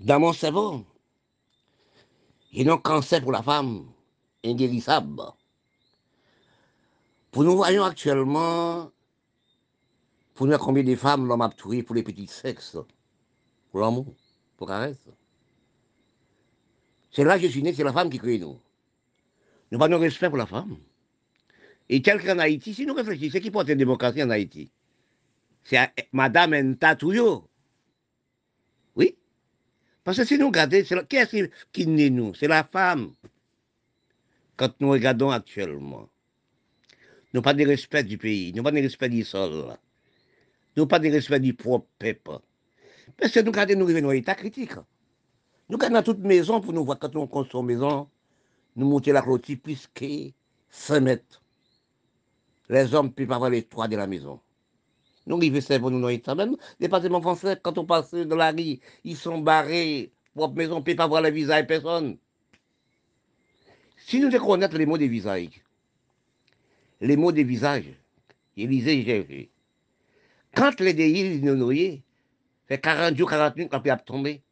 Dans 0.00 0.20
mon 0.20 0.32
cerveau, 0.32 0.84
il 2.52 2.66
y 2.66 2.68
a 2.68 2.72
un 2.72 2.78
cancer 2.78 3.22
pour 3.22 3.32
la 3.32 3.42
femme, 3.42 3.86
inguérissable. 4.44 5.22
Pour 7.30 7.44
nous 7.44 7.56
voyons 7.56 7.84
actuellement, 7.84 8.90
pour 10.34 10.46
nous 10.46 10.58
combien 10.58 10.82
de 10.82 10.94
femmes 10.96 11.26
l'homme 11.26 11.42
a 11.42 11.48
tué 11.48 11.82
pour 11.82 11.94
les 11.94 12.02
petits 12.02 12.26
sexes, 12.26 12.76
pour 13.70 13.80
l'amour, 13.80 14.14
pour 14.56 14.68
caresse. 14.68 15.08
C'est 17.10 17.24
là 17.24 17.38
que 17.38 17.46
je 17.46 17.50
suis 17.52 17.62
né, 17.62 17.72
c'est 17.72 17.84
la 17.84 17.92
femme 17.92 18.10
qui 18.10 18.18
crée 18.18 18.38
nous. 18.38 18.58
Nous 19.70 19.82
avons 19.82 19.98
respect 19.98 20.28
pour 20.28 20.38
la 20.38 20.46
femme. 20.46 20.76
Et 21.88 22.02
tel 22.02 22.22
qu'en 22.24 22.38
Haïti, 22.38 22.74
si 22.74 22.86
nous 22.86 22.94
réfléchissons, 22.94 23.40
qui 23.40 23.50
porte 23.50 23.68
la 23.68 23.74
démocratie 23.74 24.22
en 24.22 24.30
Haïti? 24.30 24.70
C'est 25.62 25.92
Madame 26.12 26.54
Ntatouyo. 26.54 27.48
Parce 30.04 30.18
que 30.18 30.24
si 30.24 30.38
nous 30.38 30.48
regardons, 30.48 30.82
qui 31.08 31.16
est-ce 31.16 31.48
qui 31.72 31.86
naît 31.86 32.10
nous? 32.10 32.34
C'est 32.34 32.46
la 32.46 32.62
femme. 32.62 33.12
Quand 34.56 34.72
nous 34.80 34.90
regardons 34.90 35.30
actuellement, 35.30 36.08
nous 37.32 37.42
pas 37.42 37.54
de 37.54 37.66
respect 37.66 38.04
du 38.04 38.18
pays, 38.18 38.52
nous 38.52 38.62
pas 38.62 38.70
de 38.70 38.80
respect 38.80 39.08
du 39.08 39.24
sol, 39.24 39.76
nous 40.76 40.86
pas 40.86 41.00
de 41.00 41.10
respect 41.10 41.40
du 41.40 41.54
propre 41.54 41.88
peuple. 41.98 42.38
Parce 43.16 43.32
que 43.32 43.40
nous 43.40 43.50
regardons, 43.50 43.78
nous 43.78 43.86
revenons 43.86 44.10
à 44.10 44.14
l'état 44.14 44.34
critique. 44.34 44.74
Nous 45.68 45.76
regardons 45.76 46.02
toute 46.02 46.20
maison 46.20 46.60
pour 46.60 46.72
nous 46.72 46.84
voir 46.84 46.98
quand 46.98 47.16
on 47.16 47.26
construit 47.26 47.62
une 47.62 47.66
maison, 47.66 48.08
nous 48.76 48.86
montons 48.86 49.12
la 49.12 49.22
clôture 49.22 49.58
plus 49.60 49.88
que 49.92 50.30
5 50.70 51.00
mètres. 51.00 51.42
Les 52.68 52.94
hommes 52.94 53.12
peuvent 53.12 53.26
pas 53.26 53.38
voir 53.38 53.50
les 53.50 53.62
toits 53.62 53.88
de 53.88 53.96
la 53.96 54.06
maison. 54.06 54.40
Nous 55.26 55.36
arrivons 55.36 55.80
pour 55.80 55.90
nous 55.90 56.00
dans 56.00 56.08
l'état 56.08 56.34
même. 56.34 56.56
Département 56.80 57.20
français, 57.20 57.58
quand 57.62 57.78
on 57.78 57.86
passe 57.86 58.12
de 58.12 58.34
la 58.34 58.50
rue, 58.50 58.78
ils 59.04 59.16
sont 59.16 59.38
barrés. 59.38 60.12
Propre 60.34 60.56
maison, 60.56 60.76
on 60.76 60.78
ne 60.80 60.84
peut 60.84 60.96
pas 60.96 61.06
voir 61.06 61.22
le 61.22 61.30
visage 61.30 61.62
de 61.62 61.66
personne. 61.66 62.18
Si 63.98 64.20
nous 64.20 64.30
reconnaissons 64.30 64.76
les 64.76 64.86
mots 64.86 64.98
des 64.98 65.08
visages, 65.08 65.62
les 67.00 67.16
mots 67.16 67.32
des 67.32 67.44
visages, 67.44 67.94
Élisée 68.56 69.02
j'ai 69.02 69.50
Quand 70.54 70.78
les 70.80 70.94
déils 70.94 71.40
nous 71.40 71.56
noyés, 71.56 72.02
fait 72.66 72.78
40 72.78 73.16
jours, 73.16 73.30
40 73.30 73.56
minutes 73.56 73.70
quand 73.72 73.82
il 73.84 73.90
a 73.90 73.96
tombé, 73.96 74.42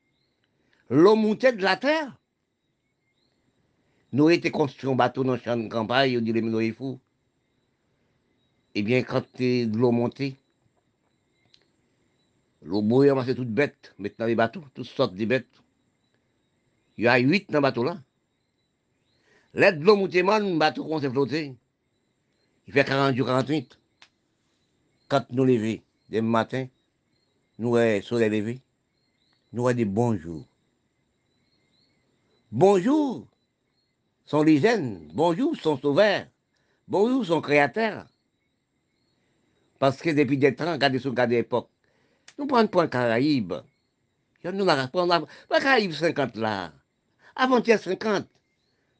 l'eau 0.91 1.14
montait 1.14 1.52
de 1.52 1.62
la 1.62 1.77
terre. 1.77 2.16
Nous 4.12 4.28
étions 4.30 4.50
construit 4.50 4.91
un 4.91 4.94
bateau 4.94 5.24
dans 5.24 5.34
le 5.34 5.39
champ 5.39 5.56
de 5.56 5.68
campagne, 5.68 6.18
on 6.18 6.20
dit 6.20 6.33
les 6.33 6.42
noyés 6.42 6.72
fous. 6.72 6.98
Eh 8.74 8.83
bien, 8.83 9.02
quand 9.02 9.24
l'eau 9.39 9.92
montait, 9.92 10.36
l'eau 12.64 12.82
bouillante, 12.82 13.24
c'est 13.27 13.34
toute 13.34 13.52
bête, 13.52 13.94
maintenant 13.98 14.27
les 14.27 14.34
bateaux, 14.34 14.64
toutes 14.74 14.86
sortes 14.86 15.14
de 15.14 15.24
bêtes. 15.24 15.62
Il 16.96 17.05
y 17.05 17.08
a 17.08 17.18
huit 17.18 17.50
dans 17.50 17.58
le 17.58 17.62
bateau 17.62 17.84
là. 17.84 18.00
L'aide 19.55 19.80
de 19.80 19.84
l'eau 19.84 19.96
montée, 19.96 20.22
le 20.22 20.58
bateau 20.58 20.84
qu'on 20.84 21.00
s'est 21.00 21.10
flotté. 21.10 21.55
Il 22.66 22.72
fait 22.72 22.84
40 22.84 23.16
jours, 23.16 23.27
48. 23.27 23.78
Quand 25.08 25.27
nous 25.30 25.44
levons, 25.44 25.80
dès 26.08 26.20
le 26.20 26.27
matin, 26.27 26.66
nous 27.58 27.77
sommes 27.77 28.02
soleil 28.02 28.30
levé, 28.30 28.60
nous 29.52 29.68
avons 29.68 29.77
des 29.77 29.84
bonjours. 29.84 30.44
Bonjour, 32.50 33.27
son 34.27 34.42
l'hygiène. 34.42 35.08
Bonjour, 35.14 35.55
son 35.56 35.77
sauveur. 35.78 36.27
Bonjour, 36.88 37.24
son 37.24 37.40
créateur. 37.40 38.06
Parce 39.78 40.00
que 40.00 40.10
depuis 40.10 40.38
des 40.38 40.55
temps, 40.55 40.72
regardez 40.72 40.98
sur 40.98 41.10
regardez 41.10 41.36
l'époque, 41.36 41.68
nous 42.42 42.48
prenons 42.48 42.66
point 42.66 42.88
Caraïbes. 42.88 43.54
Nous 44.44 44.64
n'avons 44.64 45.26
pas 45.48 45.60
Caraïbes 45.60 45.92
50 45.92 46.36
là. 46.36 46.72
Avant-hier 47.36 47.78
50. 47.78 48.26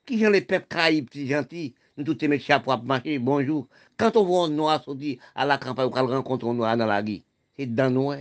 Qui 0.07 0.21
sont 0.23 0.31
les 0.31 0.43
peuples 0.43 0.69
Caraïbes 0.69 1.09
si 1.13 1.27
gentils? 1.27 1.75
Nous 1.97 2.05
tous 2.15 2.29
mes 2.29 2.39
chapeaux 2.39 2.71
à 2.71 2.77
marcher, 2.77 3.19
bonjour. 3.19 3.67
Quand 3.97 4.17
on 4.17 4.25
voit 4.25 4.47
un 4.47 4.51
noir 4.51 4.83
sortir 4.83 5.19
à 5.35 5.45
la 5.45 5.59
campagne, 5.59 5.91
on 5.93 6.07
rencontre 6.07 6.47
un 6.47 6.55
noir 6.55 6.77
dans 6.77 6.87
la 6.87 7.01
rue, 7.01 7.23
c'est 7.57 7.67
dans 7.67 7.91
nous. 7.91 8.13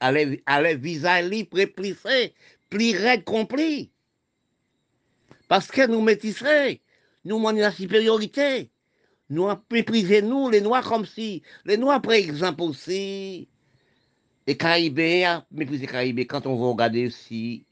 Allez, 0.00 0.42
allez, 0.46 0.74
visage 0.76 1.26
libre, 1.26 1.64
plissé, 1.66 2.34
plus 2.70 2.96
raide, 2.96 3.24
compris. 3.24 3.90
Parce 5.46 5.68
que 5.68 5.86
nous 5.86 6.00
métisserons, 6.00 6.76
nous 7.24 7.38
manquons 7.38 7.58
la 7.58 7.70
supériorité. 7.70 8.70
Nous 9.28 9.48
méprisons 9.70 10.26
nous, 10.26 10.50
les 10.50 10.60
Noirs, 10.60 10.84
comme 10.84 11.04
si. 11.04 11.42
Les 11.64 11.76
Noirs, 11.76 12.00
par 12.02 12.12
exemple, 12.12 12.62
aussi. 12.62 13.48
Les 14.46 14.56
Caribéens, 14.56 15.44
mépriser 15.50 15.86
les 15.86 15.92
Caribéens, 15.92 16.26
quand 16.26 16.46
on 16.46 16.56
va 16.56 16.66
regarder 16.68 17.06
aussi 17.06 17.64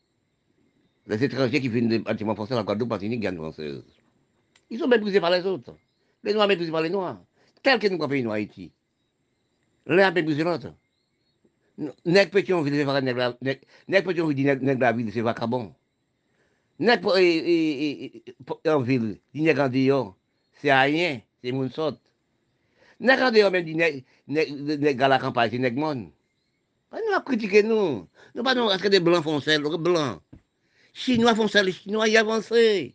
les 1.06 1.22
étrangers 1.22 1.60
qui 1.60 1.68
viennent 1.68 1.88
des 1.88 1.98
bâtiments 2.00 2.34
français, 2.34 2.54
la 2.54 2.62
Guadeloupe, 2.62 2.90
Martinique, 2.90 3.20
Guyane 3.20 3.36
française. 3.36 3.82
Ils 4.70 4.78
sont 4.78 4.88
méprisés 4.88 5.20
par 5.20 5.30
les 5.30 5.44
autres. 5.46 5.76
Les 6.22 6.32
Noirs 6.32 6.48
méprisés 6.48 6.72
par 6.72 6.82
les 6.82 6.90
Noirs. 6.90 7.20
Tel 7.62 7.78
que 7.78 7.86
nous 7.88 7.96
avons 7.96 8.08
pays 8.08 8.26
en 8.26 8.30
Haïti. 8.32 8.72
L'un 9.86 10.08
a 10.08 10.10
méprisé 10.10 10.42
l'autre. 10.42 10.74
Nèg 11.76 12.30
on 12.52 12.62
vit 12.62 12.82
voir 12.84 13.02
nèg 13.02 13.16
la 13.16 13.36
nèg 13.42 14.80
la 14.80 14.92
ville 14.92 15.12
c'est 15.12 15.22
vacabon. 15.22 15.74
Nèg 16.78 17.04
en 17.04 18.80
ville, 18.80 19.18
dit 19.34 19.42
nèg 19.42 19.58
en 19.58 19.68
dehors, 19.68 20.16
c'est 20.60 20.72
rien, 20.72 21.20
c'est 21.42 21.50
moun 21.50 21.68
sot. 21.70 21.98
Nèg 23.00 23.20
en 23.20 23.32
dehors 23.32 23.50
même 23.50 23.66
nèg 24.28 25.02
à 25.02 25.08
la 25.08 25.18
campagne, 25.18 25.50
c'est 25.50 25.58
nèg 25.58 25.76
mon. 25.76 26.12
Pas 26.94 27.00
nous 27.09 27.12
a 27.16 27.21
critiqué 27.22 27.65
nous. 27.65 28.09
Nous 28.37 28.44
pas 28.44 28.55
nous 28.55 28.69
rentrer 28.69 28.88
des 28.88 29.00
blancs 29.00 29.25
foncés, 29.25 29.59
blancs. 29.59 30.22
Chinois 30.93 31.34
foncés, 31.34 31.65
les 31.65 31.72
Chinois 31.72 32.06
y 32.06 32.16
avancé. 32.16 32.94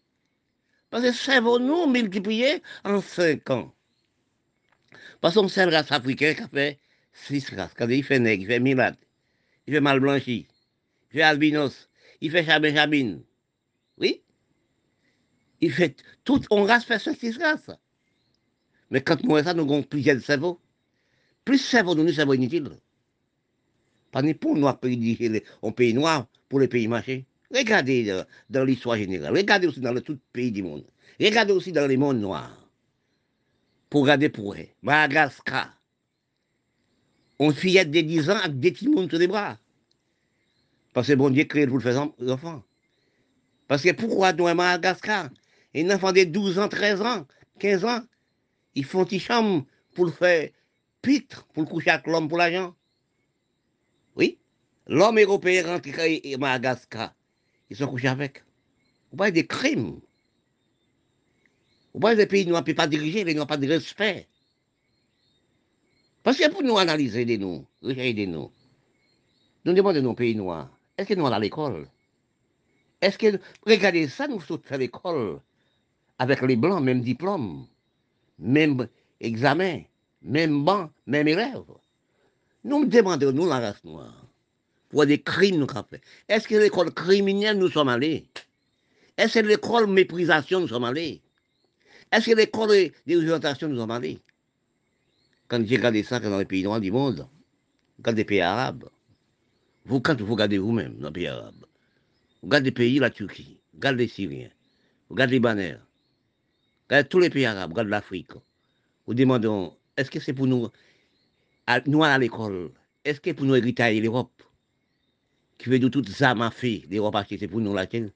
Parce 0.90 1.04
que 1.04 1.12
cerveau 1.12 1.60
nous 1.60 1.86
multiplié 1.86 2.64
en 2.86 3.02
5 3.02 3.50
ans. 3.50 3.76
Parce 5.20 5.36
qu'on 5.36 5.50
seule 5.50 5.76
race 5.76 5.92
africaine 5.92 6.34
qui 6.34 6.42
a 6.44 6.48
fait 6.48 6.80
6 7.12 7.50
races. 7.56 7.74
Quand 7.76 7.90
il 7.90 8.02
fait 8.06 8.20
nègre, 8.20 8.44
il 8.44 8.48
fait 8.48 8.62
milade, 8.62 8.96
il 9.68 9.74
fait 9.74 9.82
mal 9.82 10.00
blanchi, 10.00 10.48
il 11.12 11.18
fait 11.18 11.22
albinos, 11.22 11.90
il 12.22 12.32
fait 12.32 12.46
chabin 12.46 12.74
chabine. 12.74 13.22
Oui? 13.98 14.24
Il 15.60 15.74
fait 15.74 15.98
tout, 16.24 16.42
on 16.52 16.64
race 16.64 16.86
fait 16.86 17.00
6 17.00 17.38
races. 17.38 17.70
Mais 18.92 19.02
quand 19.02 19.22
nous 19.26 19.44
ça, 19.44 19.54
nous 19.54 19.64
avons 19.64 19.84
plusieurs 19.84 20.22
cerveaux. 20.22 20.62
Plus 21.44 21.58
cerveau, 21.58 21.96
nous, 21.96 22.14
cerveau 22.14 22.34
inutile. 22.34 22.80
Pas 24.12 24.22
ni 24.22 24.34
pour 24.34 24.56
diriger 24.84 25.44
un 25.62 25.72
pays 25.72 25.94
noir 25.94 26.28
pour 26.48 26.60
les 26.60 26.68
pays 26.68 26.88
marchés. 26.88 27.26
Regardez 27.54 28.24
dans 28.50 28.64
l'histoire 28.64 28.98
générale, 28.98 29.36
regardez 29.36 29.68
aussi 29.68 29.80
dans 29.80 29.92
le 29.92 30.02
tout 30.02 30.20
pays 30.34 30.52
du 30.52 30.62
monde, 30.62 30.86
regardez 31.20 31.52
aussi 31.52 31.72
dans 31.72 31.88
les 31.88 31.98
mondes 31.98 32.20
noirs. 32.20 32.56
Pour 33.90 34.04
regarder 34.04 34.30
pour 34.30 34.54
eux, 34.54 34.68
Madagascar. 34.84 35.76
On 37.40 37.52
fillette 37.52 37.90
de 37.90 38.02
10 38.02 38.30
ans 38.30 38.38
avec 38.38 38.60
des 38.60 38.72
petits 38.72 38.88
mondes 38.88 39.10
sur 39.10 39.18
les 39.18 39.28
bras. 39.28 39.58
Parce 40.94 41.08
que 41.08 41.14
bon 41.14 41.32
Dieu 41.32 41.46
crée 41.46 41.66
pour 41.66 41.78
le 41.78 41.82
faire 41.82 42.08
enfant. 42.28 42.64
Parce 43.68 43.82
que 43.82 43.94
pourquoi 43.94 44.32
nous 44.34 44.54
Madagascar? 44.54 45.30
Un 45.76 45.90
enfant 45.90 46.12
de 46.12 46.24
12 46.24 46.60
ans, 46.60 46.68
13 46.68 47.02
ans, 47.02 47.28
15 47.60 47.86
ans, 47.86 48.02
ils 48.76 48.86
font 48.86 49.06
des 49.06 49.18
chambres 49.18 49.66
pour 49.96 50.06
le 50.06 50.12
faire 50.12 50.50
pitre, 51.02 51.48
pour 51.54 51.64
le 51.64 51.70
coucher 51.70 51.90
avec 51.90 52.06
l'homme 52.06 52.28
pour 52.28 52.38
l'argent. 52.38 52.76
L'homme 54.90 55.20
européen 55.20 55.68
rentre 55.68 55.88
à 56.00 56.38
Madagascar 56.40 57.14
ils 57.70 57.78
sont 57.78 57.86
couchés 57.86 58.08
avec. 58.08 58.44
Vous 59.12 59.18
voyez 59.18 59.32
des 59.32 59.46
crimes. 59.46 60.00
Vous 61.94 62.00
voyez 62.00 62.18
des 62.18 62.26
pays 62.26 62.48
noirs 62.48 62.62
ne 62.62 62.66
peuvent 62.66 62.74
pas 62.74 62.88
diriger, 62.88 63.22
ils 63.22 63.38
n'ont 63.38 63.46
pas 63.46 63.58
de 63.58 63.68
respect. 63.68 64.28
Parce 66.24 66.38
que 66.38 66.50
pour 66.50 66.64
nous 66.64 66.80
analyser 66.80 67.24
des 67.24 67.38
nous, 67.38 67.68
regarder 67.84 68.26
nous, 68.26 68.52
nous 69.64 69.74
demandons 69.74 70.02
nos 70.02 70.16
pays 70.16 70.36
noirs, 70.36 70.70
est-ce 70.98 71.10
que 71.10 71.14
nous 71.14 71.28
allons 71.28 71.36
à 71.36 71.40
l'école? 71.40 71.88
Est-ce 73.00 73.20
que, 73.20 73.40
regardez 73.68 74.08
ça, 74.08 74.28
nous 74.28 74.42
sommes 74.42 74.62
à 74.72 74.78
l'école 74.78 75.40
avec 76.18 76.42
les 76.42 76.56
blancs, 76.56 76.84
même 76.84 77.02
diplôme, 77.02 77.68
même 78.40 78.88
examen, 79.20 79.84
même 80.24 80.64
banc, 80.64 80.90
même 81.06 81.28
élève. 81.28 81.64
Nous 82.64 82.86
demandons, 82.86 83.32
nous, 83.32 83.48
la 83.48 83.60
race 83.60 83.84
noire, 83.84 84.29
pour 84.90 85.06
des 85.06 85.22
crimes 85.22 85.58
nous 85.58 85.68
avons 85.70 85.88
fait. 85.90 86.02
Est-ce 86.28 86.48
que 86.48 86.56
l'école 86.56 86.92
criminelle 86.94 87.58
nous 87.58 87.70
sommes 87.70 87.90
allés? 87.90 88.26
Est-ce 89.18 89.40
que 89.40 89.46
l'école 89.46 89.88
méprisation 89.88 90.60
nous 90.60 90.68
sommes 90.68 90.84
allés? 90.84 91.22
Est-ce 92.12 92.32
que 92.32 92.36
l'école 92.36 92.92
d'orientation 93.06 93.70
nous 93.70 93.78
sommes 93.78 93.92
allés? 93.92 94.20
Quand 95.48 95.66
j'ai 95.66 95.78
regardé 95.78 96.04
ça 96.04 96.20
dans 96.20 96.38
les 96.38 96.46
pays 96.46 96.64
noirs 96.64 96.80
du 96.80 96.92
monde, 96.92 97.28
dans 98.00 98.16
les 98.16 98.26
pays 98.26 98.42
arabes, 98.42 98.90
vous, 99.86 100.00
quand 100.00 100.20
vous 100.22 100.34
regardez 100.34 100.58
vous-même 100.58 100.98
dans 100.98 101.08
les 101.08 101.14
pays 101.14 101.28
arabes, 101.28 101.66
vous 102.42 102.48
regardez 102.50 102.70
les 102.70 102.74
pays, 102.74 103.00
la 103.00 103.10
Turquie, 103.10 103.60
vous 103.74 103.80
regardez 103.80 104.04
les 104.04 104.10
Syriens, 104.10 104.50
vous 105.10 105.16
regardez 105.16 105.40
les 105.40 105.40
vous 105.40 105.80
regardez 106.90 107.10
tous 107.10 107.20
les 107.20 107.30
pays 107.30 107.46
arabes, 107.46 107.70
vous 107.70 107.76
regardez 107.76 107.92
l'Afrique, 107.92 108.32
vous 109.06 109.14
demandez, 109.14 109.50
est-ce 109.98 110.10
que 110.10 110.20
c'est 110.20 110.34
pour 110.34 110.48
nous, 110.48 110.70
à, 111.68 111.82
nous 111.86 112.04
à 112.04 112.18
l'école, 112.18 112.72
est-ce 113.04 113.20
que 113.20 113.32
pour 113.32 113.46
nous 113.46 113.56
hériter 113.56 114.00
l'Europe? 114.00 114.32
Qui 115.60 115.70
veut 115.70 115.78
de 115.78 115.90
toutes 115.90 116.08
les 116.08 116.24
à 116.24 116.52
fait, 116.52 116.84
l'Europe 116.90 117.16
a 117.16 117.26
c'est 117.30 117.48
pour 117.48 117.60
nous 117.60 117.74
laquelle? 117.74 118.12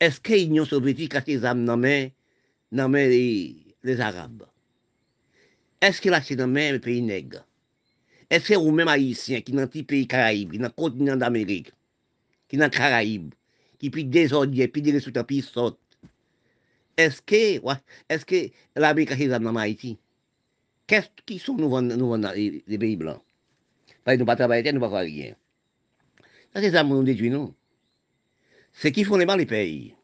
Est-ce 0.00 0.20
que 0.20 0.32
l'Union 0.32 0.64
soviétique 0.64 1.14
a 1.14 1.20
ses 1.20 1.44
armes 1.44 1.66
dans 1.66 1.76
les 1.76 2.10
mains 2.72 3.08
les 3.82 4.00
Arabes? 4.00 4.44
Est-ce 5.82 6.00
qu'il 6.00 6.14
a 6.14 6.22
ses 6.22 6.36
dans 6.36 6.46
les 6.46 6.78
pays 6.78 7.02
nègres 7.02 7.44
Est-ce 8.30 8.48
que 8.48 8.54
vous-même 8.54 8.88
haïtiens 8.88 9.42
qui 9.42 9.52
dans 9.52 9.68
les 9.72 9.82
pays 9.82 10.06
Caraïbes, 10.06 10.52
qui 10.52 10.58
dans 10.58 10.68
le 10.68 10.72
continent 10.72 11.16
d'Amérique, 11.16 11.72
qui 12.48 12.56
dans 12.56 12.64
les 12.64 12.70
Caraïbes, 12.70 13.34
qui 13.78 13.90
puis 13.90 14.04
désordre, 14.04 14.66
puis 14.66 14.80
des 14.80 14.92
résultats, 14.92 15.24
puis 15.24 15.42
sortent 15.42 15.78
est-ce 16.96 17.20
que, 17.22 17.60
est-ce 18.08 18.24
que 18.24 18.50
l'Amérique 18.76 19.12
a 19.12 19.16
ses 19.16 19.28
dans 19.28 19.56
Haïti? 19.56 19.98
Qu'est-ce 20.86 21.08
qui 21.26 21.38
sont 21.38 21.56
nous 21.56 21.80
nous 21.80 22.16
les, 22.34 22.78
pays 22.78 22.96
blancs? 22.96 23.20
Parce 24.04 24.14
que 24.14 24.18
nous 24.18 24.24
ne 24.24 24.26
pas 24.26 24.36
travailler, 24.36 24.72
nous 24.72 24.80
ne 24.80 24.86
pas 24.86 24.90
faire 24.90 25.00
rien. 25.00 25.34
Ça, 26.54 26.60
c'est 26.60 26.70
ça, 26.70 26.84
nous 26.84 27.02
détruit, 27.02 27.30
nous. 27.30 27.52
C'est 28.72 28.92
qui 28.92 29.02
font 29.02 29.16
les 29.16 29.26
mal, 29.26 29.40
les 29.40 29.46
pays. 29.46 29.96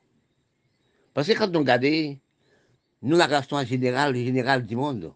Parce 1.14 1.29
que 1.29 1.32
quand 1.38 1.55
on 1.55 1.61
regarde, 1.61 1.87
nous, 3.02 3.17
la 3.17 3.29
race 3.29 3.49
générale, 3.67 4.17
générale 4.17 4.67
du 4.67 4.75
monde, 4.75 5.12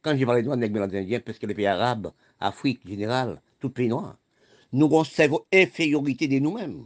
quand 0.00 0.16
j'ai 0.16 0.24
parlé 0.24 0.42
de 0.42 0.48
les 0.54 0.98
Indiens, 0.98 1.20
parce 1.20 1.40
que 1.40 1.46
les 1.46 1.54
pays 1.54 1.66
arabes, 1.66 2.12
Afrique 2.38 2.86
générale, 2.86 3.40
tout 3.58 3.70
pays 3.70 3.88
noir, 3.88 4.16
nous 4.72 4.88
une 4.88 5.38
infériorité 5.52 6.28
de 6.28 6.38
nous-mêmes. 6.38 6.84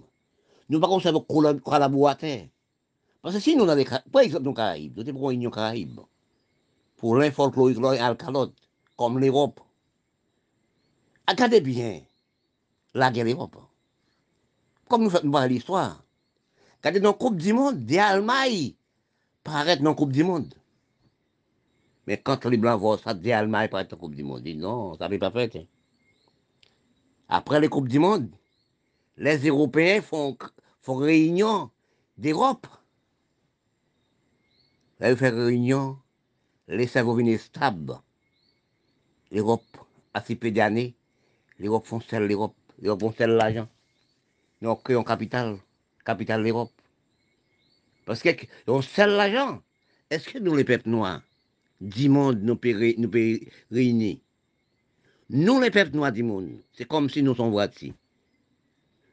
Nous 0.70 0.78
ne 0.78 0.86
pouvons 0.86 1.00
pas 1.00 1.54
collaborer. 1.60 2.50
Parce 3.20 3.34
que 3.34 3.40
si 3.40 3.54
nous, 3.54 3.68
avons 3.68 3.84
par 4.10 4.22
exemple, 4.22 4.44
nos 4.44 4.54
Caraïbes, 4.54 4.98
nous 4.98 5.08
avons 5.08 5.30
une 5.30 5.50
Caraïbes, 5.50 6.00
pour 6.96 7.16
l'un 7.16 7.30
folklorique, 7.30 7.78
l'un 7.78 8.02
alcalote, 8.02 8.54
comme 8.96 9.18
l'Europe. 9.18 9.60
Regardez 11.28 11.60
bien 11.60 12.00
la 12.94 13.10
guerre 13.10 13.26
d'Europe 13.26 13.56
comme 14.90 15.04
nous 15.04 15.10
faisons 15.10 15.46
l'histoire, 15.46 16.02
quand 16.82 16.92
dans 17.00 17.10
la 17.10 17.12
Coupe 17.12 17.36
du 17.36 17.52
Monde, 17.52 17.86
des 17.86 17.98
Allemands 17.98 18.74
paraissent 19.44 19.80
dans 19.80 19.90
la 19.90 19.94
Coupe 19.94 20.10
du 20.10 20.24
Monde. 20.24 20.52
Mais 22.08 22.18
quand 22.18 22.44
les 22.46 22.56
Blancs 22.56 22.80
voient 22.80 22.98
ça, 22.98 23.14
des 23.14 23.30
Allemands 23.30 23.68
paraissent 23.68 23.86
dans 23.86 23.96
la 23.96 24.00
Coupe 24.00 24.16
du 24.16 24.24
Monde, 24.24 24.42
ils 24.44 24.54
disent 24.54 24.62
non, 24.62 24.96
ça 24.98 25.08
ne 25.08 25.16
pas 25.16 25.30
fait. 25.30 25.54
Hein. 25.54 25.64
Après 27.28 27.60
les 27.60 27.68
Coupes 27.68 27.86
du 27.86 28.00
Monde, 28.00 28.30
les 29.16 29.38
Européens 29.46 30.02
font, 30.02 30.36
font 30.82 30.96
réunion 30.96 31.70
d'Europe. 32.18 32.66
Là, 34.98 35.12
ils 35.12 35.16
font 35.16 35.30
réunion, 35.30 35.98
les 36.66 36.88
cerveaux 36.88 37.16
stables. 37.38 37.96
L'Europe, 39.30 39.62
à 40.14 40.20
si 40.20 40.34
peu 40.34 40.50
d'années, 40.50 40.96
l'Europe 41.60 41.86
font 41.86 42.00
celle 42.00 42.26
l'Europe, 42.26 42.56
l'Europe 42.82 43.00
font 43.02 43.14
celle 43.16 43.30
l'argent 43.30 43.68
nous 44.60 44.74
créons 44.76 45.04
capital, 45.04 45.58
capital 46.04 46.42
l'Europe. 46.42 46.72
Parce 48.04 48.22
qu'on 48.22 48.82
seul 48.82 49.10
l'argent. 49.10 49.62
Est-ce 50.10 50.28
que 50.28 50.38
nous, 50.38 50.56
les 50.56 50.64
peuples 50.64 50.88
noirs, 50.88 51.22
du 51.80 52.08
monde, 52.08 52.40
nous 52.42 52.56
pouvons 52.56 52.94
nous 52.98 53.10
réunir 53.70 54.16
Nous, 55.30 55.60
les 55.60 55.70
peuples 55.70 55.94
noirs 55.94 56.12
du 56.12 56.22
monde, 56.22 56.50
c'est 56.72 56.86
comme 56.86 57.08
si 57.08 57.22
nous 57.22 57.34
sommes 57.34 57.50
voici. 57.50 57.94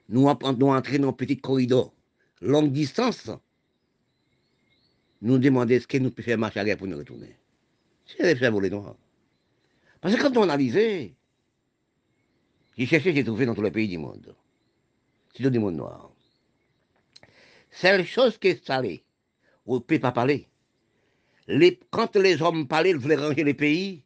Nous, 0.09 0.21
nous 0.21 0.27
entrons 0.27 0.53
dans 0.53 0.71
un 0.73 1.13
petit 1.13 1.37
corridor, 1.37 1.93
longue 2.41 2.71
distance. 2.71 3.29
Nous 5.21 5.37
demandons 5.37 5.79
ce 5.79 5.87
que 5.87 5.97
nous 5.97 6.11
pouvons 6.11 6.25
faire 6.25 6.37
marcher 6.37 6.59
arrière 6.59 6.77
pour 6.77 6.87
nous 6.87 6.97
retourner. 6.97 7.35
C'est 8.05 8.23
les 8.23 8.35
peuples 8.35 8.63
les 8.63 8.69
noirs. 8.69 8.95
Parce 10.01 10.15
que 10.15 10.21
quand 10.21 10.35
on 10.37 10.43
analyse, 10.43 10.73
j'ai 10.73 11.15
cherché, 12.85 13.13
j'ai 13.13 13.23
trouvé 13.23 13.45
dans 13.45 13.55
tous 13.55 13.61
les 13.61 13.71
pays 13.71 13.87
du 13.87 13.97
monde 13.97 14.35
c'est 15.43 15.51
du 15.51 15.59
monde 15.59 15.75
noir. 15.75 16.11
Seule 17.71 18.05
chose 18.05 18.37
qui 18.37 18.49
est 18.49 18.65
salée, 18.65 19.03
on 19.65 19.75
ne 19.75 19.79
peut 19.79 19.99
pas 19.99 20.11
parler. 20.11 20.47
Quand 21.91 22.15
les 22.15 22.41
hommes 22.41 22.67
parlaient, 22.67 22.89
ils 22.89 22.97
voulaient 22.97 23.15
ranger 23.15 23.43
les 23.43 23.53
pays, 23.53 24.03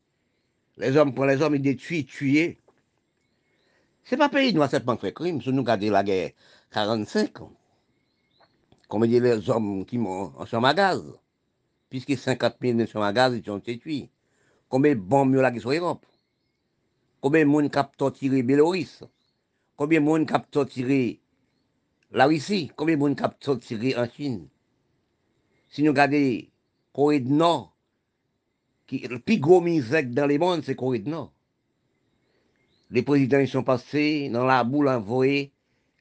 les 0.77 0.97
hommes 0.97 1.13
pour 1.13 1.25
les 1.25 1.41
hommes, 1.41 1.55
ils 1.55 1.61
détruisent, 1.61 2.05
tuer. 2.05 2.59
Ce 4.03 4.15
n'est 4.15 4.19
pas 4.19 4.29
pays 4.29 4.53
noir 4.53 4.69
seulement 4.69 4.97
fait 4.97 5.13
crime, 5.13 5.41
si 5.41 5.51
nous 5.51 5.61
regardons 5.61 5.91
la 5.91 6.03
guerre 6.03 6.31
45 6.71 7.41
ans. 7.41 7.53
Comme 8.87 9.05
les 9.05 9.49
hommes 9.49 9.85
qui 9.85 9.97
m'ont 9.97 10.33
en 10.37 10.45
chambre 10.45 10.67
à 10.67 10.73
gaz, 10.73 11.01
puisque 11.89 12.17
50 12.17 12.55
000 12.61 12.79
en 12.79 12.85
chambre 12.85 13.05
à 13.05 13.13
gaz, 13.13 13.33
ils 13.33 13.51
ont 13.51 13.59
été 13.59 13.77
tués. 13.77 14.09
Combien 14.67 14.95
de 14.95 14.99
bombes 14.99 15.35
y 15.35 15.39
a 15.39 15.59
sur 15.59 15.71
l'Europe 15.71 16.05
Combien 17.19 17.41
de 17.41 17.45
monde 17.45 17.71
qui 17.71 17.77
a 17.77 17.83
torturé 17.83 18.43
Bélorusse 18.43 19.03
Combien 19.75 19.99
de 20.01 20.05
monde 20.05 20.27
qui 20.27 20.33
a 20.33 20.39
torturé 20.39 21.20
la 22.11 22.25
Russie 22.25 22.71
Combien 22.75 22.95
de 22.95 22.99
monde 22.99 23.21
torturé 23.39 23.95
en 23.95 24.07
Chine 24.09 24.47
Si 25.69 25.83
nous 25.83 25.91
regardons 25.91 26.41
Corée 26.93 27.21
du 27.21 27.31
Nord, 27.31 27.73
qui, 28.85 28.99
le 29.07 29.19
plus 29.19 29.39
gros 29.39 29.61
misère 29.61 30.05
dans 30.05 30.27
le 30.27 30.37
monde, 30.37 30.61
c'est 30.65 30.75
Corée 30.75 30.99
du 30.99 31.09
Nord. 31.09 31.31
Les 32.89 33.01
présidents 33.01 33.45
sont 33.47 33.63
passés 33.63 34.29
dans 34.29 34.45
la 34.45 34.65
boule 34.65 34.89
envoyés 34.89 35.53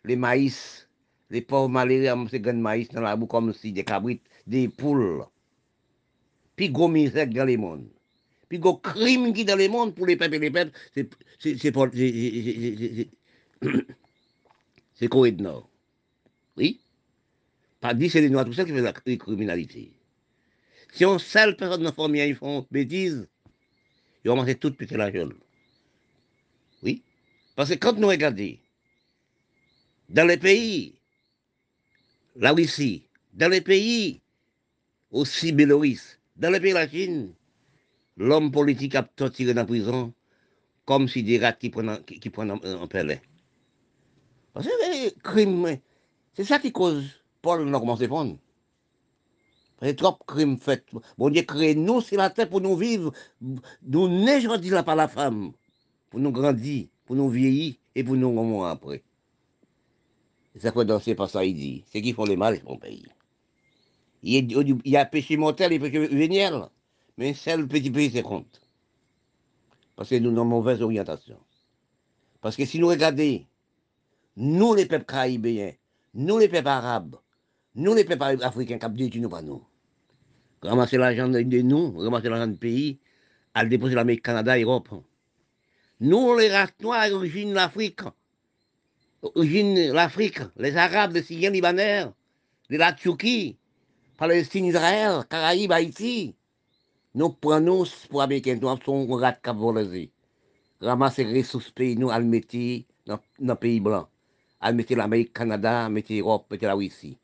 les 0.05 0.17
maïs, 0.17 0.89
les 1.31 1.43
pauvres 1.43 1.69
malheureux 1.69 2.27
ces 2.29 2.41
grains 2.41 2.55
maïs 2.55 2.89
dans 2.89 3.03
la 3.03 3.15
boue 3.15 3.27
comme 3.27 3.55
si 3.55 3.71
des 3.71 3.85
cabrites, 3.85 4.25
des 4.47 4.69
poules. 4.69 5.25
Puis 6.57 6.71
gros 6.71 6.89
misère 6.89 7.29
dans 7.29 7.45
le 7.45 7.57
monde. 7.57 7.87
Puis 8.49 8.59
gros 8.59 8.79
crime 8.79 9.33
qui 9.33 9.45
dans 9.45 9.57
le 9.57 9.69
monde 9.69 9.95
pour 9.95 10.07
les 10.07 10.17
peuples 10.17 10.35
et 10.35 10.39
les 10.41 10.51
peuples, 10.51 10.73
c'est 10.93 11.09
c'est 14.95 15.09
Corée 15.09 15.33
du 15.33 15.45
Nord. 15.45 15.70
Dit 17.95 18.11
c'est 18.11 18.21
les 18.21 18.29
Noirs 18.29 18.45
tout 18.45 18.53
ça 18.53 18.65
qui 18.65 18.73
fait 18.73 18.83
la 18.83 18.93
criminalité. 18.93 19.93
Si 20.93 21.05
on 21.05 21.19
seule 21.19 21.57
personne 21.57 21.83
dans 21.83 21.91
la 21.91 21.93
famille, 21.93 22.23
ils 22.29 22.35
font 22.35 22.67
bêtises, 22.71 23.27
ils 24.25 24.29
vont 24.29 24.37
manger 24.37 24.55
toute 24.57 24.77
péter 24.77 24.97
la 24.97 25.11
gueule. 25.11 25.35
Oui. 26.83 27.03
Parce 27.57 27.71
que 27.71 27.75
quand 27.77 27.97
nous 27.97 28.09
regardons, 28.09 28.59
dans 30.09 30.27
les 30.27 30.37
pays, 30.37 30.95
la 32.37 32.53
Russie, 32.53 33.07
dans 33.33 33.49
les 33.49 33.61
pays 33.61 34.21
aussi 35.11 35.53
Bélorusse, 35.53 36.19
dans 36.37 36.51
les 36.51 36.61
pays 36.61 36.73
de 36.73 36.79
la 36.79 36.89
Chine, 36.89 37.33
l'homme 38.17 38.51
politique 38.51 38.95
a 38.95 39.03
torturé 39.03 39.55
dans 39.55 39.63
la 39.63 39.67
prison 39.67 40.13
comme 40.85 41.09
si 41.09 41.23
des 41.23 41.39
rats 41.39 41.53
qui 41.53 41.71
prennent, 41.71 42.03
qui, 42.05 42.19
qui 42.19 42.31
prennent 42.31 42.51
un, 42.51 42.61
un 42.65 42.87
parce 44.53 44.67
que 44.67 45.19
crime, 45.21 45.79
c'est 46.35 46.45
ça 46.45 46.59
qui 46.59 46.73
cause 46.73 47.20
Paul 47.43 47.65
n'a 47.69 47.79
commencé 47.79 48.05
à 48.05 48.09
prendre. 48.09 48.37
C'est 49.83 49.97
trop 49.97 50.13
de 50.13 50.25
crimes 50.27 50.59
faits. 50.59 50.85
Bon 51.17 51.31
Dieu 51.31 51.43
crée 51.43 51.75
nous 51.75 52.01
sur 52.01 52.19
la 52.19 52.29
terre 52.29 52.49
pour 52.49 52.61
nous 52.61 52.77
vivre. 52.77 53.13
Nous 53.41 54.59
dit 54.59 54.71
là 54.71 54.83
par 54.83 54.97
la 54.97 55.09
femme. 55.09 55.53
Pour 56.11 56.21
nous 56.21 56.33
grandir, 56.33 56.89
pour 57.07 57.17
nous 57.17 57.31
vieillir 57.31 57.75
et 57.95 58.05
pour 58.05 58.17
nous 58.17 58.31
mourir 58.33 58.69
après. 58.69 59.03
C'est 60.53 60.61
ça 60.63 60.73
que 60.73 60.81
danser 60.81 61.15
par 61.15 61.31
ça, 61.31 61.45
il 61.45 61.55
dit. 61.55 61.85
C'est 61.91 62.03
qui 62.03 62.13
font 62.13 62.25
le 62.25 62.37
mal, 62.37 62.61
mon 62.65 62.77
pays. 62.77 63.07
Il 64.23 64.81
y 64.85 64.97
a 64.97 65.07
péché 65.07 65.37
mortel 65.37 65.73
et 65.73 65.79
péché 65.79 66.09
véniel. 66.09 66.69
Mais 67.17 67.33
c'est 67.33 67.57
le 67.57 67.67
petit 67.67 67.91
pays, 67.91 68.11
c'est 68.11 68.23
compte. 68.23 68.61
Parce 69.97 70.11
que 70.11 70.17
nous 70.17 70.31
avons 70.31 70.45
mauvaise 70.45 70.83
orientation. 70.83 71.39
Parce 72.41 72.57
que 72.57 72.67
si 72.67 72.79
nous 72.79 72.89
regardons 72.89 73.45
nous 74.37 74.75
les 74.75 74.87
peuples 74.87 75.05
caribéens, 75.05 75.73
nous 76.15 76.39
les 76.39 76.49
peuples 76.49 76.69
arabes, 76.69 77.17
nous 77.81 77.95
les 77.95 78.05
peuples 78.05 78.43
africains 78.43 78.79
qui 78.79 79.19
ont 79.19 79.23
nous 79.23 79.29
pas 79.29 79.43
nous. 79.43 79.63
Ramasser 80.63 80.99
l'argent 80.99 81.29
de 81.29 81.63
nous, 81.63 81.99
ramasser 81.99 82.29
l'argent 82.29 82.47
du 82.47 82.59
pays, 82.59 82.99
à 83.55 83.65
le 83.65 83.71
déposer 83.71 83.95
l'Amérique, 83.95 84.23
Canada, 84.23 84.59
Europe. 84.59 84.91
Nous, 86.01 86.37
les 86.37 86.51
races 86.51 86.75
noires, 86.81 87.11
origine 87.13 87.55
l'Afrique, 87.55 88.03
origine 89.23 89.93
l'Afrique, 89.93 90.41
les 90.57 90.77
Arabes, 90.77 91.15
les 91.15 91.23
Syriens, 91.23 91.51
Libanais, 91.51 92.05
la 92.69 92.93
Turquie, 92.93 93.57
Palestine, 94.19 94.67
Israël, 94.67 95.25
Caraïbes, 95.29 95.73
Haïti. 95.73 96.35
Nous 97.15 97.31
prenons 97.31 97.85
pour 98.11 98.23
Américains, 98.23 98.59
nous 98.61 98.77
sommes 98.85 99.11
rat 99.13 99.33
cap 99.33 99.57
Ramasser 100.81 101.25
les 101.25 101.41
ressources 101.41 101.71
pays, 101.71 101.97
nous, 101.97 102.11
à 102.11 102.19
le 102.19 102.41
dans 103.07 103.21
le 103.41 103.55
pays 103.55 103.81
blanc 103.81 104.07
à 104.61 104.73
mettre 104.73 104.95
l'Amérique, 104.95 105.33
Canada, 105.33 105.89
mettre 105.89 106.13
l'Europe, 106.13 106.47
mettre 106.51 106.67
la 106.67 106.75
Russie. 106.75 107.17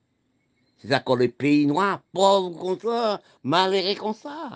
C'est 0.89 1.17
les 1.19 1.29
pays 1.29 1.67
noirs, 1.67 2.01
pauvres 2.13 2.57
comme 2.59 2.79
ça, 2.79 3.21
malheureux 3.43 3.95
comme 3.97 4.15
ça. 4.15 4.51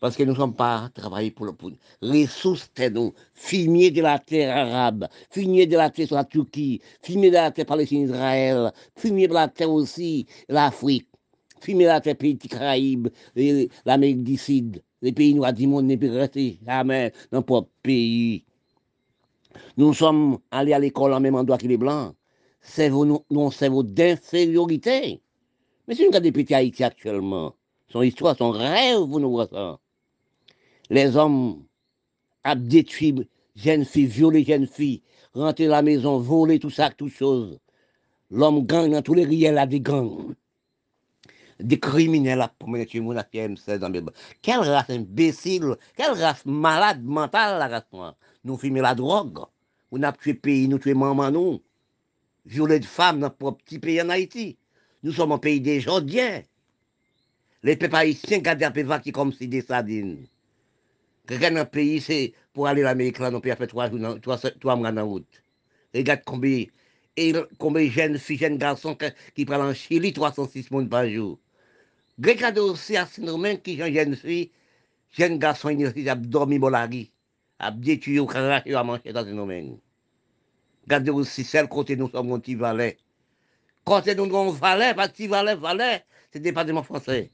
Parce 0.00 0.16
que 0.16 0.22
nous 0.22 0.32
ne 0.32 0.36
sommes 0.36 0.54
pas 0.54 0.90
travaillés 0.94 1.32
pour 1.32 1.46
le 1.46 1.52
pour 1.52 1.72
ressources 2.00 2.70
de 2.76 2.88
nous, 2.88 3.12
fumier 3.34 3.90
de 3.90 4.00
la 4.00 4.18
terre 4.18 4.56
arabe, 4.56 5.08
fumier 5.30 5.66
de 5.66 5.76
la 5.76 5.90
terre 5.90 6.06
sur 6.06 6.16
la 6.16 6.24
Turquie, 6.24 6.80
fumier 7.02 7.30
de 7.30 7.34
la 7.34 7.50
terre 7.50 7.66
palestine 7.66 8.04
Israël, 8.04 8.72
fumier 8.96 9.26
de 9.26 9.34
la 9.34 9.48
terre 9.48 9.70
aussi 9.70 10.26
l'Afrique, 10.48 11.08
fumier 11.60 11.84
de 11.84 11.88
la 11.90 12.00
terre 12.00 12.16
pays 12.16 12.38
Caraïbes, 12.38 13.08
l'Amérique 13.84 14.22
du 14.22 14.36
Sud, 14.36 14.82
les 15.02 15.12
pays 15.12 15.34
noirs 15.34 15.52
du 15.52 15.66
monde 15.66 15.86
ne 15.86 15.96
peuvent 15.96 16.16
rester 16.16 16.58
jamais 16.64 17.12
dans 17.32 17.38
notre 17.38 17.68
pays. 17.82 18.44
Nous 19.76 19.92
sommes 19.94 20.38
allés 20.50 20.72
à 20.72 20.78
l'école 20.78 21.12
en 21.12 21.20
même 21.20 21.34
endroit 21.34 21.58
que 21.58 21.66
les 21.66 21.76
Blancs. 21.76 22.14
C'est 22.60 22.90
nous, 22.90 23.24
nous 23.30 23.50
cerveau 23.50 23.82
d'infériorité. 23.82 25.20
Mais 25.86 25.94
si 25.94 26.02
nous 26.02 26.08
regardons 26.08 26.32
petits 26.32 26.54
Haïti 26.54 26.84
actuellement, 26.84 27.54
son 27.88 28.02
histoire, 28.02 28.36
son 28.36 28.50
rêve, 28.50 28.98
vous 28.98 29.20
nous 29.20 29.30
voyez 29.30 29.48
ça. 29.50 29.78
Les 30.90 31.16
hommes 31.16 31.64
ont 32.44 32.54
détruit 32.56 33.28
jeunes 33.56 33.84
filles, 33.84 34.06
violé 34.06 34.44
jeunes 34.44 34.66
filles, 34.66 35.02
rentré 35.34 35.66
à 35.66 35.70
la 35.70 35.82
maison, 35.82 36.18
volé 36.18 36.58
tout 36.58 36.70
ça, 36.70 36.90
toutes 36.90 37.12
choses. 37.12 37.58
L'homme 38.30 38.66
gang 38.66 38.90
dans 38.90 39.02
tous 39.02 39.14
les 39.14 39.24
riels 39.24 39.58
a 39.58 39.66
des 39.66 39.80
gangs. 39.80 40.34
Des 41.58 41.80
criminels 41.80 42.46
pour 42.58 42.68
mettre 42.68 42.90
tuer 42.90 43.00
mon 43.00 43.14
M16 43.14 43.78
dans 43.78 43.90
mes 43.90 44.02
Quelle 44.42 44.60
race 44.60 44.90
imbécile, 44.90 45.76
quelle 45.96 46.12
race 46.12 46.44
malade 46.44 47.02
mentale 47.02 47.58
la 47.58 47.68
race. 47.68 48.14
Nous 48.44 48.56
filmons 48.56 48.82
la 48.82 48.94
drogue. 48.94 49.40
On 49.90 50.02
a 50.02 50.12
tué 50.12 50.34
pays, 50.34 50.68
nous 50.68 50.78
tué 50.78 50.94
maman 50.94 51.30
nous. 51.30 51.60
violer 52.48 52.80
de 52.80 52.84
femmes 52.86 53.20
dans 53.20 53.34
notre 53.40 53.58
petit 53.58 53.78
pays 53.78 54.00
en 54.00 54.08
Haïti. 54.08 54.56
Nous 55.02 55.12
sommes 55.12 55.32
un 55.32 55.38
pays 55.38 55.60
des 55.60 55.80
Jordiens. 55.80 56.42
Les 57.62 57.76
peuples 57.76 57.96
haïtiens 57.96 58.38
gardent 58.38 58.62
un 58.62 58.70
peu 58.70 58.84
qui 59.00 59.12
comme 59.12 59.32
si 59.32 59.46
des 59.46 59.60
sardines. 59.60 60.26
Regarde 61.28 61.58
un 61.58 61.64
pays, 61.64 62.00
c'est 62.00 62.32
pour 62.54 62.66
aller 62.66 62.82
à 62.82 62.86
l'Amérique, 62.86 63.18
là, 63.18 63.30
on 63.32 63.40
peut 63.40 63.54
faire 63.54 63.66
trois, 63.66 63.90
trois, 64.20 64.38
trois 64.38 64.76
mois 64.76 64.90
en 64.90 65.06
route. 65.06 65.42
Regarde 65.94 66.22
combien, 66.24 66.64
et 67.16 67.32
combien 67.58 67.84
de 67.84 67.90
jeunes 67.90 68.18
filles, 68.18 68.38
jeunes 68.38 68.56
garçons 68.58 68.96
qui 69.34 69.44
prennent 69.44 69.60
en 69.60 69.74
Chili 69.74 70.12
306 70.12 70.70
monde 70.70 70.88
par 70.88 71.08
jour. 71.08 71.38
Regarde 72.24 72.58
aussi 72.58 72.96
à 72.96 73.06
ce 73.06 73.20
phénomène 73.20 73.60
qui 73.60 73.76
sont 73.76 73.92
jeunes 73.92 74.16
filles, 74.16 74.50
jeunes 75.10 75.38
garçons, 75.38 75.68
ils 75.68 75.86
ont 75.86 76.16
dormi 76.16 76.58
dans 76.58 76.70
la 76.70 76.82
rue, 76.82 76.88
bolari, 76.88 77.12
à 77.58 77.70
détruire 77.70 78.24
ou 78.24 78.28
ont 78.30 78.84
manger 78.84 79.12
dans 79.12 79.20
ce 79.20 79.26
phénomène. 79.26 79.78
Regardez 80.88 81.10
aussi 81.10 81.44
celle 81.44 81.68
côté 81.68 81.96
nous 81.96 82.08
sommes 82.08 82.32
un 82.32 82.38
petit 82.38 82.54
valet. 82.54 82.96
Côté 83.84 84.14
nous 84.14 84.30
sommes 84.30 84.56
valet, 84.56 84.94
pas 84.94 85.06
petit 85.06 85.26
valet, 85.26 85.54
valet, 85.54 86.02
c'est 86.32 86.40
département 86.40 86.82
français. 86.82 87.30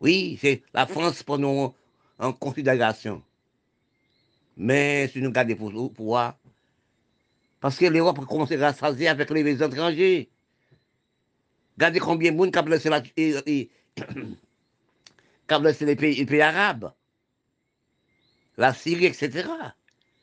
Oui, 0.00 0.38
c'est 0.40 0.62
la 0.72 0.86
France 0.86 1.24
pour 1.24 1.40
nous 1.40 1.74
en 2.20 2.32
considération. 2.32 3.20
Mais 4.56 5.08
si 5.08 5.20
nous 5.20 5.30
regardons 5.30 5.56
pour 5.56 5.92
pouvoir, 5.92 6.38
parce 7.58 7.76
que 7.76 7.86
l'Europe 7.86 8.20
a 8.22 8.26
commencé 8.26 8.54
à 8.62 8.66
rassasier 8.66 9.08
avec 9.08 9.28
les 9.30 9.60
étrangers. 9.60 10.30
Regardez 11.76 11.98
combien 11.98 12.30
de 12.30 12.36
monde 12.36 12.52
qui 12.52 12.58
a 12.58 13.02
et, 13.16 13.70
les, 15.80 15.96
pays, 15.96 16.40
arabes, 16.42 16.92
la 18.56 18.72
Syrie, 18.72 19.06
etc. 19.06 19.48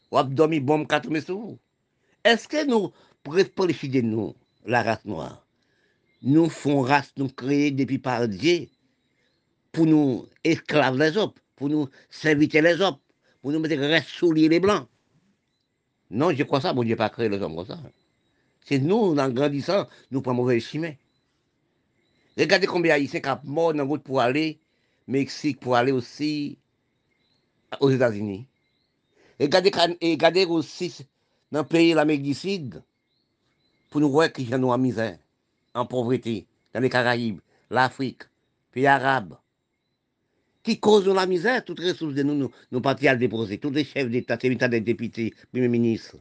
Ou 0.09 0.17
a 0.17 0.23
bombe 0.23 0.87
4 0.87 1.19
sous. 1.19 1.59
Est-ce 2.25 2.47
que 2.47 2.65
nous, 2.65 2.91
pour 3.21 3.35
de 3.35 4.01
nous, 4.01 4.35
la 4.65 4.81
race 4.81 5.05
noire, 5.05 5.45
nous 6.23 6.49
font 6.49 6.81
race, 6.81 7.13
nous 7.17 7.29
créer 7.29 7.69
depuis 7.69 7.99
par 7.99 8.27
Dieu, 8.27 8.67
pour 9.71 9.85
nous 9.85 10.27
esclaves 10.43 10.97
les 10.97 11.15
autres, 11.17 11.39
pour 11.55 11.69
nous 11.69 11.87
servir 12.09 12.49
les 12.63 12.81
autres, 12.81 12.99
pour 13.43 13.51
nous 13.51 13.59
mettre 13.59 13.75
reste 13.75 14.23
les 14.23 14.59
blancs? 14.59 14.87
Non, 16.09 16.33
je 16.33 16.41
crois 16.41 16.61
ça, 16.61 16.73
bon 16.73 16.83
Dieu 16.83 16.95
pas 16.95 17.11
créé 17.11 17.29
les 17.29 17.39
hommes 17.39 17.55
comme 17.55 17.67
ça. 17.67 17.79
C'est 18.65 18.79
nous, 18.79 19.15
en 19.15 19.29
grandissant, 19.29 19.87
nous 20.09 20.23
prenons 20.23 20.37
mauvais 20.37 20.59
chemin. 20.59 20.93
Regardez 22.39 22.65
combien 22.65 22.95
d'Haïtiens 22.95 23.19
qui 23.19 23.29
mort 23.43 23.75
dans 23.75 23.85
route 23.85 24.01
pour 24.01 24.19
aller 24.19 24.59
Mexique, 25.07 25.59
pour 25.59 25.75
aller 25.75 25.91
aussi 25.91 26.57
aux 27.79 27.91
États-Unis. 27.91 28.47
Regardez 29.39 30.45
aussi 30.45 31.05
dans 31.51 31.59
le 31.59 31.65
pays 31.65 31.91
de 31.91 31.95
l'Amérique 31.95 32.23
du 32.23 32.33
Sud, 32.33 32.83
pour 33.89 34.01
nous 34.01 34.09
voir 34.09 34.31
qu'ils 34.31 34.49
sont 34.49 34.63
en 34.63 34.77
misère, 34.77 35.17
en 35.73 35.85
pauvreté, 35.85 36.45
dans 36.73 36.79
les 36.79 36.89
Caraïbes, 36.89 37.39
l'Afrique, 37.69 38.23
pays 38.71 38.87
arabes 38.87 39.37
qui 40.65 40.79
cause 40.79 41.07
la 41.07 41.27
misère, 41.27 41.63
toutes 41.63 41.79
les 41.79 41.91
ressources 41.91 42.15
de 42.15 42.23
nous, 42.23 42.51
nous, 42.71 42.81
partis 42.81 43.07
à 43.07 43.15
déposer, 43.15 43.59
tous 43.59 43.69
les 43.69 43.83
chefs 43.83 44.09
d'État, 44.09 44.35
c'est 44.41 44.49
des 44.49 44.81
députés, 44.81 45.31
premiers 45.51 45.67
ministres. 45.67 46.17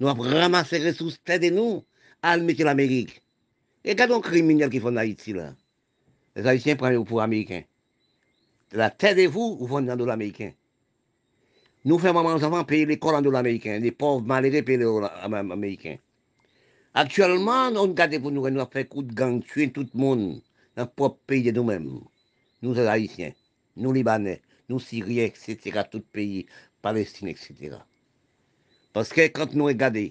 Nous 0.00 0.08
avons 0.08 0.22
ramassé 0.22 0.78
les 0.78 0.90
ressources 0.90 1.20
de 1.26 1.50
nous, 1.50 1.84
à 2.22 2.38
mettre 2.38 2.64
l'Amérique. 2.64 3.20
Regardons 3.86 4.16
les 4.16 4.22
criminels 4.22 4.70
qui 4.70 4.80
font 4.80 4.88
en 4.88 4.96
Haïti 4.96 5.34
là. 5.34 5.54
Les 6.34 6.46
Haïtiens 6.46 6.76
prennent 6.76 7.04
pour 7.04 7.20
Américains. 7.20 7.64
La 8.72 8.88
tête 8.88 9.18
de 9.18 9.26
vous, 9.26 9.58
vous 9.60 9.80
dans 9.82 10.06
l'américain. 10.06 10.52
Nous 11.84 11.98
faisons 11.98 12.14
maman 12.14 12.30
enfants 12.30 12.64
payer 12.64 12.86
l'école 12.86 13.14
en 13.14 13.22
dollars 13.22 13.40
américains. 13.40 13.78
Les 13.78 13.90
pauvres 13.90 14.26
malheureux 14.26 14.62
payent 14.62 14.78
les 14.78 14.86
américains. 15.32 15.96
Actuellement, 16.92 17.68
on 17.74 17.82
regarde 17.82 18.18
pour 18.18 18.30
nous, 18.30 18.48
nous 18.50 18.66
fait 18.70 18.86
coup 18.86 19.02
de 19.02 19.14
gang, 19.14 19.42
tuer 19.42 19.70
tout 19.70 19.86
le 19.94 19.98
monde 19.98 20.42
dans 20.76 20.82
le 20.82 20.88
propre 20.88 21.18
pays 21.26 21.42
de 21.44 21.52
nous-mêmes. 21.52 22.00
Nous, 22.62 22.74
les 22.74 22.86
Haïtiens 22.86 23.32
nous 23.76 23.92
Libanais, 23.92 24.42
nous 24.68 24.78
Syriens, 24.78 25.24
etc., 25.24 25.82
tout 25.90 26.02
pays, 26.12 26.46
Palestine, 26.82 27.28
etc. 27.28 27.76
Parce 28.92 29.10
que 29.10 29.26
quand 29.28 29.54
nous 29.54 29.64
regardons, 29.64 30.10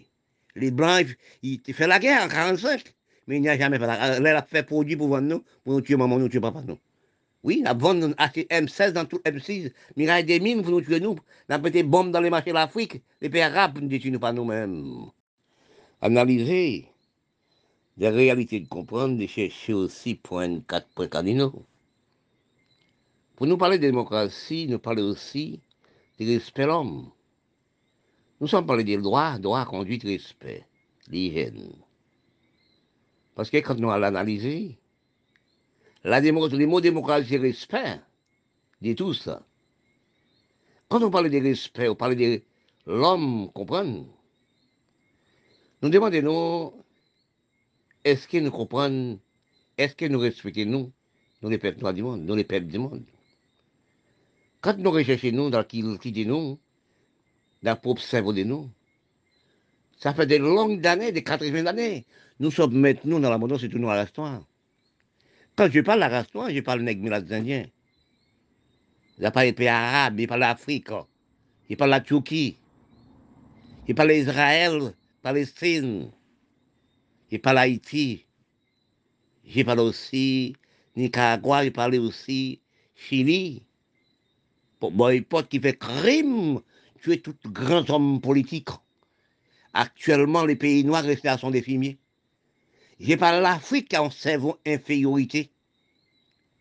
les 0.56 0.72
Blancs, 0.72 1.16
ils 1.44 1.62
font 1.74 1.88
la 1.88 2.00
guerre 2.00 2.24
en 2.24 2.28
1945, 2.28 2.94
mais 3.28 3.38
il 3.38 3.42
n'y 3.42 3.50
a 3.50 3.58
jamais 3.58 3.78
fait 3.78 3.88
la 3.88 3.98
guerre. 3.98 4.22
Là, 4.22 4.32
il 4.32 4.36
a 4.36 4.42
fait 4.42 4.64
produit 4.64 4.96
pour 4.96 5.22
nous, 5.22 5.44
pour 5.64 5.74
nous 5.74 5.82
tuer 5.82 5.96
maman, 5.96 6.18
nous 6.18 6.30
tuer 6.30 6.40
papa, 6.40 6.64
nous. 6.66 6.78
Oui, 7.42 7.64
a 7.66 7.74
vendu 7.74 8.14
M16 8.18 8.92
dans 8.92 9.06
tout 9.06 9.20
M6, 9.26 9.72
Miraille 9.96 10.26
des 10.26 10.40
mines 10.42 10.62
pour 10.62 10.72
nous 10.72 10.82
tuer 10.82 11.00
nous. 11.00 11.16
On 11.48 11.54
a 11.54 11.58
des 11.58 11.84
bombes 11.84 12.12
dans 12.12 12.20
les 12.20 12.30
marchés 12.30 12.50
de 12.50 12.56
l'Afrique, 12.56 13.02
les 13.22 13.30
pays 13.30 13.42
arabes 13.42 13.80
nous 13.82 13.88
détruire 13.88 14.14
nous 14.14 14.20
pas 14.20 14.34
nous-mêmes. 14.34 15.06
Analyser 16.02 16.90
des 17.96 18.10
réalités 18.10 18.60
de 18.60 18.68
comprendre, 18.68 19.18
de 19.18 19.26
chercher 19.26 19.74
aussi 19.74 20.16
point 20.16 20.60
quatre 20.62 20.88
points 20.90 21.08
cardinaux. 21.08 21.66
Pour 23.36 23.48
nous 23.48 23.58
parler 23.58 23.78
de 23.78 23.84
démocratie, 23.88 24.68
nous 24.68 24.80
parler 24.80 25.02
aussi 25.02 25.62
de 26.20 26.26
respect 26.26 26.64
de 26.64 26.68
l'homme. 26.68 27.10
Nous 28.42 28.48
sommes 28.48 28.66
parlé 28.66 28.84
des 28.84 28.98
droits, 28.98 29.40
droits, 29.40 29.66
conduite, 29.66 30.04
respect, 30.04 30.66
l'hygiène. 31.08 31.72
Parce 33.36 33.50
que 33.50 33.58
quand 33.58 33.76
nous 33.76 33.90
allons 33.90 34.08
analyser, 34.08 34.78
la 36.04 36.22
démocratie, 36.22 36.58
les 36.58 36.66
mots 36.66 36.82
démocratie 36.82 37.36
et 37.36 37.38
respect, 37.38 38.00
tout 38.96 39.14
ça. 39.14 39.46
Quand 40.88 41.04
on 41.04 41.12
parle 41.12 41.30
de 41.30 41.38
respect, 41.40 41.88
on 41.88 41.96
parle 41.96 42.16
de 42.16 42.42
l'homme, 42.86 43.52
comprenez 43.54 44.06
Nous 45.82 45.90
demandons, 45.90 46.74
est-ce 48.04 48.28
que 48.28 48.38
nous 48.38 48.52
comprenons, 48.52 49.20
est-ce 49.78 49.96
que 49.96 50.06
nous 50.06 50.20
respectons 50.20 50.66
nous, 50.66 50.92
nous 51.42 51.50
les 51.50 51.58
peuples 51.58 51.94
du 51.94 52.02
monde, 52.02 52.24
nous 52.24 52.36
les 52.36 52.44
peuples 52.44 52.68
du 52.68 52.80
monde 52.80 53.04
quand 54.62 54.78
nous 54.78 54.92
recherchons 54.92 55.32
nous 55.32 55.50
dans 55.50 55.64
qui 55.64 55.82
de 55.82 56.24
nous, 56.26 56.60
dans 57.64 57.72
le 57.72 57.80
propre 57.80 58.02
cerveau 58.02 58.34
de 58.34 58.44
nous, 58.44 58.70
ça 59.98 60.14
fait 60.14 60.26
des 60.26 60.38
longues 60.38 60.86
années, 60.86 61.12
des 61.12 61.24
80 61.24 61.66
années. 61.66 62.06
Nous 62.40 62.52
sommes 62.52 62.78
maintenant 62.78 63.20
dans 63.20 63.30
la 63.30 63.58
c'est 63.58 63.70
tout 63.70 63.80
nous 63.80 63.90
à 63.90 64.02
l'histoire. 64.02 64.44
Quand 65.60 65.70
je 65.70 65.82
parle 65.82 66.00
la 66.00 66.08
race 66.08 66.34
noire, 66.34 66.50
je 66.50 66.62
parle 66.62 66.86
des 66.86 67.34
Indiens. 67.34 67.66
Je 69.20 69.28
parle 69.28 69.48
des 69.48 69.52
pays 69.52 69.68
arabes, 69.68 70.18
je 70.18 70.26
parle 70.26 70.40
d'Afrique, 70.40 70.88
je 71.70 71.76
parle 71.76 71.90
de 71.90 71.96
la 71.96 72.00
Turquie, 72.00 72.56
je 73.86 73.92
parle 73.92 74.14
d'Israël, 74.14 74.94
Palestine, 75.22 76.12
je 77.30 77.36
parle 77.36 77.58
d'Haïti, 77.58 78.26
je 79.46 79.62
parle 79.64 79.82
aussi 79.82 80.56
Nicaragua, 80.96 81.66
je 81.66 81.72
parle 81.72 81.96
aussi 81.96 82.62
Chili 82.96 83.62
boycott 84.80 85.50
qui 85.50 85.60
fait 85.60 85.78
crime, 85.78 86.62
tuer 87.02 87.20
tout 87.20 87.36
grand 87.44 87.90
homme 87.90 88.22
politique. 88.22 88.70
Actuellement, 89.74 90.46
les 90.46 90.56
pays 90.56 90.86
noirs 90.86 91.04
restent 91.04 91.26
à 91.26 91.38
son 91.38 91.52
défimier. 91.52 92.00
J'ai 93.00 93.16
parlé 93.16 93.40
l'Afrique 93.42 93.90
qui 93.90 93.96
a 93.96 94.02
un 94.02 94.10
cerveau 94.10 94.60
infériorité, 94.66 95.50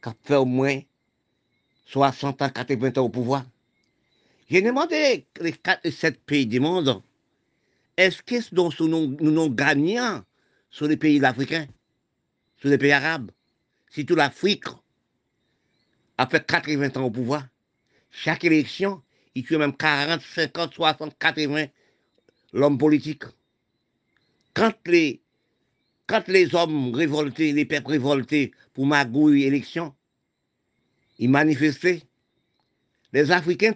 qui 0.02 0.08
a 0.08 0.14
fait 0.22 0.36
au 0.36 0.44
moins 0.44 0.80
60 1.86 2.42
ans, 2.42 2.50
80 2.50 2.92
ans 2.96 3.06
au 3.06 3.08
pouvoir. 3.08 3.44
J'ai 4.48 4.62
demandé 4.62 5.26
les 5.40 5.52
4 5.52 5.80
et 5.84 5.90
7 5.90 6.20
pays 6.24 6.46
du 6.46 6.60
monde, 6.60 7.02
est-ce 7.96 8.22
que 8.22 8.54
nous, 8.54 9.16
nous, 9.20 9.30
nous 9.30 9.50
gagnons 9.50 10.24
sur 10.70 10.86
les 10.86 10.96
pays 10.96 11.22
africains, 11.24 11.66
sur 12.60 12.68
les 12.68 12.78
pays 12.78 12.92
arabes, 12.92 13.30
si 13.90 14.06
toute 14.06 14.16
l'Afrique 14.16 14.64
a 16.16 16.26
fait 16.26 16.46
80 16.46 16.96
ans 16.96 17.06
au 17.06 17.10
pouvoir? 17.10 17.46
Chaque 18.10 18.44
élection, 18.44 19.02
il 19.34 19.44
tue 19.44 19.56
même 19.56 19.76
40, 19.76 20.20
50, 20.20 20.74
60, 20.74 21.18
80 21.18 21.66
l'homme 22.52 22.78
politique. 22.78 23.24
Quand 24.54 24.72
les, 24.86 25.20
quand 26.08 26.26
les 26.28 26.54
hommes 26.54 26.94
révoltés, 26.94 27.52
les 27.52 27.66
peuples 27.66 27.90
révoltés 27.90 28.52
pour 28.72 28.86
magouille 28.86 29.44
élection, 29.44 29.94
ils 31.18 31.30
manifestaient. 31.30 32.02
Les 33.12 33.30
Africains 33.30 33.74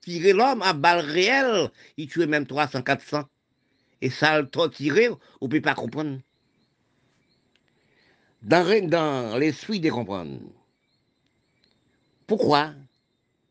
tirer 0.00 0.32
l'homme 0.32 0.62
à 0.62 0.72
balles 0.72 1.04
réelles. 1.04 1.70
Il 1.96 2.08
tuait 2.08 2.26
même 2.26 2.46
300, 2.46 2.82
400. 2.82 3.24
Et 4.00 4.10
ça 4.10 4.40
le 4.40 4.48
torturer, 4.48 5.08
on 5.40 5.46
ne 5.46 5.50
peut 5.50 5.60
pas 5.60 5.74
comprendre. 5.74 6.20
Dans, 8.42 8.88
dans 8.88 9.36
l'esprit 9.38 9.80
de 9.80 9.90
comprendre. 9.90 10.40
Pourquoi 12.26 12.74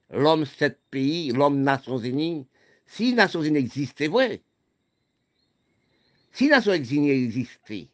l'homme, 0.09 0.45
sept 0.45 0.79
pays, 0.89 1.31
l'homme 1.31 1.61
Nations 1.61 1.97
Unies, 1.97 2.45
si 2.85 3.13
Nations 3.13 3.41
Unies 3.41 3.59
existait, 3.59 4.07
vrai. 4.07 4.41
Si 6.33 6.47
Nations 6.47 6.73
Unies 6.73 7.11
existait, 7.11 7.88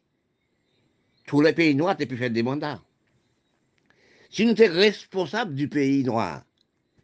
tous 1.28 1.42
les 1.42 1.52
pays 1.52 1.74
noirs, 1.74 1.96
tu 1.96 2.06
pu 2.06 2.16
faire 2.16 2.30
des 2.30 2.42
mandats. 2.42 2.82
Si 4.30 4.46
nous 4.46 4.56
sommes 4.56 4.72
responsables 4.72 5.54
du 5.54 5.68
pays 5.68 6.02
noir, 6.02 6.42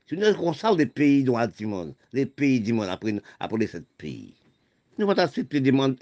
si 0.07 0.15
nous 0.17 0.23
sommes 0.23 0.33
responsables 0.33 0.79
des 0.79 0.87
pays 0.87 1.23
noirs 1.23 1.49
du 1.49 1.67
monde, 1.67 1.95
les 2.13 2.27
pays 2.27 2.61
du 2.61 2.73
monde 2.73 2.89
après, 2.89 3.15
après 3.39 3.59
les 3.59 3.67
sept 3.67 3.87
pays, 3.99 4.35
nous 4.97 5.09
avons 5.11 5.21
accepté 5.21 5.61
des 5.61 5.73
mandats, 5.73 5.97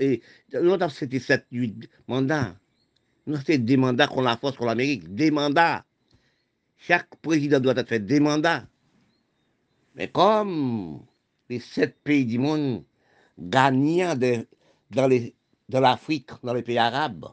nous 0.52 0.72
avons 0.72 0.84
accepté 0.84 1.18
sept, 1.18 1.46
huit 1.50 1.90
mandats. 2.06 2.54
Nous 3.26 3.36
avons 3.36 3.58
des 3.64 3.76
mandats 3.76 4.06
contre 4.06 4.22
la 4.22 4.36
force, 4.36 4.56
contre 4.56 4.68
l'Amérique, 4.68 5.12
des 5.14 5.30
mandats. 5.30 5.84
Chaque 6.78 7.14
président 7.16 7.58
doit 7.58 7.74
être 7.76 7.88
fait 7.88 8.00
des 8.00 8.20
mandats. 8.20 8.64
Mais 9.96 10.08
comme 10.08 11.02
les 11.48 11.60
sept 11.60 11.96
pays 12.04 12.24
du 12.24 12.38
monde 12.38 12.84
gagnant 13.38 14.14
de, 14.14 14.46
dans, 14.90 15.08
les, 15.08 15.34
dans 15.68 15.80
l'Afrique, 15.80 16.30
dans 16.42 16.54
les 16.54 16.62
pays 16.62 16.78
arabes, 16.78 17.26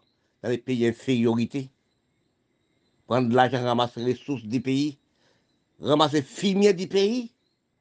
dans 0.44 0.50
les 0.50 0.58
pays 0.58 0.80
d'infériorité, 0.80 1.70
prendre 3.08 3.30
de 3.30 3.36
l'argent, 3.36 3.64
ramasser 3.64 4.02
les 4.02 4.14
ressources 4.14 4.44
du 4.44 4.62
pays, 4.62 4.98
ramasser 5.82 6.22
fumier 6.22 6.74
du 6.74 6.88
pays, 6.88 7.32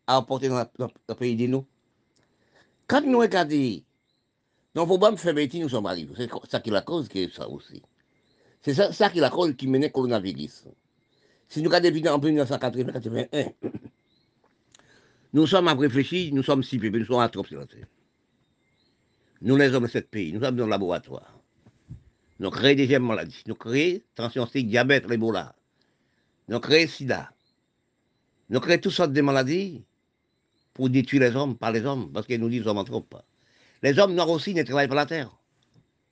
à 0.06 0.16
apporter 0.16 0.48
dans, 0.48 0.66
le 0.78 1.14
pays 1.14 1.36
de 1.36 1.46
nous. 1.46 1.66
Quand 2.86 3.02
nous 3.02 3.18
regardons, 3.18 3.82
nos 4.74 4.86
problèmes 4.86 5.16
bêtise, 5.34 5.60
nous 5.60 5.68
sommes 5.68 5.86
arrivés. 5.86 6.14
C'est 6.16 6.30
ça 6.50 6.60
qui 6.60 6.70
est 6.70 6.72
la 6.72 6.80
cause 6.80 7.08
qui 7.08 7.20
est 7.20 7.34
ça 7.34 7.48
aussi. 7.48 7.82
C'est 8.62 8.74
ça, 8.74 9.10
qui 9.10 9.18
est 9.18 9.20
la 9.20 9.30
cause 9.30 9.54
qui 9.54 9.66
menait 9.66 9.88
au 9.88 9.92
coronavirus. 9.92 10.64
Si 11.48 11.62
nous 11.62 11.70
regardons 11.70 12.14
en 12.14 12.18
1981, 12.18 13.44
nous 15.32 15.46
sommes 15.46 15.68
à 15.68 15.74
réfléchir, 15.74 16.34
nous 16.34 16.42
sommes 16.42 16.62
pays, 16.62 16.90
nous 16.90 17.04
sommes 17.04 17.20
à 17.20 17.28
trop. 17.28 17.44
Nous, 19.40 19.56
les 19.56 19.72
hommes 19.72 19.84
de 19.84 19.88
ce 19.88 19.98
pays, 19.98 20.32
nous 20.32 20.42
sommes 20.42 20.56
dans 20.56 20.64
le 20.64 20.70
laboratoire. 20.70 21.37
Nous 22.38 22.50
créons 22.50 22.74
des 22.74 22.98
maladies. 22.98 23.42
Nous 23.46 23.54
créons 23.54 24.00
tension 24.14 24.46
cycle, 24.46 24.68
diabète, 24.68 25.06
l'Ebola. 25.08 25.54
Nous 26.48 26.60
créons 26.60 26.88
sida. 26.88 27.30
Nous 28.48 28.60
créons 28.60 28.80
toutes 28.80 28.92
sortes 28.92 29.12
de 29.12 29.20
maladies 29.20 29.84
pour 30.72 30.88
détruire 30.88 31.22
les 31.22 31.36
hommes, 31.36 31.56
par 31.56 31.72
les 31.72 31.84
hommes, 31.84 32.12
parce 32.12 32.26
qu'ils 32.26 32.40
nous 32.40 32.48
disent 32.48 32.66
hommes 32.66 32.84
trop. 32.84 33.04
Les 33.82 33.98
hommes 33.98 34.14
noirs 34.14 34.30
aussi 34.30 34.54
ne 34.54 34.62
travaillent 34.62 34.88
pas 34.88 34.94
la 34.94 35.06
terre. 35.06 35.36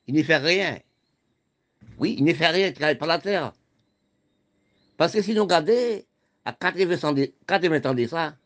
Ils 0.07 0.15
ne 0.15 0.23
font 0.23 0.43
rien. 0.43 0.79
Oui, 1.99 2.17
ils 2.19 2.25
ne 2.25 2.35
font 2.35 2.53
rien, 2.53 2.67
ils 2.67 2.71
ne 2.71 2.75
travaillent 2.75 2.99
pas 2.99 3.07
la 3.07 3.19
terre. 3.19 3.53
Parce 4.97 5.13
que 5.13 5.23
si 5.23 5.35
nous 5.35 5.43
regardons, 5.43 6.03
à 6.45 6.53
80 6.53 7.09
ans 7.89 7.95
de 7.95 8.07
ça, 8.07 8.37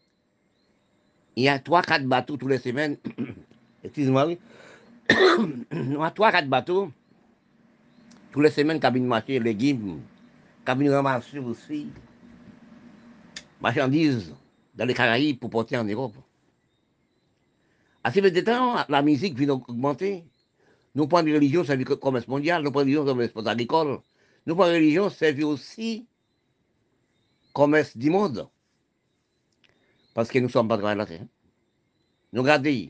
il 1.37 1.45
y 1.45 1.49
a 1.49 1.59
3-4 1.59 2.07
bateaux 2.07 2.37
toutes 2.37 2.51
les 2.51 2.59
semaines. 2.59 2.97
Excusez-moi, 3.85 4.27
oui. 4.27 4.39
il 5.73 5.93
y 5.93 5.97
a 5.97 6.11
3-4 6.11 6.49
bateaux 6.49 6.93
toutes 8.33 8.43
les 8.45 8.51
semaines, 8.51 8.81
cabine 8.81 9.07
marché, 9.07 9.39
légumes, 9.39 10.01
cabine 10.65 10.91
ramasser 10.91 11.39
aussi, 11.39 11.89
marchandises 13.61 14.35
dans 14.75 14.85
les 14.85 14.95
Caraïbes 14.95 15.39
pour 15.39 15.51
porter 15.51 15.77
en 15.77 15.85
Europe. 15.85 16.15
À 18.03 18.13
ce 18.13 18.21
de 18.21 18.41
temps, 18.41 18.77
la 18.89 19.03
musique 19.03 19.37
vient 19.37 19.51
augmenter. 19.51 20.25
Nous 20.95 21.07
prenons 21.07 21.29
une 21.29 21.35
religion, 21.35 21.65
ça 21.65 21.77
le 21.77 21.85
commerce 21.85 22.29
mondial, 22.29 22.63
nous 22.63 22.71
prenons 22.71 22.89
une 22.89 22.99
religion, 22.99 23.15
veut 23.15 23.29
dire 23.29 23.49
agricole. 23.49 24.01
Nous 24.47 24.55
prenons 24.55 24.71
une 24.71 24.77
religion, 24.77 25.09
veut 25.09 25.45
aussi 25.45 26.07
commerce 27.53 27.97
du 27.97 28.11
monde. 28.11 28.49
Parce 30.15 30.31
que 30.31 30.39
nous 30.39 30.49
sommes 30.49 30.69
pas 30.69 30.77
de 30.77 30.83
la 30.83 31.07
terre. 31.07 31.27
Nous 32.33 32.43
regardons. 32.43 32.89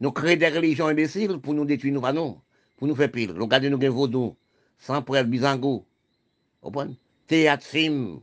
Nous 0.00 0.12
créons 0.12 0.38
des 0.38 0.48
religions 0.48 0.88
imbéciles 0.88 1.38
pour 1.38 1.54
nous 1.54 1.64
détruire 1.64 1.94
nos 1.94 2.00
panneaux 2.02 2.42
pour 2.76 2.86
nous 2.86 2.94
faire 2.94 3.10
pile. 3.10 3.32
Nous 3.32 3.44
regardons 3.44 3.70
nous 3.70 3.92
vaudou, 3.92 4.36
sans 4.78 5.02
preuve, 5.02 5.26
bizango. 5.26 5.86
Théâtre, 7.26 7.64
film, 7.64 8.20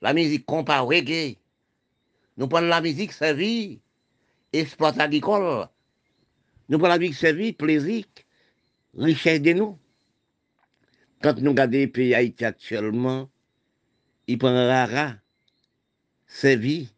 la 0.00 0.12
musique 0.12 0.46
compas, 0.46 0.80
reggae. 0.80 1.36
Nous 2.36 2.48
prenons 2.48 2.68
la 2.68 2.80
musique 2.80 3.12
servie, 3.12 3.80
exploit 4.52 4.98
agricole. 5.00 5.68
Nous 6.68 6.78
prenons 6.78 6.92
la 6.92 6.98
musique 6.98 7.16
servie, 7.16 7.52
plaisir, 7.52 8.04
richesse 8.96 9.42
de 9.42 9.52
nous. 9.52 9.78
Quand 11.22 11.38
nous 11.38 11.50
regardons 11.50 11.78
les 11.78 11.86
pays 11.86 12.14
Haïti 12.14 12.44
actuellement, 12.44 13.30
ils 14.26 14.38
prennent 14.38 14.68
rara, 14.68 15.14
servi, 16.26 16.90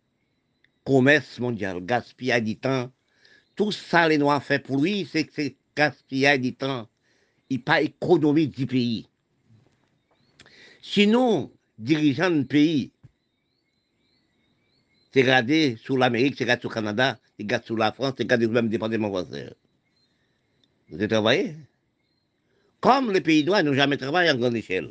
commerce 0.84 1.38
mondial, 1.38 1.84
gaspillage 1.84 2.42
du 2.42 2.56
temps. 2.56 2.90
Tout 3.54 3.72
ça, 3.72 4.08
les 4.08 4.18
Noirs 4.18 4.42
fait 4.42 4.58
pour 4.58 4.82
lui, 4.82 5.08
c'est 5.10 5.56
gaspillage 5.76 6.40
du 6.40 6.54
temps, 6.54 6.88
il 7.50 7.62
pas 7.62 7.82
économique 7.82 8.56
du 8.56 8.66
pays. 8.66 9.06
Sinon, 10.82 11.52
dirigeant 11.78 12.30
du 12.30 12.44
pays, 12.44 12.90
c'est 15.12 15.22
regardé 15.22 15.76
sur 15.76 15.96
l'Amérique, 15.96 16.34
c'est 16.36 16.44
regardé 16.44 16.60
sur 16.62 16.70
le 16.70 16.74
Canada, 16.74 17.18
c'est 17.36 17.44
regardé 17.44 17.66
sur 17.66 17.76
la 17.76 17.92
France, 17.92 18.14
c'est 18.16 18.24
regardé 18.24 18.46
sur 18.46 18.52
le 18.52 18.62
même 18.62 18.70
département 18.70 19.10
voisin. 19.10 19.50
Vous 20.88 20.96
avez 20.96 21.08
travaillé? 21.08 21.56
Comme 22.80 23.12
les 23.12 23.20
pays 23.20 23.44
noirs 23.44 23.62
n'ont 23.62 23.74
jamais 23.74 23.96
travaillé 23.96 24.30
en 24.30 24.36
grande 24.36 24.56
échelle. 24.56 24.90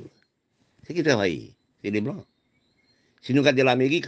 C'est 0.84 0.94
qui 0.94 1.04
travaille? 1.04 1.54
C'est 1.84 1.92
les 1.92 2.02
Blancs. 2.02 2.26
Si 3.22 3.34
nous 3.34 3.42
regardons 3.42 3.64
l'Amérique, 3.64 4.08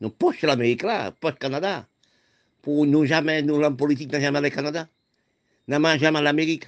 nous 0.00 0.10
poche 0.10 0.42
l'Amérique 0.42 0.82
là, 0.82 1.12
poche 1.12 1.38
Canada, 1.38 1.86
pour 2.62 2.86
nous 2.86 3.04
jamais, 3.04 3.42
nous 3.42 3.58
l'homme 3.58 3.76
politique 3.76 4.10
n'a 4.10 4.20
jamais 4.20 4.40
le 4.40 4.50
Canada 4.50 4.88
n'a 5.68 5.98
jamais 5.98 6.22
l'Amérique. 6.22 6.66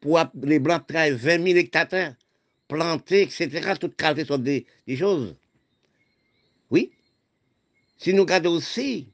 Pour 0.00 0.20
les 0.42 0.58
Blancs 0.58 0.86
travaillent 0.86 1.12
20 1.12 1.44
000 1.44 1.58
hectares, 1.58 2.14
plantés, 2.68 3.22
etc. 3.22 3.74
Toutes 3.80 3.96
qualités 3.96 4.26
sont 4.26 4.38
des, 4.38 4.66
choses. 4.96 5.34
Oui. 6.70 6.90
Si 7.98 8.12
nous 8.12 8.22
regardons 8.22 8.56
aussi, 8.56 9.08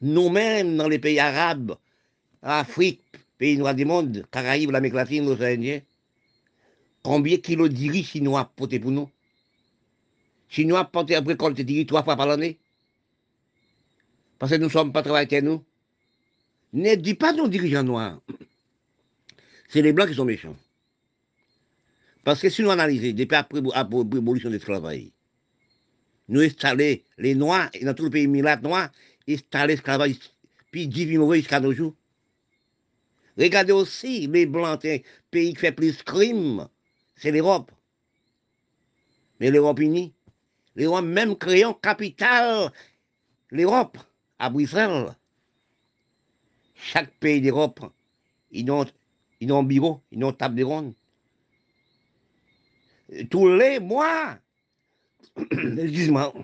nous-mêmes, 0.00 0.76
dans 0.76 0.88
les 0.88 0.98
pays 0.98 1.18
arabes, 1.18 1.76
Afrique, 2.42 3.02
pays 3.38 3.56
noirs 3.56 3.74
du 3.74 3.84
monde, 3.84 4.26
Caraïbes, 4.30 4.70
l'Amérique 4.70 4.94
latine, 4.94 5.24
l'océan 5.24 5.54
Indien, 5.54 5.80
combien 7.02 7.36
de 7.36 7.40
kilos 7.40 7.70
de 7.70 7.90
riz 7.90 8.04
chinois 8.04 8.50
portés 8.56 8.78
pour 8.78 8.90
nous? 8.90 9.08
Chinois 10.48 10.84
portés 10.84 11.14
après 11.14 11.32
récolter 11.32 11.64
de 11.64 11.72
riz 11.72 11.86
trois 11.86 12.02
fois 12.02 12.16
par 12.16 12.26
l'année? 12.26 12.58
Parce 14.38 14.52
que 14.52 14.56
nous 14.56 14.66
ne 14.66 14.70
sommes 14.70 14.92
pas 14.92 15.02
travaillés, 15.02 15.40
nous. 15.40 15.64
Ne 16.72 16.94
dis 16.94 17.14
pas 17.14 17.32
nos 17.32 17.48
dirigeants 17.48 17.82
noirs. 17.82 18.20
C'est 19.68 19.82
les 19.82 19.92
blancs 19.92 20.08
qui 20.08 20.14
sont 20.14 20.24
méchants. 20.24 20.56
Parce 22.24 22.40
que 22.40 22.48
si 22.48 22.62
nous 22.62 22.70
analysons, 22.70 23.14
depuis 23.14 23.36
après 23.36 23.60
l'abolition 23.60 24.48
du 24.48 24.58
travail, 24.58 25.12
nous 26.28 26.40
installons 26.40 26.96
les 27.18 27.34
noirs, 27.34 27.68
et 27.74 27.84
dans 27.84 27.94
tout 27.94 28.04
le 28.04 28.10
pays 28.10 28.26
milat 28.26 28.56
noir, 28.56 28.90
installons 29.28 29.68
l'esclavage, 29.68 30.16
puis 30.70 30.88
diminuer 30.88 31.38
jusqu'à 31.38 31.60
nos 31.60 31.72
jours. 31.72 31.94
Regardez 33.36 33.72
aussi 33.72 34.26
les 34.26 34.46
blancs, 34.46 34.84
un 34.84 34.98
pays 35.30 35.52
qui 35.52 35.60
fait 35.60 35.72
plus 35.72 35.98
de 35.98 36.02
crimes, 36.02 36.68
c'est 37.16 37.32
l'Europe. 37.32 37.70
Mais 39.40 39.50
l'Europe 39.50 39.80
unie, 39.80 40.14
l'Europe 40.74 41.04
même 41.04 41.36
créant 41.36 41.74
capitale, 41.74 42.70
l'Europe, 43.50 43.98
à 44.38 44.48
Bruxelles 44.48 45.14
chaque 46.82 47.12
pays 47.20 47.40
d'Europe, 47.40 47.80
ils 48.50 48.68
ont, 48.70 48.84
ils 49.40 49.52
ont 49.52 49.60
un 49.60 49.62
bureau, 49.62 50.00
ils 50.10 50.22
ont 50.24 50.32
table 50.32 50.56
de 50.56 50.64
ronde. 50.64 50.94
Tous 53.30 53.48
les 53.48 53.78
mois, 53.78 54.38
excuse-moi, 55.38 56.34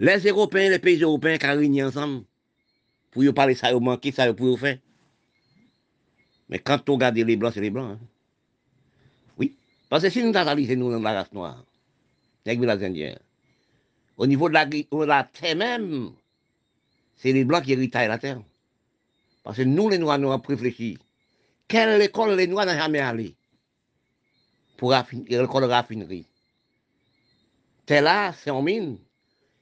les 0.00 0.18
Européens, 0.18 0.70
les 0.70 0.78
pays 0.78 1.02
européens 1.02 1.38
qui 1.38 1.46
réunis 1.46 1.82
ensemble 1.82 2.24
pour 3.10 3.24
y 3.24 3.32
parler 3.32 3.54
ça, 3.54 3.70
ils 3.70 3.80
manqué, 3.80 4.10
ça, 4.10 4.32
pour 4.34 4.58
faire. 4.58 4.78
Mais 6.48 6.58
quand 6.58 6.88
on 6.88 6.94
regarde 6.94 7.16
les 7.16 7.36
blancs, 7.36 7.52
c'est 7.54 7.60
les 7.60 7.70
blancs. 7.70 7.98
Hein. 8.00 8.06
Oui. 9.38 9.54
Parce 9.88 10.02
que 10.02 10.10
si 10.10 10.22
nous 10.22 10.36
analysons 10.36 10.90
dans 10.90 11.00
la 11.00 11.12
race 11.12 11.32
noire, 11.32 11.64
avec 12.46 12.60
les 12.60 12.84
Indiens, 12.84 13.18
au 14.16 14.26
niveau 14.26 14.48
de 14.48 14.54
la, 14.54 14.66
de 14.66 15.04
la 15.04 15.24
terre 15.24 15.56
même, 15.56 16.12
c'est 17.16 17.32
les 17.32 17.44
blancs 17.44 17.64
qui 17.64 17.72
héritent 17.72 17.94
la 17.94 18.18
terre. 18.18 18.40
Parce 19.48 19.56
que 19.56 19.62
nous, 19.62 19.88
les 19.88 19.96
Noirs, 19.96 20.18
nous 20.18 20.30
avons 20.30 20.42
réfléchi. 20.46 20.98
Quelle 21.68 22.02
école 22.02 22.36
les 22.36 22.46
Noirs 22.46 22.66
n'ont 22.66 22.74
jamais 22.74 22.98
allé 22.98 23.34
pour 24.76 24.94
l'école 25.26 25.64
raffinerie? 25.64 26.26
C'est 27.88 28.02
là, 28.02 28.34
c'est 28.34 28.50
en 28.50 28.60
mine. 28.60 28.98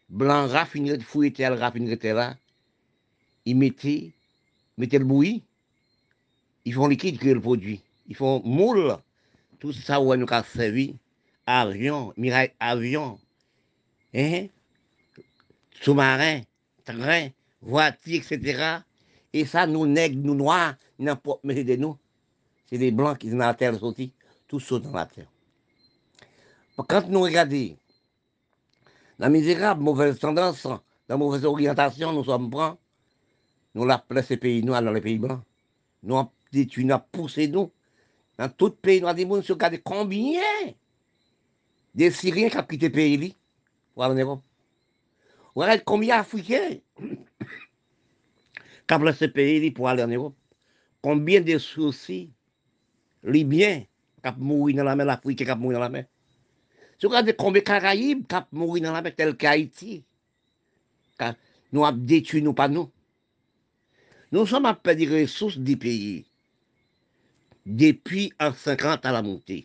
blanc 0.08 0.48
raffinerait, 0.48 0.98
fouillait 0.98 1.30
tel, 1.30 1.52
raffinerait 1.52 2.12
là, 2.12 2.36
ils 3.44 3.56
mettaient, 3.56 4.12
le 4.76 5.04
bouilli, 5.04 5.44
ils 6.64 6.74
font 6.74 6.88
liquide, 6.88 7.20
créent 7.20 7.34
le 7.34 7.40
produit. 7.40 7.80
Ils 8.08 8.16
font 8.16 8.42
moule, 8.44 8.96
tout 9.60 9.72
ça, 9.72 10.00
où 10.00 10.12
nous 10.16 10.26
a 10.30 10.42
servi, 10.42 10.96
avion, 11.46 12.12
miraille 12.16 12.50
avion, 12.58 13.20
hein, 14.12 14.46
sous-marin, 15.80 16.40
train, 16.84 17.28
voiture, 17.62 18.16
etc. 18.16 18.80
Et 19.36 19.44
ça, 19.44 19.66
nous 19.66 19.86
nègres, 19.86 20.18
nous 20.24 20.34
noirs, 20.34 20.76
n'importe 20.98 21.40
mais 21.44 21.62
de 21.62 21.76
nous. 21.76 21.98
C'est 22.64 22.78
les 22.78 22.90
blancs 22.90 23.18
qui 23.18 23.30
sont 23.30 23.36
dans 23.36 23.44
la 23.44 23.52
terre 23.52 23.78
sortis, 23.78 24.10
tous 24.48 24.72
dans 24.72 24.92
la 24.92 25.04
terre. 25.04 25.30
Quand 26.88 27.06
nous 27.10 27.20
regardons 27.20 27.76
la 29.18 29.28
misérable, 29.28 29.82
mauvaise 29.82 30.18
tendance, 30.18 30.66
la 31.06 31.18
mauvaise 31.18 31.44
orientation, 31.44 32.14
nous 32.14 32.24
sommes 32.24 32.48
prêts, 32.48 32.72
nous 33.74 33.84
la 33.84 34.02
ces 34.22 34.38
pays 34.38 34.62
noirs 34.62 34.80
dans 34.80 34.90
les 34.90 35.02
pays 35.02 35.18
blancs. 35.18 35.42
Nous 36.02 36.16
avons 36.16 36.30
nous 36.54 36.98
poussé 37.12 37.46
nous. 37.46 37.70
Dans 38.38 38.48
tout 38.48 38.70
pays, 38.70 39.02
nous 39.02 39.08
avons 39.08 39.16
dit, 39.16 39.26
nous 39.26 39.34
regardons 39.34 39.78
combien 39.84 40.40
de 41.94 42.08
Syriens 42.08 42.48
qui 42.48 42.56
ont 42.56 42.62
quitté 42.62 42.88
le 42.88 42.92
pays 42.94 43.36
pour 43.92 44.02
aller 44.02 44.14
en 44.14 44.26
Europe. 44.26 44.42
Regardez 45.54 45.82
combien 45.84 46.16
d'Africains 46.16 46.78
kap 48.90 49.04
lese 49.06 49.28
peyi 49.32 49.60
li 49.62 49.72
pou 49.74 49.90
ale 49.90 50.04
an 50.04 50.14
Europe. 50.14 50.38
Konbyen 51.04 51.44
de 51.46 51.58
souci 51.62 52.26
Libyen 53.26 53.84
kap 54.22 54.38
mouri 54.38 54.74
nan 54.74 54.86
la 54.86 54.96
men, 54.98 55.06
l'Afrique 55.08 55.46
kap 55.46 55.58
mouri 55.58 55.76
nan 55.76 55.84
la 55.86 55.92
men. 55.92 56.06
Sou 57.00 57.10
ka 57.12 57.22
de 57.26 57.34
konbyen 57.36 57.66
Karaib 57.66 58.26
kap 58.30 58.48
mouri 58.54 58.82
nan 58.84 58.94
la 58.96 59.02
men, 59.04 59.14
tel 59.14 59.34
ke 59.38 59.50
Haiti. 59.50 60.00
Ka 61.20 61.34
nou 61.74 61.86
ap 61.88 61.98
detu 62.08 62.42
nou 62.44 62.56
pa 62.56 62.68
nou. 62.70 62.90
Nou 64.34 64.46
som 64.50 64.66
ap 64.68 64.82
pedi 64.86 65.08
resous 65.10 65.58
di 65.62 65.76
peyi. 65.80 66.16
Depi 67.66 68.28
an 68.42 68.54
50 68.54 69.06
a 69.06 69.14
la 69.14 69.22
monte. 69.26 69.64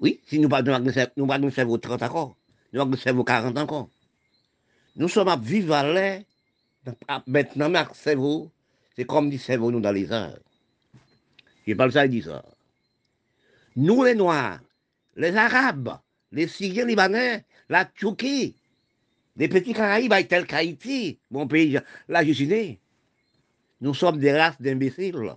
Oui, 0.00 0.16
si 0.26 0.40
nou 0.40 0.48
pa 0.50 0.62
nou 0.64 1.52
sevo 1.52 1.76
30 1.76 2.06
akor, 2.06 2.32
nou 2.72 2.80
pa 2.80 2.88
nou 2.88 2.98
sevo 2.98 3.26
40 3.26 3.60
akor. 3.62 3.88
Nou 4.96 5.10
som 5.12 5.28
ap 5.30 5.42
vive 5.44 5.76
alè 5.76 6.24
maintenant, 7.26 7.68
mais 7.68 7.84
cerveau, 7.94 8.50
c'est 8.96 9.04
comme 9.04 9.30
dit 9.30 9.38
cerveau 9.38 9.70
nous 9.70 9.80
dans 9.80 9.92
les 9.92 10.10
heures. 10.12 10.38
Je 11.66 11.74
parle 11.74 11.92
ça, 11.92 12.06
il 12.06 12.10
dit 12.10 12.22
ça. 12.22 12.44
Nous 13.76 14.02
les 14.04 14.14
Noirs, 14.14 14.60
les 15.16 15.36
Arabes, 15.36 15.98
les 16.32 16.48
Syriens 16.48 16.86
Libanais, 16.86 17.44
la 17.68 17.84
Turquie, 17.84 18.56
les 19.36 19.48
petits 19.48 19.72
Caraïbes, 19.72 20.28
tels 20.28 20.46
qu'Haïti, 20.46 21.18
mon 21.30 21.46
pays, 21.46 21.78
là 22.08 22.24
je 22.24 22.32
suis 22.32 22.46
né. 22.46 22.80
Nous 23.80 23.94
sommes 23.94 24.18
des 24.18 24.32
races 24.32 24.60
d'imbéciles. 24.60 25.34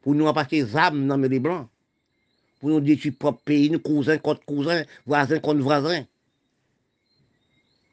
Pour 0.00 0.14
nous 0.14 0.26
apporter 0.26 0.62
des 0.62 0.76
âmes 0.76 1.06
dans 1.06 1.16
les 1.16 1.38
blancs 1.38 1.68
pour 2.62 2.70
nous 2.70 2.80
détruire 2.80 3.16
propre 3.18 3.42
pays, 3.42 3.68
nous 3.70 3.80
cousins 3.80 4.18
contre 4.18 4.44
cousins, 4.44 4.84
voisins 5.04 5.40
contre 5.40 5.60
voisins. 5.60 6.06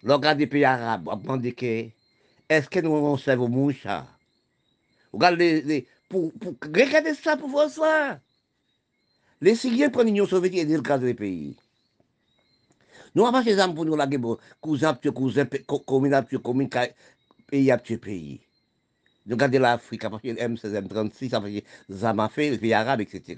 Regardez 0.04 0.46
des 0.46 0.48
pays 0.48 0.64
arabes, 0.64 1.10
que 1.58 1.90
est-ce 2.50 2.70
que 2.70 2.80
nous 2.80 2.96
avons 2.96 3.18
servi 3.18 3.44
au 3.44 3.48
moucha 3.48 4.08
Regardez, 5.14 5.88
pour, 6.10 6.32
pour, 6.34 6.56
regardez 6.62 7.14
ça 7.14 7.38
pour 7.38 7.50
voir 7.50 7.70
ça. 7.70 8.20
Les 9.42 9.56
Syriens 9.56 9.90
prennent 9.90 10.08
l'Union 10.08 10.28
soviétique 10.28 10.60
et 10.60 10.66
le 10.66 10.82
cas 10.82 10.98
des 10.98 11.14
pays. 11.14 11.56
Nous 13.16 13.26
avons 13.26 13.42
des 13.42 13.58
armes 13.58 13.74
pour 13.74 13.86
nous 13.86 13.96
laguer, 13.96 14.20
cousins, 14.60 14.94
petits 14.94 15.14
cousins, 15.14 15.48
communes, 15.88 16.22
petits 16.24 16.42
communes, 16.42 16.70
pays, 17.48 17.72
petits 17.78 17.98
pays. 17.98 18.42
Regardez 19.30 19.60
l'Afrique, 19.60 20.02
partir 20.02 20.36
de 20.36 20.40
M16, 20.40 20.88
M36, 20.88 21.34
à 21.36 21.42
partir 21.42 21.62
de 21.88 21.96
Zamafé, 21.96 22.50
les 22.52 22.58
pays 22.58 22.74
arabes, 22.74 23.02
etc 23.02 23.38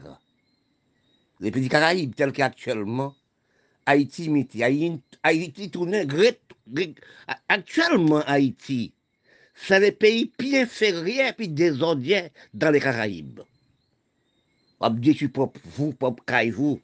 les 1.41 1.51
petits 1.51 1.69
Caraïbes, 1.69 2.15
tels 2.15 2.31
qu'actuellement, 2.31 3.15
Haïti, 3.85 4.29
Haïti, 4.61 5.01
Haïti 5.23 5.71
tourne, 5.71 5.95
actuellement 7.49 8.21
Haïti, 8.21 8.93
c'est 9.63 9.79
les 9.79 9.91
pays 9.91 10.25
plus 10.25 10.55
inférieurs 10.55 11.35
puis 11.35 11.47
désordres 11.47 12.29
dans 12.53 12.71
les 12.71 12.79
Caraïbes. 12.79 13.41
On 14.79 14.89
dit 14.89 15.13
pour 15.27 15.53
vous, 15.65 15.93
pour 15.93 16.15
vous, 16.51 16.81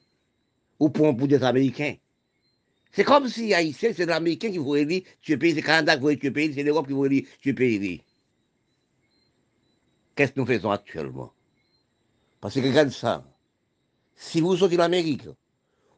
ou 0.80 0.90
pour, 0.90 1.18
pour 1.18 1.28
des 1.28 1.44
Américains. 1.44 1.96
C'est 2.92 3.04
comme 3.04 3.28
si 3.28 3.54
Haïtien, 3.54 3.92
c'est 3.96 4.06
l'Américain 4.06 4.52
qui 4.52 4.60
voulait 4.60 4.86
dire 4.86 5.02
tu 5.22 5.38
pays, 5.40 5.52
c'est 5.52 5.62
le 5.62 5.66
Canada 5.66 5.96
qui 5.96 6.02
voulait 6.02 6.18
tuer 6.18 6.32
pays, 6.32 6.54
c'est 6.54 6.62
l'Europe 6.62 6.88
qui 6.88 6.94
voulait 6.94 7.22
dire 7.22 7.30
tu 7.42 7.54
pays. 7.56 8.04
Qu'est-ce 10.16 10.32
que 10.32 10.40
nous 10.40 10.46
faisons 10.46 10.70
actuellement? 10.70 11.32
Parce 12.40 12.54
que 12.54 12.60
regarde 12.60 12.90
ça. 12.90 13.24
Si 14.16 14.40
vous 14.40 14.56
sortez 14.56 14.78
l'Amérique, 14.78 15.28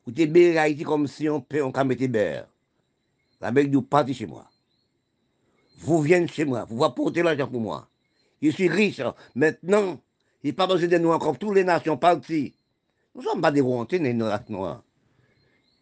vous 0.06 0.13
êtes 0.18 0.58
Haïti 0.58 0.84
comme 0.84 1.08
si 1.08 1.28
on 1.28 1.42
peut, 1.42 1.62
on 1.62 1.74
mettre. 1.84 2.48
L'Amérique 3.42 3.74
vous 3.74 3.82
partez 3.82 4.13
chez 4.13 4.26
moi. 4.26 4.49
Vous 5.80 6.02
venez 6.02 6.28
chez 6.28 6.46
moi, 6.46 6.65
vous 6.70 6.84
apportez 6.84 7.24
l'argent 7.24 7.48
pour 7.48 7.62
moi. 7.62 7.88
Je 8.42 8.50
suis 8.50 8.68
riche. 8.68 9.02
Maintenant, 9.36 10.00
il 10.44 10.48
n'y 10.48 10.52
a 10.52 10.54
pas 10.54 10.68
besoin 10.68 10.88
de 10.88 10.98
nous 10.98 11.12
encore. 11.12 11.38
Toutes 11.38 11.56
les 11.56 11.63
nations 11.63 11.98
parties. 11.98 12.54
Nous 13.15 13.22
ne 13.22 13.28
sommes 13.28 13.42
pas 13.42 13.52
des 13.52 13.62
volontés, 13.62 14.00
les 14.00 14.13
noirs. 14.13 14.84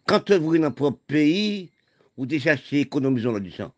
Quand 0.06 0.32
vous 0.32 0.50
venez 0.50 0.64
dans 0.64 0.72
propre 0.72 1.00
pays, 1.08 1.70
vous 2.16 2.28
cherchez 2.40 2.82
économiser 2.82 3.30
sang. 3.56 3.72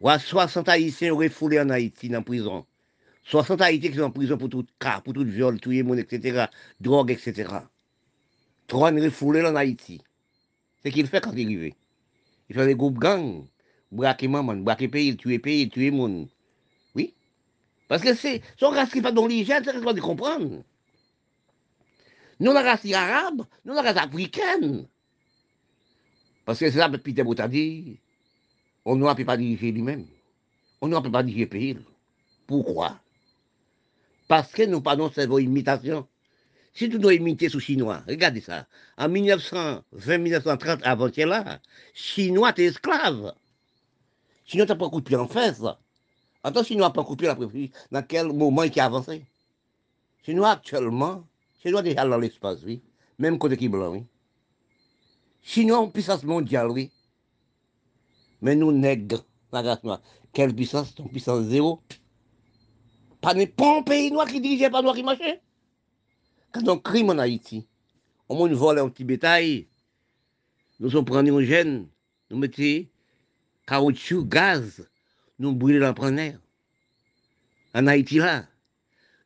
Ou 0.00 0.08
à 0.08 0.18
60 0.18 0.68
Haïtiens 0.68 1.14
refoulés 1.14 1.60
en 1.60 1.70
Haïti, 1.70 2.08
dans 2.08 2.18
la 2.18 2.22
prison. 2.22 2.64
60 3.24 3.60
Haïtiens 3.60 3.90
qui 3.90 3.96
sont 3.96 4.04
en 4.04 4.10
prison 4.10 4.36
pour 4.36 4.48
tout 4.48 4.66
cas, 4.78 5.00
pour 5.00 5.12
tout 5.12 5.24
viol, 5.24 5.58
tout 5.60 5.70
monde, 5.70 5.98
etc., 5.98 6.46
drogue, 6.80 7.10
etc. 7.10 7.48
Trois 8.66 8.90
refoulés 8.90 9.42
en 9.42 9.56
Haïti. 9.56 10.00
C'est 10.82 10.90
ce 10.90 10.94
qu'il 10.94 11.06
fait 11.06 11.20
quand 11.20 11.32
il 11.32 11.46
arrive. 11.46 11.74
Il 12.48 12.56
fait 12.56 12.66
des 12.66 12.74
groupes 12.74 12.98
gangs, 12.98 13.44
braquer 13.90 14.28
maman, 14.28 14.56
braquer 14.56 14.88
pays, 14.88 15.16
tuer 15.16 15.38
pays, 15.38 15.68
tuer 15.68 15.90
monde. 15.90 16.28
Oui. 16.94 17.14
Parce 17.88 18.02
que 18.02 18.14
c'est 18.14 18.42
son 18.56 18.70
race 18.70 18.90
qui 18.90 19.00
fait 19.00 19.12
dans 19.12 19.26
l'hygiène, 19.26 19.62
c'est 19.64 19.72
ce 19.72 19.78
qu'on 19.78 19.92
doit 19.92 20.00
comprendre. 20.00 20.62
Nous, 22.40 22.52
la 22.52 22.62
race 22.62 22.90
arabe, 22.92 23.44
nous, 23.64 23.74
la 23.74 23.82
race 23.82 23.96
africaine. 23.96 24.86
Parce 26.44 26.58
que 26.58 26.70
c'est 26.70 26.78
ça 26.78 26.88
que 26.88 26.96
Peter 26.96 27.22
Bout 27.22 27.38
a 27.38 27.48
dit. 27.48 27.98
On 28.84 28.96
ne 28.96 29.14
peut 29.14 29.24
pas 29.24 29.36
diriger 29.36 29.72
lui-même. 29.72 30.06
On 30.80 30.88
ne 30.88 30.98
peut 31.00 31.10
pas 31.10 31.22
diriger 31.22 31.46
pays. 31.46 31.78
Pourquoi? 32.46 32.98
Parce 34.26 34.52
que 34.52 34.62
nous 34.62 34.80
parlons 34.80 35.08
de 35.08 35.26
vos 35.26 35.38
imitations. 35.38 36.08
Si 36.72 36.88
tu 36.88 36.98
dois 36.98 37.14
imiter 37.14 37.48
sous 37.48 37.60
chinois, 37.60 38.02
regardez 38.08 38.40
ça. 38.40 38.66
En 38.96 39.08
1920-1930, 39.08 40.82
avant 40.82 41.10
là, 41.16 41.60
chinois, 41.92 42.52
t'es 42.52 42.64
esclave. 42.64 43.34
Chinois, 44.50 44.66
t'as 44.66 44.74
pas 44.74 44.90
coupé 44.90 45.14
en 45.14 45.28
face. 45.28 45.62
Attends, 46.42 46.64
chinois 46.64 46.92
pas 46.92 47.04
coupé 47.04 47.26
la 47.26 47.36
préférence. 47.36 47.70
Dans 47.92 48.02
quel 48.02 48.32
moment 48.32 48.64
il 48.64 48.80
a 48.80 48.86
avancé? 48.86 49.24
Chinois, 50.24 50.50
actuellement, 50.50 51.24
chinois 51.62 51.82
déjà 51.82 52.04
dans 52.04 52.18
l'espace, 52.18 52.58
oui. 52.64 52.82
Même 53.16 53.38
côté 53.38 53.56
qui 53.56 53.68
blanc, 53.68 53.92
oui. 53.92 55.70
En 55.70 55.88
puissance 55.88 56.24
mondiale, 56.24 56.68
oui. 56.68 56.90
Mais 58.42 58.56
nous, 58.56 58.72
nègres, 58.72 59.24
la 59.52 59.62
race 59.62 59.84
noire, 59.84 60.02
quelle 60.32 60.52
puissance? 60.52 60.98
En 60.98 61.06
puissance 61.06 61.44
zéro. 61.44 61.80
Pas 63.20 63.36
un 63.36 63.82
pays 63.84 64.10
noir 64.10 64.26
qui 64.26 64.40
dirigeait 64.40 64.68
pas 64.68 64.82
noir 64.82 64.96
qui 64.96 65.04
marchait. 65.04 65.40
Quand 66.50 66.66
on 66.66 66.78
crime 66.78 67.10
en 67.10 67.18
Haïti, 67.18 67.68
on 68.28 68.48
vole 68.48 68.80
un 68.80 68.88
petit 68.88 69.04
bétail, 69.04 69.68
nous 70.80 70.90
sommes 70.90 71.04
prenus 71.04 71.32
un 71.32 71.40
gène, 71.40 71.88
nous 72.30 72.38
mettons 72.38 72.88
caoutchouc, 73.70 74.24
gaz, 74.24 74.88
nous 75.38 75.54
brûlons 75.54 75.92
dans 75.92 76.08
le 76.08 76.32
En 77.72 77.86
Haïti 77.86 78.18
là, 78.18 78.46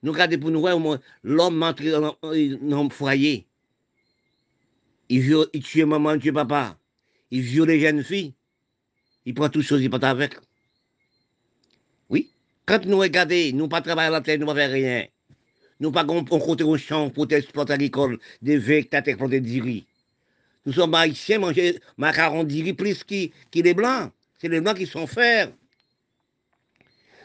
nous 0.03 0.13
regardons 0.13 0.39
pour 0.39 0.51
nous 0.51 0.61
voir 0.61 0.79
l'homme 1.23 1.63
entre 1.63 1.83
dans 1.83 2.85
le 2.85 2.91
foyer. 2.91 3.47
Il, 5.09 5.49
tue 5.63 5.85
maman, 5.87 6.13
il 6.13 6.21
tue 6.21 6.33
papa. 6.33 6.77
Il 7.31 7.41
viole 7.41 7.69
les 7.69 7.81
jeunes 7.81 8.05
filles. 8.05 8.35
Il 9.25 9.33
prend 9.33 9.49
tout 9.49 9.63
choses, 9.63 9.83
il 9.83 9.89
part 9.89 10.05
avec. 10.05 10.35
Quand 12.67 12.85
nous 12.87 12.99
regardons, 12.99 13.51
nous 13.55 13.69
pas 13.69 13.83
travailler 13.83 14.11
la 14.11 14.21
terre, 14.23 14.39
nous 14.39 14.47
ne 14.47 14.55
faisons 14.55 14.73
rien. 14.73 15.07
Nous 15.81 15.91
pas 15.91 16.05
on 16.07 16.25
côté 16.25 16.65
au 16.65 16.79
champ 16.79 17.11
pour 17.11 17.31
exploiter 17.31 17.75
agricole, 17.75 18.19
des 18.41 18.59
vecteurs 18.59 19.03
pour 19.19 19.29
des 19.29 19.39
riz. 19.39 19.87
Nous 20.65 20.73
sommes 20.73 20.95
haïtiens, 20.95 21.39
manger 21.39 21.79
macarons 21.99 22.47
riz 22.47 22.73
plus 22.73 23.05
qui, 23.05 23.33
qui 23.51 23.63
les 23.63 23.75
blancs. 23.75 24.13
C'est 24.39 24.49
les 24.49 24.61
blancs 24.61 24.77
qui 24.77 24.87
sont 24.87 25.07
faire. 25.07 25.53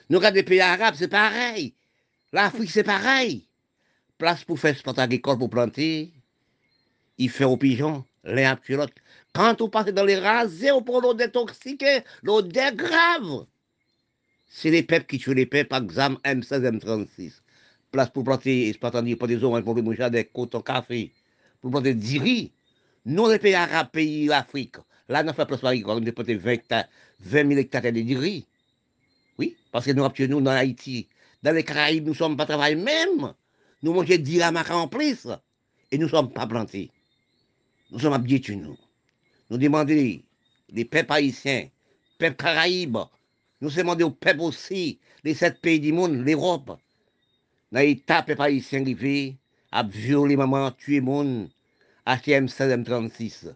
Nous 0.09 0.17
regardons 0.17 0.35
les 0.35 0.43
pays 0.43 0.61
arabes, 0.61 0.95
c'est 0.97 1.07
pareil. 1.07 1.75
L'Afrique, 2.31 2.71
c'est 2.71 2.83
pareil. 2.83 3.47
Place 4.17 4.43
pour 4.43 4.59
faire 4.59 4.77
sport 4.77 4.97
agricole 4.99 5.37
pour 5.37 5.49
planter. 5.49 6.11
Il 7.17 7.29
fait 7.29 7.43
aux 7.43 7.57
pigeons, 7.57 8.05
l'un 8.23 8.51
après. 8.51 8.75
Quand 9.33 9.61
on 9.61 9.69
passe 9.69 9.87
dans 9.87 10.05
les 10.05 10.17
rasés, 10.17 10.71
on 10.71 10.81
prend 10.81 10.99
l'eau 10.99 11.13
détoxiquée, 11.13 12.03
l'eau 12.23 12.41
grave. 12.41 13.45
C'est 14.47 14.71
les 14.71 14.83
peuples 14.83 15.05
qui 15.05 15.19
tuent 15.19 15.35
les 15.35 15.45
peuples, 15.45 15.69
par 15.69 15.83
exemple 15.83 16.19
M16, 16.23 16.79
M36. 16.79 17.33
Place 17.91 18.09
pour 18.09 18.23
planter, 18.23 18.71
c'est 18.71 18.79
pas 18.79 18.91
pour 18.91 19.27
des 19.27 19.43
oranges, 19.43 19.63
pour 19.63 19.81
manger 19.81 20.09
des 20.09 20.25
coton 20.25 20.61
café, 20.61 21.11
pour 21.61 21.71
planter 21.71 21.93
du 21.93 22.19
riz. 22.19 22.51
Nous, 23.05 23.29
les 23.29 23.39
pays 23.39 23.53
arabes, 23.53 23.89
pays 23.91 24.27
d'Afrique, 24.27 24.75
là, 25.09 25.23
nous 25.23 25.33
faisons 25.33 25.57
Paris, 25.57 25.83
planté 25.83 26.35
20, 26.35 26.59
20 27.19 27.47
000 27.47 27.59
hectares 27.59 27.81
de 27.81 28.17
riz. 28.17 28.45
Oui, 29.37 29.57
parce 29.71 29.85
que 29.85 29.91
nous, 29.91 30.07
nous, 30.27 30.41
dans 30.41 30.51
Haïti, 30.51 31.07
dans 31.41 31.55
les 31.55 31.63
Caraïbes, 31.63 32.05
nous 32.05 32.11
ne 32.11 32.17
sommes 32.17 32.37
pas 32.37 32.45
travaillés 32.45 32.75
même. 32.75 33.33
Nous 33.81 33.93
mangeons 33.93 34.17
10 34.17 34.41
ramakas 34.43 34.75
en 34.75 34.87
plus. 34.87 35.27
Et 35.91 35.97
nous 35.97 36.05
ne 36.05 36.11
sommes 36.11 36.31
pas 36.31 36.45
plantés. 36.45 36.91
Nous 37.91 37.99
sommes 37.99 38.13
habitués, 38.13 38.55
nous. 38.55 38.77
Nous 39.49 39.57
demandons, 39.57 40.21
les 40.69 40.85
peuples 40.85 41.11
haïtiens, 41.11 41.69
peuples 42.19 42.35
caraïbes, 42.35 42.99
nous 43.61 43.71
demandons 43.71 44.07
aux 44.07 44.11
peuples 44.11 44.41
aussi, 44.41 44.99
les 45.23 45.33
sept 45.33 45.59
pays 45.59 45.79
du 45.79 45.91
monde, 45.91 46.13
l'Europe. 46.13 46.77
Dans 47.71 47.79
l'état, 47.79 48.21
peuples 48.21 48.43
haïtiens 48.43 48.81
arrivés 48.81 49.37
à 49.71 49.81
violer 49.83 50.35
maman, 50.35 50.71
tuer 50.71 51.01
monde, 51.01 51.49
HM 52.05 52.47
16 52.47 53.55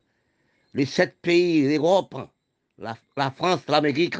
Les 0.73 0.85
sept 0.85 1.17
pays, 1.21 1.67
l'Europe, 1.67 2.15
la, 2.77 2.95
France, 3.31 3.61
l'Amérique, 3.67 4.15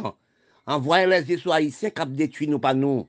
envoyent 0.65 1.07
les 1.07 1.49
haïtiens 1.51 1.89
qui 1.89 2.05
détruit 2.07 2.47
nous, 2.47 2.59
pas 2.59 2.73
nous. 2.73 3.07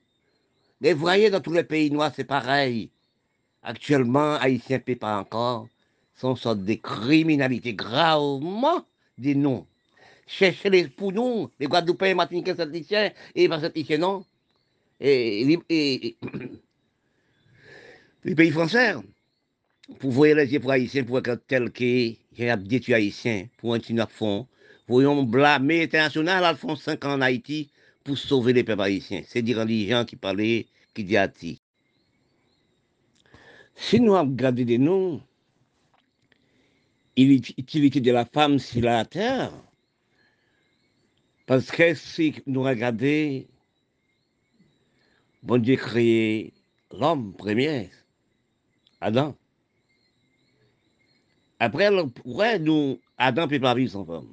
Vous 0.81 0.97
voyez, 0.97 1.31
dans 1.31 1.41
tous 1.41 1.53
les 1.53 1.65
pays 1.65 1.91
noirs, 1.91 2.13
c'est 2.15 2.25
pareil. 2.25 2.91
Actuellement, 3.63 4.35
Haïtiens 4.35 4.81
ne 4.87 4.95
pas 4.95 5.19
encore. 5.19 5.69
Sont 6.17 6.37
sorte 6.37 6.65
de 6.65 6.75
criminalité 6.75 7.75
gravement 7.75 8.85
des 9.19 9.35
noms. 9.35 9.67
Cherchez 10.27 10.71
les 10.71 10.89
pour 10.89 11.13
nous, 11.13 11.51
les 11.59 11.67
Guadeloupéens, 11.67 12.15
Martiniquais, 12.15 12.55
Saint-Licien, 12.55 13.13
et 13.35 13.49
pas 13.49 13.61
Saint-Licien, 13.61 13.99
non? 13.99 14.25
Et, 15.01 15.59
les 18.25 18.35
pays 18.35 18.51
français, 18.51 18.95
pour 19.99 20.11
voir 20.11 20.35
les 20.35 20.59
pour 20.59 20.71
Haïtiens, 20.71 21.05
pour 21.05 21.19
être 21.19 21.47
tel 21.47 21.71
que 21.71 22.15
j'ai 22.33 22.57
détruit 22.59 22.95
Haïtiens, 22.95 23.49
pour 23.59 23.71
continuer 23.71 24.03
à 24.03 24.07
fond. 24.07 24.47
Voyons 24.87 25.23
blâmer 25.23 25.83
international, 25.83 26.57
fond 26.57 26.77
5 26.77 27.05
ans 27.05 27.15
en 27.15 27.21
Haïti, 27.21 27.71
pour 28.03 28.19
sauver 28.19 28.53
les 28.53 28.65
peuples 28.65 28.83
haïtiens. 28.83 29.23
C'est 29.27 29.43
dire 29.43 29.65
les 29.65 29.89
gens 29.89 30.05
qui 30.05 30.17
parlaient, 30.17 30.67
qui 30.95 31.05
disent 31.05 31.59
Si 33.75 34.01
nous 34.01 34.13
regardons 34.13 34.65
des 34.65 34.79
noms, 34.79 35.23
l'utilité 37.17 38.01
de 38.01 38.13
la 38.13 38.27
femme 38.27 38.59
sur 38.59 38.83
la 38.83 39.05
terre, 39.05 39.53
parce 41.47 41.71
que 41.71 41.95
si 41.95 42.35
nous 42.47 42.63
regardons, 42.63 43.45
bon 45.43 45.61
Dieu 45.63 45.77
créé 45.77 46.53
l'homme 46.91 47.35
premier, 47.35 47.91
Adam. 49.01 49.35
Après, 51.59 51.91
ouais, 52.25 52.59
nous, 52.59 53.01
Adam 53.17 53.43
ne 53.43 53.47
peut 53.49 53.61
pas 53.61 53.75
vivre 53.75 53.93
sans 53.93 54.05
femme. 54.05 54.29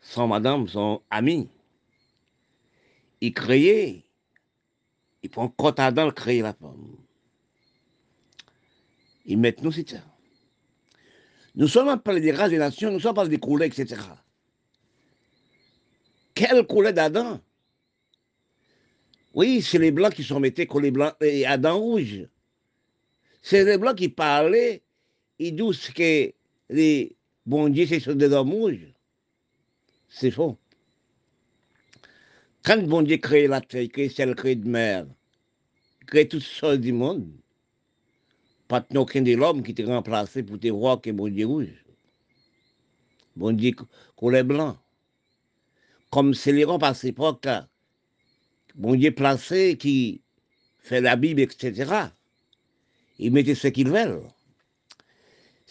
Sans 0.00 0.26
madame, 0.26 0.68
son 0.68 1.00
ami 1.10 1.48
il 3.24 3.32
créait, 3.32 4.04
il 5.22 5.30
prend 5.30 5.48
compte 5.48 5.80
Adam, 5.80 6.08
il 6.08 6.12
crée 6.12 6.42
la 6.42 6.52
femme. 6.52 6.96
Il 9.24 9.38
met 9.38 9.56
nous, 9.62 9.72
c'est. 9.72 9.94
Nous 11.54 11.68
sommes 11.68 11.98
pas 12.00 12.20
des 12.20 12.32
races 12.32 12.50
des 12.50 12.58
nations, 12.58 12.90
nous 12.90 13.00
sommes 13.00 13.14
pas 13.14 13.26
des 13.26 13.38
couleurs, 13.38 13.66
etc. 13.66 13.96
Quelle 16.34 16.66
couleur 16.66 16.92
d'Adam? 16.92 17.40
Oui, 19.32 19.62
c'est 19.62 19.78
les 19.78 19.90
blancs 19.90 20.12
qui 20.12 20.22
sont 20.22 20.38
mettés 20.38 20.68
les 20.80 20.90
blancs 20.90 21.14
et 21.22 21.46
Adam 21.46 21.78
rouge. 21.78 22.28
C'est 23.40 23.64
les 23.64 23.78
blancs 23.78 23.96
qui 23.96 24.10
parlaient, 24.10 24.82
ils 25.38 25.56
disent 25.56 25.90
que 25.90 26.32
les 26.70 27.16
bon 27.46 27.68
Dieu, 27.68 27.86
c'est 27.86 28.16
des 28.16 28.32
hommes 28.32 28.52
rouges. 28.52 28.92
C'est 30.08 30.30
faux. 30.30 30.56
Quand 32.62 32.82
bon 32.86 33.02
Dieu 33.02 33.18
crée 33.18 33.46
la 33.46 33.60
terre, 33.60 33.88
crée 33.88 34.08
celle 34.08 34.34
crée 34.34 34.56
de 34.56 34.68
mer, 34.68 35.06
crée 36.06 36.28
toutes 36.28 36.42
choses 36.42 36.78
du 36.78 36.92
monde, 36.92 37.28
pas 38.68 38.80
de 38.80 39.20
de 39.20 39.36
l'homme 39.36 39.62
qui 39.62 39.74
t'est 39.74 39.84
remplacé 39.84 40.42
pour 40.42 40.58
tes 40.58 40.70
rois 40.70 40.98
que 40.98 41.10
bon 41.10 41.28
Dieu 41.28 41.46
rouge. 41.46 41.84
Bon 43.36 43.52
Dieu 43.52 43.72
couleur 44.16 44.44
blanc. 44.44 44.78
Comme 46.10 46.32
c'est 46.32 46.52
les 46.52 46.64
rois 46.64 46.78
par 46.78 47.04
époque, 47.04 47.48
bon 48.74 48.94
Dieu 48.94 49.10
placé 49.12 49.76
qui 49.76 50.22
fait 50.78 51.00
la 51.00 51.16
Bible, 51.16 51.40
etc. 51.40 52.08
Il 53.18 53.32
mettait 53.32 53.54
ce 53.54 53.68
qu'ils 53.68 53.90
veulent. 53.90 54.22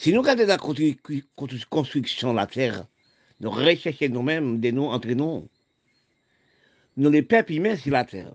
Si 0.04 0.12
nous 0.12 0.22
regardons 0.22 0.46
la 0.46 0.58
construction 0.58 2.32
de 2.34 2.36
la 2.36 2.46
terre, 2.46 2.86
nous 3.40 3.50
recherchons 3.50 4.10
nous-mêmes 4.10 4.60
des 4.60 4.74
noms 4.74 4.90
entre 4.90 5.08
nous 5.12 5.48
nous 6.98 7.10
les 7.10 7.22
peuples 7.22 7.54
humains 7.54 7.78
sur 7.78 7.94
la 7.94 8.04
terre. 8.04 8.34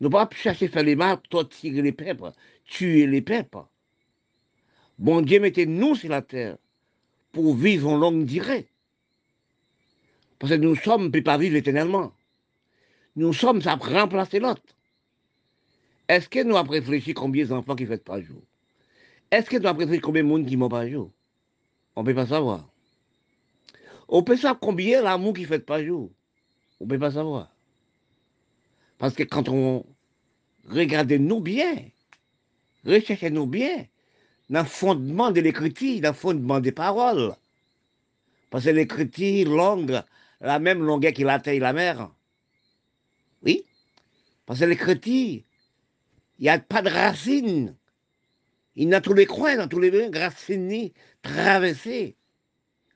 Nous 0.00 0.08
ne 0.08 0.10
pouvons 0.10 0.24
pas 0.24 0.34
chercher 0.34 0.68
à 0.68 0.68
faire 0.70 0.84
les 0.84 0.96
mal, 0.96 1.20
torturer 1.28 1.82
les 1.82 1.92
peuples, 1.92 2.32
tuer 2.64 3.06
les 3.06 3.20
peuples. 3.20 3.58
Bon 4.98 5.20
Dieu 5.20 5.38
mettez 5.38 5.66
nous 5.66 5.94
sur 5.94 6.08
la 6.08 6.22
terre 6.22 6.56
pour 7.32 7.54
vivre 7.54 7.90
en 7.90 7.98
longue 7.98 8.24
durée. 8.24 8.70
Parce 10.38 10.50
que 10.50 10.56
nous 10.56 10.76
sommes, 10.76 11.10
ne 11.10 11.20
pas 11.20 11.36
vivre 11.36 11.56
éternellement. 11.56 12.14
Nous 13.16 13.34
sommes 13.34 13.60
à 13.66 13.74
remplacer 13.74 14.38
l'autre. 14.40 14.62
Est-ce 16.08 16.30
que 16.30 16.42
nous 16.42 16.56
avons 16.56 16.72
réfléchi 16.72 17.12
combien 17.12 17.44
d'enfants 17.44 17.76
qui 17.76 17.84
font 17.84 17.98
par 17.98 18.22
jour 18.22 18.40
Est-ce 19.30 19.50
que 19.50 19.56
nous 19.56 19.66
avons 19.66 19.78
réfléchi 19.80 20.00
combien 20.00 20.22
de 20.22 20.28
monde 20.28 20.46
qui 20.46 20.56
meurt 20.56 20.70
par 20.70 20.88
jour? 20.88 21.10
On 21.96 22.02
ne 22.02 22.06
peut 22.06 22.14
pas 22.14 22.26
savoir. 22.26 22.68
On 24.08 24.22
peut 24.22 24.36
savoir 24.36 24.60
combien 24.60 25.02
l'amour 25.02 25.34
qui 25.34 25.44
fait 25.44 25.58
par 25.58 25.82
jour? 25.82 26.10
On 26.80 26.84
ne 26.84 26.90
peut 26.90 26.98
pas 26.98 27.10
savoir. 27.10 27.50
Parce 28.98 29.14
que 29.14 29.24
quand 29.24 29.48
on 29.48 29.84
regarde 30.68 31.12
nous 31.12 31.40
bien, 31.40 31.74
recherchez 32.84 33.30
nous 33.30 33.46
bien, 33.46 33.86
dans 34.48 34.60
le 34.60 34.66
fondement 34.66 35.32
de 35.32 35.40
l'écriture, 35.40 36.00
dans 36.00 36.10
le 36.10 36.14
fondement 36.14 36.60
des 36.60 36.72
paroles. 36.72 37.34
Parce 38.50 38.64
que 38.64 38.70
l'écriture 38.70 39.50
longue, 39.50 40.00
la 40.40 40.58
même 40.58 40.82
longueur 40.82 41.12
qu'il 41.12 41.26
la 41.26 41.42
la 41.44 41.72
mer. 41.72 42.10
Oui? 43.42 43.64
Parce 44.46 44.60
que 44.60 44.64
l'écriture, 44.66 45.42
il 46.38 46.42
n'y 46.42 46.48
a 46.48 46.58
pas 46.58 46.82
de 46.82 46.90
racines. 46.90 47.74
Il 48.76 48.90
y 48.90 48.94
a 48.94 49.00
tous 49.00 49.14
les 49.14 49.26
coins, 49.26 49.56
dans 49.56 49.68
tous 49.68 49.80
les 49.80 50.08
racines 50.08 50.90
traversées. 51.22 52.16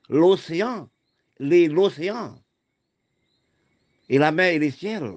L'océan, 0.09 0.89
l'océan 1.39 2.37
et 4.09 4.17
la 4.17 4.31
mer 4.31 4.53
et 4.53 4.59
les 4.59 4.71
ciels. 4.71 5.11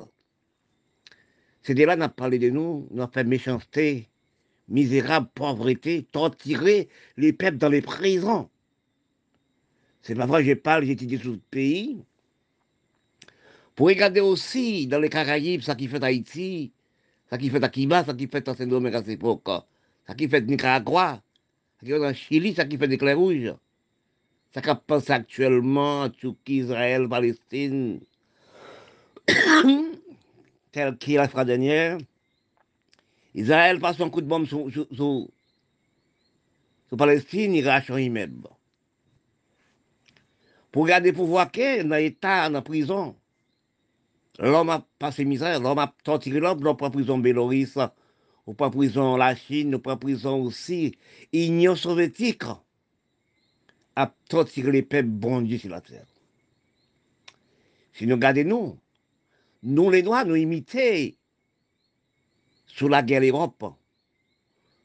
C'est 1.63 1.75
de 1.75 1.85
là 1.85 1.97
qu'on 1.97 2.03
a 2.03 2.09
parlé 2.09 2.39
de 2.39 2.49
nous, 2.51 2.89
avons 2.93 3.09
fait 3.09 3.25
méchanceté, 3.25 4.09
misérable, 4.69 5.29
pauvreté, 5.35 6.05
torturer 6.11 6.89
les 7.17 7.33
peuples 7.33 7.59
dans 7.59 7.69
les 7.69 7.83
prisons. 7.83 8.49
C'est 10.03 10.15
pas 10.15 10.27
vrai, 10.27 10.45
je 10.45 10.53
parle, 10.55 10.85
j'étudie 10.85 11.19
sur 11.19 11.33
le 11.33 11.41
pays. 11.51 11.99
Pour 13.75 13.89
regarder 13.89 14.21
aussi 14.21 14.87
dans 14.87 15.01
les 15.01 15.09
Caraïbes, 15.09 15.63
ça 15.63 15.75
qui 15.75 15.89
fait 15.89 16.03
Haïti, 16.03 16.73
ça 17.29 17.37
qui 17.37 17.51
fait 17.51 17.65
à 17.65 18.05
ça 18.05 18.15
qui 18.15 18.29
fait 18.29 18.49
à 18.49 18.55
Saint-Domingue 18.55 18.95
à 18.95 18.99
cette 18.99 19.09
époque, 19.09 19.49
ça 20.07 20.15
qui 20.15 20.29
fait 20.29 20.43
Nicaragua, 20.43 21.23
ça 21.81 21.87
qui 21.87 21.93
fait 21.93 22.07
en 22.07 22.15
Chili, 22.15 22.55
ça 22.55 22.65
qui 22.65 22.77
fait 22.77 22.89
des 22.89 22.99
clés 22.99 23.15
rouges, 23.15 23.55
ça 24.53 24.61
qui 24.61 24.71
passe 24.87 25.11
actuellement 25.11 26.09
tout 26.11 26.37
Israël, 26.47 27.09
Palestine, 27.09 28.01
tel 30.73 30.97
qu'il 30.99 31.17
la 31.17 31.29
fois 31.29 31.45
dernière, 31.45 31.99
Israël 33.35 33.81
passe 33.81 34.01
un 34.01 34.11
coup 34.11 34.21
de 34.21 34.27
bombe 34.27 34.47
sur, 34.47 34.71
sur, 34.71 34.87
sur, 34.93 35.29
Palestine, 36.97 37.55
il 37.55 37.69
rache 37.69 37.91
un 37.91 37.99
immeuble. 37.99 38.49
Pour 40.71 40.87
garder 40.87 41.11
le 41.11 41.17
pouvoir 41.17 41.51
qu'il 41.51 41.89
dans 41.89 41.97
l'État, 41.97 42.49
dans 42.49 42.55
la 42.55 42.63
prison, 42.63 43.17
l'homme 44.39 44.71
a 44.71 44.87
passé 44.99 45.25
misère, 45.25 45.59
l'homme 45.61 45.79
a 45.79 45.93
torturé 46.05 46.39
l'homme, 46.39 46.63
l'homme 46.63 46.77
prend 46.77 46.91
prison 46.91 47.19
Bélorusse, 47.19 47.79
ou 48.47 48.55
pas 48.55 48.71
prison 48.71 49.17
la 49.17 49.35
Chine, 49.35 49.75
ou 49.75 49.79
pas 49.79 49.97
prison 49.97 50.43
aussi 50.43 50.97
l'Union 51.33 51.77
soviétique, 51.77 52.45
a 53.97 54.13
torturé 54.29 54.73
les 54.73 54.83
peuples 54.83 55.09
bondis 55.09 55.59
sur 55.59 55.71
la 55.71 55.81
terre. 55.81 56.07
Si 57.93 58.07
nous 58.07 58.17
regardons 58.17 58.45
nous, 58.45 58.79
nous, 59.63 59.91
les 59.91 60.03
Noirs, 60.03 60.27
nous 60.27 60.37
imiter 60.37 61.17
sous 62.67 62.89
la 62.89 63.03
guerre 63.03 63.23
Europe. 63.23 63.65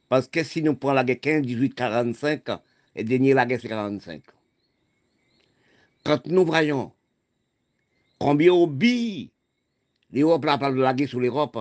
Parce 0.08 0.28
que 0.28 0.44
si 0.44 0.62
nous 0.62 0.76
prenons 0.76 0.94
la 0.94 1.04
guerre 1.04 1.20
15, 1.20 1.46
18, 1.46 1.76
45, 1.76 2.44
et 2.96 3.04
dernier 3.04 3.34
la 3.34 3.46
guerre, 3.46 3.60
c'est 3.62 3.68
45. 3.68 4.24
Quand 6.04 6.26
nous 6.28 6.46
voyons 6.46 6.94
combien 8.20 8.54
oublie 8.54 9.32
l'Europe 10.12 10.46
la 10.46 10.58
parle 10.58 10.76
de 10.76 10.82
la 10.82 10.94
guerre 10.94 11.10
sur 11.10 11.20
l'Europe, 11.20 11.58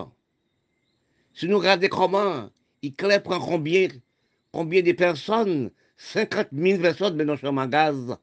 si 1.39 1.47
nous 1.47 1.59
regardons 1.59 1.87
comment 1.87 2.51
Hitler 2.83 3.21
prend 3.21 3.39
combien, 3.39 4.83
de 4.83 4.91
personnes, 4.91 5.71
50 5.97 6.49
000 6.53 6.83
personnes 6.83 7.17
dans 7.17 7.25
nos 7.25 7.37
chambres 7.37 7.61
à 7.61 7.69
gaz, 7.69 8.17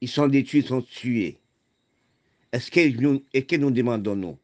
ils 0.00 0.08
sont 0.08 0.28
détruits, 0.28 0.60
ils 0.60 0.66
sont 0.66 0.80
tués. 0.80 1.38
Est-ce 2.50 2.70
que 2.70 2.98
nous, 2.98 3.22
nous 3.58 3.70
demandons 3.70 4.16
nous 4.16 4.38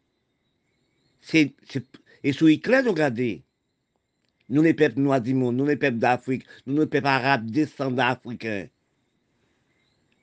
Et 1.33 2.33
sous 2.35 2.49
Hitler, 2.49 2.83
nous 2.85 2.91
regardons, 2.91 3.41
nous 4.51 4.63
les 4.63 4.75
peuples 4.75 5.01
noirs 5.01 5.23
nous 5.25 5.65
les 5.65 5.77
peuples 5.77 5.97
d'Afrique, 5.97 6.45
nous 6.67 6.81
les 6.81 6.87
peuples 6.87 7.07
arabes 7.07 7.51
descendants 7.51 7.97
d'Africains. 7.97 8.69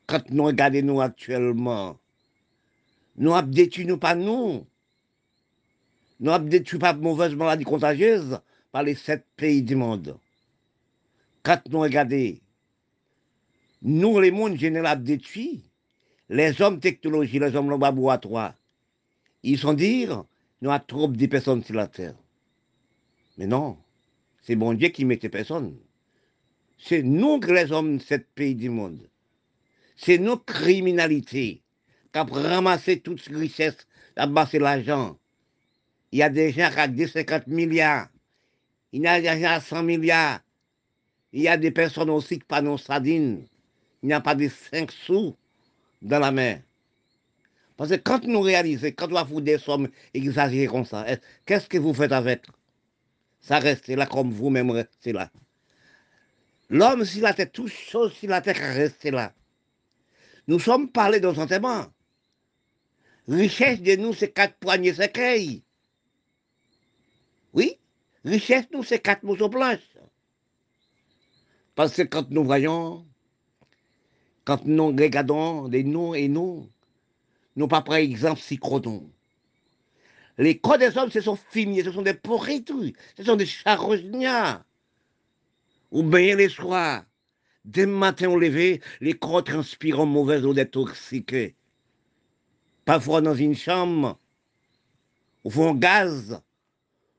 Quand 0.05 0.29
nous 0.29 0.43
regardons 0.43 0.83
nous 0.83 1.01
actuellement, 1.01 1.99
nous 3.15 3.33
avons 3.33 3.51
nous 3.87 3.97
pas 3.97 4.13
nous. 4.13 4.67
Nous 6.19 6.31
avons 6.31 6.45
détruit 6.45 6.79
pas 6.79 6.93
mauvaise 6.93 7.35
maladie 7.35 7.65
contagieuse 7.65 8.39
par 8.71 8.83
les 8.83 8.95
sept 8.95 9.25
pays 9.35 9.61
du 9.61 9.75
monde. 9.75 10.17
Quand 11.43 11.61
nous 11.69 11.79
regardons, 11.79 12.35
nous, 13.81 14.19
les 14.19 14.31
mondes 14.31 14.57
général 14.57 15.03
détruits, 15.03 15.63
les 16.29 16.61
hommes 16.61 16.79
technologie, 16.79 17.39
les 17.39 17.55
hommes 17.55 17.69
laboratoires, 17.69 18.55
ils 19.43 19.59
sont 19.59 19.73
dire, 19.73 20.23
nous 20.61 20.71
avons 20.71 20.83
trop 20.87 21.07
de 21.07 21.25
personnes 21.27 21.63
sur 21.63 21.75
la 21.75 21.87
terre. 21.87 22.15
Mais 23.37 23.45
non, 23.45 23.77
c'est 24.41 24.55
bon 24.55 24.73
Dieu 24.73 24.89
qui 24.89 25.05
met 25.05 25.19
ces 25.21 25.29
personnes. 25.29 25.77
C'est 26.77 27.03
nous, 27.03 27.39
les 27.41 27.71
hommes 27.71 27.97
de 27.97 28.01
ce 28.01 28.15
pays 28.15 28.55
du 28.55 28.69
monde. 28.69 29.07
C'est 29.95 30.17
nos 30.17 30.37
criminalités 30.37 31.61
qui 32.11 32.19
ont 32.19 32.25
ramassé 32.25 32.99
toute 32.99 33.21
richesse, 33.21 33.87
abassé 34.15 34.59
l'argent. 34.59 35.17
Il 36.15 36.19
y 36.19 36.23
a 36.23 36.29
des 36.29 36.53
gens 36.53 36.69
qui 36.69 36.79
ont 36.79 36.87
des 36.87 37.07
50 37.07 37.47
milliards. 37.47 38.07
Il 38.93 39.01
y 39.01 39.07
a 39.07 39.19
des 39.19 39.41
gens 39.41 39.49
à 39.49 39.59
100 39.59 39.83
milliards. 39.83 40.39
Il 41.33 41.41
y 41.41 41.49
a 41.49 41.57
des 41.57 41.71
personnes 41.71 42.09
aussi 42.09 42.39
qui 42.39 42.45
pas 42.45 42.63
sardines. 42.77 43.45
Il 44.01 44.05
n'y 44.07 44.13
a 44.13 44.21
pas 44.21 44.33
de 44.33 44.47
5 44.47 44.89
sous 44.93 45.35
dans 46.01 46.19
la 46.19 46.31
main. 46.31 46.59
Parce 47.75 47.89
que 47.89 47.95
quand 47.97 48.23
nous 48.23 48.39
réalisons, 48.39 48.87
quand 48.95 49.11
on 49.11 49.25
vous 49.25 49.41
des 49.41 49.57
sommes 49.57 49.89
exagérées 50.13 50.67
comme 50.67 50.85
ça, 50.85 51.05
qu'est-ce 51.45 51.67
que 51.67 51.77
vous 51.77 51.93
faites 51.93 52.13
avec? 52.13 52.45
Ça 53.41 53.59
reste 53.59 53.89
là 53.89 54.05
comme 54.05 54.31
vous-même 54.31 54.71
restez 54.71 55.11
là. 55.11 55.29
L'homme, 56.69 57.03
s'il 57.03 57.25
a 57.25 57.33
tête, 57.33 57.51
toute 57.51 57.73
chose, 57.73 58.13
s'il 58.13 58.31
a 58.31 58.39
tête, 58.39 58.55
rester 58.55 59.11
là. 59.11 59.33
Nous 60.47 60.59
sommes 60.59 60.89
parlés 60.89 61.19
dans 61.19 61.37
un 61.41 61.45
témoin. 61.45 61.91
Richesse 63.27 63.81
de 63.81 63.97
nous, 63.97 64.13
c'est 64.13 64.31
quatre 64.31 64.55
poignées 64.59 64.93
secrets. 64.93 65.64
Richesse, 68.25 68.65
nous, 68.73 68.83
c'est 68.83 68.99
quatre 68.99 69.21
mots 69.23 69.49
blanches. 69.49 69.97
Parce 71.75 71.93
que 71.93 72.01
quand 72.01 72.31
nous 72.31 72.43
voyons, 72.43 73.05
quand 74.45 74.65
nous 74.65 74.87
regardons 74.87 75.67
les 75.67 75.83
noms 75.83 76.15
et 76.15 76.27
nous, 76.27 76.67
nous 77.55 77.67
pas 77.67 77.81
par 77.81 77.95
exemple 77.95 78.41
si 78.41 78.57
crodons. 78.57 79.09
Les 80.39 80.57
corps 80.57 80.79
des 80.79 80.97
hommes, 80.97 81.11
ce 81.11 81.21
sont 81.21 81.35
fumiers, 81.35 81.83
ce 81.83 81.91
sont 81.91 82.01
des 82.01 82.15
pourritures, 82.15 82.91
ce 83.15 83.23
sont 83.23 83.35
des 83.35 83.45
charognards. 83.45 84.65
Ou 85.91 86.01
bien 86.01 86.35
les 86.35 86.49
soirs, 86.49 87.05
dès 87.63 87.85
le 87.85 87.91
matin 87.91 88.29
au 88.29 88.39
lever, 88.39 88.81
les 89.01 89.13
corps 89.13 89.43
transpirent 89.43 89.99
en 89.99 90.05
mauvaise 90.07 90.45
eau 90.45 90.53
détoxiquée. 90.53 91.55
Parfois 92.85 93.21
dans 93.21 93.35
une 93.35 93.55
chambre, 93.55 94.17
au 95.43 95.49
fond 95.51 95.75
gaz, 95.75 96.41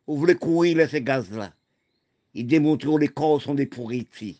vous 0.06 0.16
voulez 0.16 0.36
courir 0.36 0.88
ces 0.88 1.02
gaz-là. 1.02 1.52
Ils 2.34 2.46
démontrent 2.46 2.86
que 2.86 3.00
les 3.00 3.08
corps 3.08 3.42
sont 3.42 3.54
des 3.54 3.66
pourritures. 3.66 4.34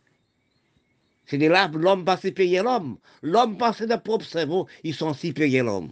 C'est 1.26 1.38
de 1.38 1.46
là 1.46 1.68
l'homme 1.74 2.04
passe 2.04 2.30
payer 2.34 2.62
l'homme. 2.62 2.98
L'homme 3.22 3.58
passe 3.58 3.82
de 3.82 3.96
propre 3.96 4.24
cerveau, 4.24 4.68
ils 4.84 4.94
sont 4.94 5.12
si 5.12 5.32
payer 5.32 5.62
l'homme. 5.62 5.90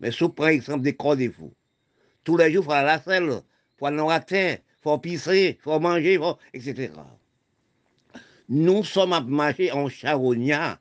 Mais 0.00 0.10
sous 0.10 0.30
par 0.30 0.48
exemple 0.48 0.82
des 0.82 0.96
corps 0.96 1.16
de 1.16 1.28
vous. 1.28 1.52
Tous 2.24 2.36
les 2.36 2.52
jours, 2.52 2.64
il 2.64 2.66
faut 2.66 2.72
aller 2.72 2.88
à 2.88 2.96
la 2.96 3.02
selle, 3.02 3.30
il 3.30 3.78
faut 3.78 3.86
aller 3.86 3.96
la 3.96 4.20
terre, 4.20 4.58
il 4.58 4.82
faut 4.82 4.98
pisser, 4.98 5.58
il 5.58 5.62
faut 5.62 5.78
manger, 5.78 6.18
etc. 6.52 6.90
Nous 8.48 8.82
sommes 8.82 9.12
à 9.12 9.20
marcher 9.20 9.70
en 9.70 9.88
charognat, 9.88 10.80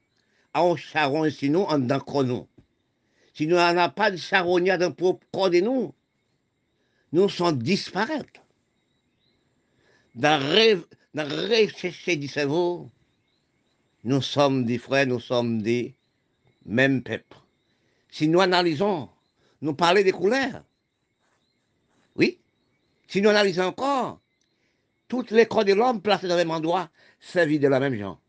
en 0.56 0.76
charon 0.76 1.30
sinon 1.30 1.68
en 1.68 1.78
d'un 1.78 2.00
chrono. 2.00 2.48
Si 3.36 3.46
nous 3.46 3.56
n'avons 3.56 3.94
pas 3.94 4.10
de 4.10 4.18
charognat 4.18 4.78
dans 4.78 4.88
le 4.88 4.94
propre 4.96 5.26
corps 5.32 5.52
de 5.52 5.60
nous, 5.60 5.94
nous 7.12 7.30
sommes 7.30 7.62
disparaître. 7.62 8.42
Dans 10.16 10.42
le 10.42 10.84
rechercher 11.64 12.16
du 12.16 12.28
cerveau, 12.28 12.90
nous 14.04 14.22
sommes 14.22 14.66
des 14.66 14.78
frères, 14.78 15.08
nous 15.08 15.20
sommes 15.20 15.62
des 15.62 15.96
mêmes 16.66 17.04
peuples. 17.04 17.38
Si 18.12 18.28
nous 18.28 18.42
analysons, 18.42 19.10
nous 19.62 19.74
parlons 19.74 20.02
des 20.04 20.12
couleurs. 20.12 20.64
Oui. 22.16 22.40
Si 23.08 23.22
nous 23.22 23.30
analysons 23.30 23.64
encore, 23.64 24.20
toutes 25.08 25.32
les 25.32 25.46
corps 25.46 25.66
de 25.66 25.74
l'homme 25.74 26.02
placés 26.02 26.28
dans 26.28 26.36
le 26.36 26.42
même 26.42 26.52
endroit 26.52 26.90
servent 27.20 27.58
de 27.58 27.68
la 27.68 27.80
même 27.80 27.96
genre. 27.96 28.20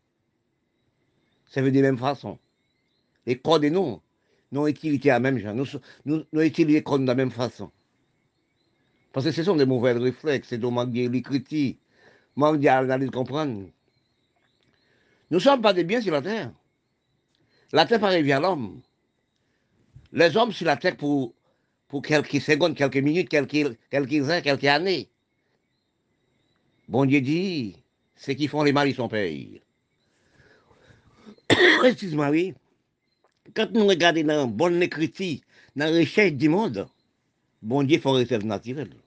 Servent 1.49 1.71
de 1.71 1.79
la 1.79 1.91
même 1.91 1.97
façon. 1.97 2.37
Les 3.25 3.37
corps 3.37 3.59
de 3.59 3.69
nous 3.69 4.01
n'ont 4.51 4.67
utilisé 4.67 5.09
la 5.09 5.19
même 5.19 5.37
genre. 5.37 5.53
Nous, 5.53 5.65
nous, 6.05 6.23
nous 6.31 6.41
utilisons 6.41 6.73
les 6.73 6.83
corps 6.83 6.99
de 6.99 7.05
la 7.05 7.15
même 7.15 7.31
façon. 7.31 7.71
Parce 9.13 9.25
que 9.25 9.31
ce 9.31 9.43
sont 9.43 9.55
des 9.55 9.65
mauvais 9.65 9.91
réflexes, 9.91 10.49
c'est 10.49 10.57
donc 10.57 10.73
manque 10.73 10.93
l'écriture, 10.93 11.73
manque 12.35 12.59
d'analyse 12.59 13.09
comprendre. 13.09 13.67
Nous 15.29 15.37
ne 15.37 15.39
sommes 15.39 15.61
pas 15.61 15.73
des 15.73 15.83
biens 15.83 16.01
sur 16.01 16.13
la 16.13 16.21
terre. 16.21 16.51
La 17.73 17.85
terre 17.85 17.99
pareille 17.99 18.31
à 18.31 18.39
l'homme. 18.39 18.81
Les 20.13 20.35
hommes 20.35 20.51
sur 20.51 20.65
la 20.65 20.77
terre 20.77 20.97
pour, 20.97 21.33
pour 21.87 22.01
quelques 22.01 22.41
secondes, 22.41 22.75
quelques 22.75 22.97
minutes, 22.97 23.29
quelques, 23.29 23.77
quelques 23.89 24.29
heures, 24.29 24.41
quelques 24.41 24.65
années. 24.65 25.09
Bon 26.87 27.05
Dieu 27.05 27.21
dit, 27.21 27.77
ceux 28.17 28.33
qui 28.33 28.47
font 28.47 28.63
les 28.63 28.73
mal, 28.73 28.89
ils 28.89 28.95
sont 28.95 29.07
payés. 29.07 29.61
Excuse-moi, 31.85 32.29
oui. 32.29 32.53
Quand 33.53 33.71
nous 33.71 33.87
regardons 33.87 34.23
dans 34.23 34.41
la 34.41 34.45
bonne 34.45 34.81
écriture, 34.83 35.39
dans 35.75 35.85
la 35.91 35.99
recherche 35.99 36.33
du 36.33 36.49
monde, 36.49 36.87
bon 37.61 37.83
Dieu 37.83 37.99
faut 37.99 38.11
réserve 38.11 38.45
naturelle. 38.45 39.00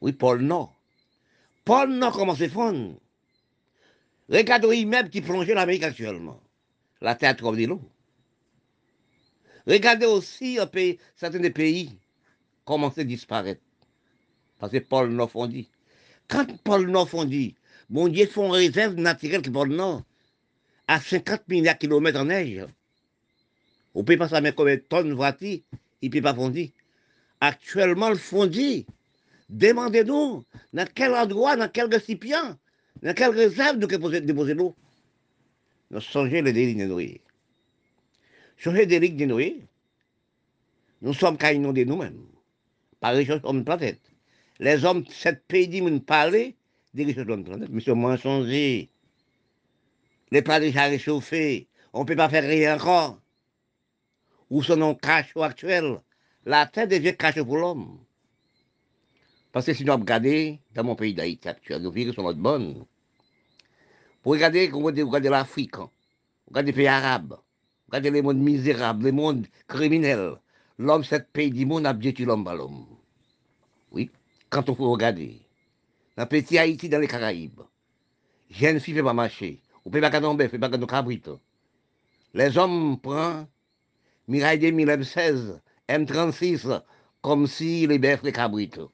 Oui, 0.00 0.12
Paul 0.12 0.42
non. 0.42 0.70
Paul 1.64 1.90
non 1.90 2.10
comment 2.10 2.34
c'est 2.34 2.48
fond. 2.48 2.98
Regardez 4.28 4.76
l'immeuble 4.76 5.10
qui 5.10 5.20
plongeait 5.20 5.54
l'Amérique 5.54 5.82
actuellement. 5.82 6.40
La 7.00 7.14
terre 7.14 7.36
trouve 7.36 7.56
de 7.56 7.66
l'eau. 7.66 7.82
Regardez 9.66 10.06
aussi 10.06 10.58
pays, 10.72 10.98
certains 11.16 11.40
des 11.40 11.50
pays 11.50 11.98
commencent 12.64 12.98
à 12.98 13.04
disparaître. 13.04 13.60
Parce 14.58 14.72
que 14.72 14.78
Paul 14.78 15.10
Nord 15.10 15.48
dit. 15.48 15.68
Quand 16.28 16.46
Paul 16.62 16.88
Nord 16.90 17.26
dit, 17.26 17.56
mon 17.88 18.08
Dieu 18.08 18.26
font 18.26 18.50
réserve 18.50 18.94
naturelle 18.94 19.42
qui 19.42 19.50
Paul 19.50 19.70
Nord 19.70 20.02
à 20.86 21.00
50 21.00 21.48
milliards 21.48 21.74
de 21.74 21.80
kilomètres 21.80 22.20
en 22.20 22.26
neige. 22.26 22.66
On 23.94 24.00
ne 24.00 24.04
peut 24.04 24.16
pas 24.16 24.28
savoir 24.28 24.54
combien 24.54 24.76
de 24.76 24.80
tonnes 24.80 25.12
voiture, 25.12 25.58
il 26.02 26.08
ne 26.08 26.12
peut 26.12 26.22
pas 26.22 26.34
fondre. 26.34 26.58
Actuellement, 27.40 28.10
le 28.10 28.16
fondi, 28.16 28.86
demandez-nous 29.50 30.44
dans 30.72 30.86
quel 30.94 31.14
endroit, 31.14 31.56
dans 31.56 31.68
quel 31.68 31.92
récipient 31.92 32.56
dans 33.02 33.14
quelle 33.14 33.30
réserve 33.30 33.78
nous 33.78 33.86
déposer 33.86 34.54
l'eau 34.54 34.76
Nous 35.90 36.00
songeons 36.00 36.42
le 36.42 36.52
délit 36.52 36.74
de 36.74 36.84
Noé. 36.84 37.20
Changer 38.58 38.80
le 38.80 38.86
délit 38.86 39.10
de 39.10 39.24
Noé, 39.24 39.62
nous 41.00 41.14
sommes 41.14 41.38
caïnons 41.38 41.72
de 41.72 41.84
nous-mêmes. 41.84 42.26
Par 43.00 43.14
les 43.14 43.24
choses 43.24 43.40
comme 43.40 43.64
planète. 43.64 44.00
Les 44.58 44.84
hommes 44.84 45.04
cette 45.08 45.46
pays 45.46 45.80
nous 45.80 46.00
parlent 46.00 46.52
des 46.92 47.04
richesses 47.04 47.24
de 47.24 47.36
planète. 47.36 47.70
Mais 47.70 47.80
c'est 47.80 47.94
mensonger. 47.94 48.90
Les 50.30 50.42
plats 50.42 50.60
déjà 50.60 50.84
réchauffés. 50.84 51.68
On 51.94 52.00
ne 52.00 52.04
peut 52.04 52.16
pas 52.16 52.28
faire 52.28 52.44
rien 52.44 52.76
encore. 52.76 53.18
Où 54.50 54.62
sont 54.62 54.76
nos 54.76 54.94
cachot 54.94 55.42
actuels? 55.42 56.00
La 56.44 56.66
terre 56.66 56.86
devient 56.86 57.16
cachot 57.16 57.46
pour 57.46 57.56
l'homme. 57.56 57.98
Parce 59.52 59.66
que 59.66 59.74
si 59.74 59.84
nous 59.84 59.92
regardons 59.92 60.58
dans 60.74 60.84
mon 60.84 60.94
pays 60.94 61.14
d'Haïti 61.14 61.48
actuel, 61.48 61.82
nos 61.82 61.90
vies 61.90 62.12
sont 62.12 62.22
notre 62.22 62.38
bonnes. 62.38 62.84
Pour 64.22 64.32
regarder, 64.32 64.70
regardez 64.70 65.28
l'Afrique, 65.28 65.76
regardez 66.46 66.72
les 66.72 66.76
pays 66.76 66.86
arabes, 66.86 67.38
regardez 67.88 68.10
les 68.10 68.22
mondes 68.22 68.38
misérables, 68.38 69.04
les 69.04 69.12
mondes 69.12 69.46
criminels. 69.66 70.36
L'homme, 70.78 71.04
cet 71.04 71.32
pays 71.32 71.50
du 71.50 71.66
monde, 71.66 71.86
a 71.86 71.92
détruit 71.92 72.26
l'homme 72.26 72.44
par 72.44 72.54
l'homme. 72.54 72.86
Oui, 73.90 74.10
quand 74.48 74.68
on 74.68 74.74
peut 74.74 74.84
regarder. 74.84 75.40
Dans 76.16 76.22
le 76.24 76.28
petit 76.28 76.58
Haïti, 76.58 76.88
dans 76.88 77.00
les 77.00 77.08
Caraïbes, 77.08 77.60
jeune 78.50 78.78
fille 78.78 78.94
ne 78.94 79.00
peut 79.00 79.06
pas 79.06 79.12
marcher. 79.12 79.60
Ou 79.84 79.90
peut 79.90 80.00
pas 80.00 80.20
tomber, 80.20 80.48
fait 80.48 80.58
pas 80.58 80.68
de 80.68 80.84
cabrito. 80.84 81.40
Les 82.34 82.56
hommes 82.56 82.98
prennent 83.00 83.46
Mirail 84.28 84.58
2016, 84.58 85.60
M36, 85.88 86.82
comme 87.20 87.46
si 87.46 87.86
les 87.86 87.98
bœufs 87.98 88.20
les 88.22 88.32
cabritos. 88.32 88.92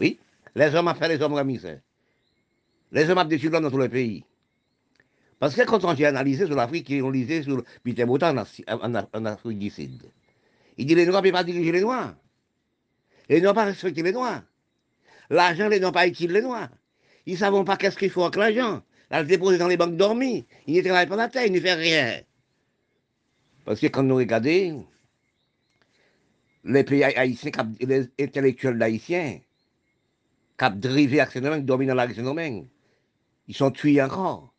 Oui, 0.00 0.18
les 0.56 0.74
hommes 0.74 0.88
ont 0.88 0.94
fait 0.94 1.08
les 1.08 1.22
hommes 1.22 1.34
remisés. 1.34 1.78
Les 2.90 3.08
hommes 3.08 3.18
ont 3.18 3.24
détruit 3.24 3.50
l'homme 3.50 3.62
dans 3.62 3.70
tous 3.70 3.78
les 3.78 3.88
pays. 3.88 4.24
Parce 5.38 5.54
que 5.54 5.62
quand 5.62 5.84
on 5.84 5.88
a 5.88 6.08
analysé 6.08 6.46
sur 6.46 6.56
l'Afrique, 6.56 6.92
on 7.02 7.10
lisait 7.10 7.42
sur 7.42 7.62
Peter 7.84 8.04
Boutan 8.04 8.36
en, 8.36 9.24
Afrique 9.24 9.58
du 9.58 9.70
Sud. 9.70 10.02
Il 10.76 10.86
dit 10.86 10.94
les 10.94 11.06
Noirs 11.06 11.22
ne 11.22 11.30
peuvent 11.30 11.32
pas 11.32 11.44
diriger 11.44 11.72
les 11.72 11.80
Noirs. 11.80 12.14
Les 13.28 13.40
Noirs 13.40 13.54
ne 13.54 13.60
pas 13.60 13.64
respecter 13.66 14.02
les 14.02 14.12
Noirs. 14.12 14.42
L'argent, 15.28 15.68
les 15.68 15.80
Noirs 15.80 15.92
pas 15.92 16.06
utile 16.06 16.32
les 16.32 16.42
Noirs. 16.42 16.70
Ils 17.26 17.34
ne 17.34 17.38
savent 17.38 17.64
pas 17.64 17.76
qu'est-ce 17.76 17.96
qu'il 17.96 18.10
faut 18.10 18.22
avec 18.22 18.36
l'argent. 18.36 18.82
Là, 19.10 19.22
le 19.22 19.28
déposer 19.28 19.58
dans 19.58 19.68
les 19.68 19.76
banques 19.76 19.96
dormies. 19.96 20.46
Ils 20.66 20.76
ne 20.76 20.82
travaillent 20.82 21.08
pas 21.08 21.16
la 21.16 21.28
terre, 21.28 21.46
ils 21.46 21.52
ne 21.52 21.60
font 21.60 21.76
rien. 21.76 22.20
Parce 23.64 23.80
que 23.80 23.86
quand 23.86 24.02
nous 24.02 24.16
regardons, 24.16 24.86
les 26.64 26.84
pays 26.84 27.04
haïtiens, 27.04 27.50
les 27.80 28.08
intellectuels 28.18 28.78
d'haïtiens, 28.78 29.40
ont 30.62 30.70
drivé 30.70 31.20
avec 31.20 31.32
qui 31.32 31.40
dominent 31.62 31.88
dans 31.88 31.94
la 31.94 32.06
région 32.06 32.68
ils 33.48 33.56
sont 33.56 33.70
tués 33.72 34.00
encore. 34.00 34.54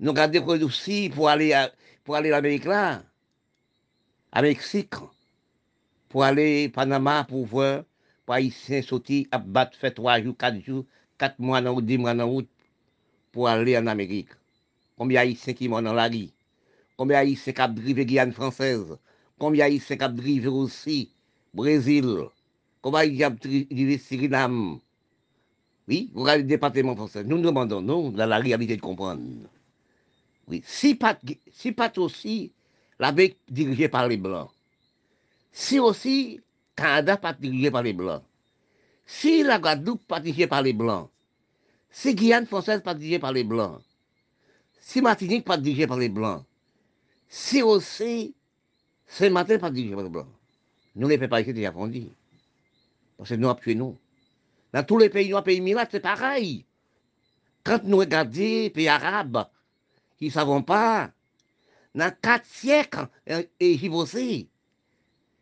Nous 0.00 0.10
regardons 0.10 0.60
aussi 0.64 1.08
pour 1.14 1.28
aller 1.28 1.52
à, 1.52 1.70
pour 2.02 2.16
aller 2.16 2.30
l'Amérique 2.30 2.64
là, 2.64 3.04
à 4.32 4.42
Mexique, 4.42 4.94
pour 6.08 6.24
aller 6.24 6.68
Panama 6.68 7.22
pour 7.22 7.46
voir, 7.46 7.84
pour 8.26 8.34
Haïtiens 8.34 8.82
sortir 8.82 9.26
à 9.30 9.38
battre, 9.38 9.78
faire 9.78 9.94
trois 9.94 10.20
jours, 10.20 10.36
quatre 10.36 10.60
jours, 10.60 10.84
quatre 11.16 11.38
mois 11.38 11.60
dans 11.60 11.74
route, 11.74 11.86
dix 11.86 11.98
mois 11.98 12.14
dans 12.14 12.28
route, 12.28 12.50
pour 13.30 13.48
aller 13.48 13.78
en 13.78 13.86
Amérique. 13.86 14.30
Combien 14.96 15.20
d'Haïtiens 15.22 15.54
qui 15.54 15.68
sont 15.68 15.82
dans 15.82 15.92
la 15.92 16.08
rue? 16.08 16.30
Combien 16.96 17.22
d'Haïtiens 17.22 17.52
qui 17.52 17.62
ont 17.62 17.68
drivé 17.68 18.04
Guyane 18.04 18.32
française? 18.32 18.98
Combien 19.38 19.66
d'Haïtiens 19.68 19.96
qui 19.96 20.04
ont 20.04 20.08
drivé 20.08 20.48
aussi 20.48 21.12
Brésil? 21.54 22.18
Combien 22.80 23.00
d'Haïtiens 23.00 23.30
qui 23.30 23.46
ont 23.46 23.66
drivé 23.70 23.98
Suriname? 23.98 24.80
Oui, 25.88 26.10
vous 26.14 26.22
regardez 26.22 26.42
le 26.42 26.48
département 26.48 26.94
français. 26.94 27.24
Nous 27.24 27.40
demandons, 27.40 27.80
nous, 27.82 28.10
dans 28.12 28.26
la 28.26 28.38
réalité 28.38 28.76
de 28.76 28.80
comprendre. 28.80 29.22
Oui, 30.48 30.62
si 30.66 30.94
pas, 30.94 31.18
si 31.52 31.72
pas 31.72 31.92
aussi 31.96 32.52
l'avait 32.98 33.36
dirigé 33.48 33.88
par 33.88 34.08
les 34.08 34.16
Blancs, 34.16 34.50
si 35.52 35.78
aussi 35.78 36.40
Canada 36.76 37.16
pas 37.16 37.32
dirigé 37.32 37.70
par 37.70 37.82
les 37.82 37.92
Blancs, 37.92 38.22
si 39.06 39.42
la 39.42 39.58
Guadeloupe 39.58 40.06
pas 40.06 40.20
dirigée 40.20 40.46
par 40.46 40.62
les 40.62 40.72
Blancs, 40.72 41.08
si 41.90 42.14
Guyane 42.14 42.46
française 42.46 42.82
pas 42.82 42.94
dirigée 42.94 43.18
par 43.18 43.32
les 43.32 43.44
Blancs, 43.44 43.80
si 44.80 45.00
Martinique 45.00 45.44
pas 45.44 45.56
dirigée 45.56 45.86
par 45.86 45.98
les 45.98 46.08
Blancs, 46.08 46.44
si 47.28 47.62
aussi 47.62 48.34
Saint-Martin 49.06 49.58
pas 49.58 49.70
dirigé 49.70 49.94
par 49.94 50.04
les 50.04 50.10
Blancs, 50.10 50.28
nous 50.94 51.08
les 51.08 51.18
pas 51.18 51.40
ici 51.40 51.52
déjà 51.52 51.72
fondus. 51.72 52.08
Parce 53.16 53.30
que 53.30 53.34
nous 53.34 53.52
tué 53.54 53.74
nous. 53.74 53.96
Dans 54.72 54.84
tous 54.84 54.98
les 54.98 55.10
pays, 55.10 55.30
nous 55.30 55.42
pays 55.42 55.74
c'est 55.90 56.00
pareil. 56.00 56.64
Quand 57.64 57.84
nous 57.84 57.98
regardons 57.98 58.38
les 58.38 58.70
pays 58.70 58.88
arabes, 58.88 59.46
qui 60.18 60.26
ne 60.26 60.30
savent 60.30 60.62
pas, 60.64 61.12
dans 61.94 62.14
quatre 62.22 62.46
siècles, 62.46 63.08
et 63.26 63.88
aussi, 63.90 64.48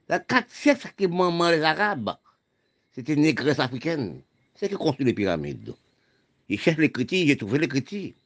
dans 0.09 0.25
quatre 0.27 0.51
siècles, 0.51 0.91
que 0.97 1.07
maman 1.07 1.51
les 1.51 1.63
Arabes, 1.63 2.17
c'était 2.93 3.15
une 3.15 3.23
négresse 3.23 3.61
africaine. 3.61 4.23
C'est 4.55 4.69
qui 4.69 4.75
construit 4.75 5.07
les 5.07 5.15
pyramides. 5.15 5.75
Ils 6.49 6.59
cherchent 6.59 6.79
les 6.79 6.91
critiques, 6.91 7.29
j'ai 7.29 7.37
trouvé 7.37 7.61
les 7.61 7.69
critiques. 7.69 8.17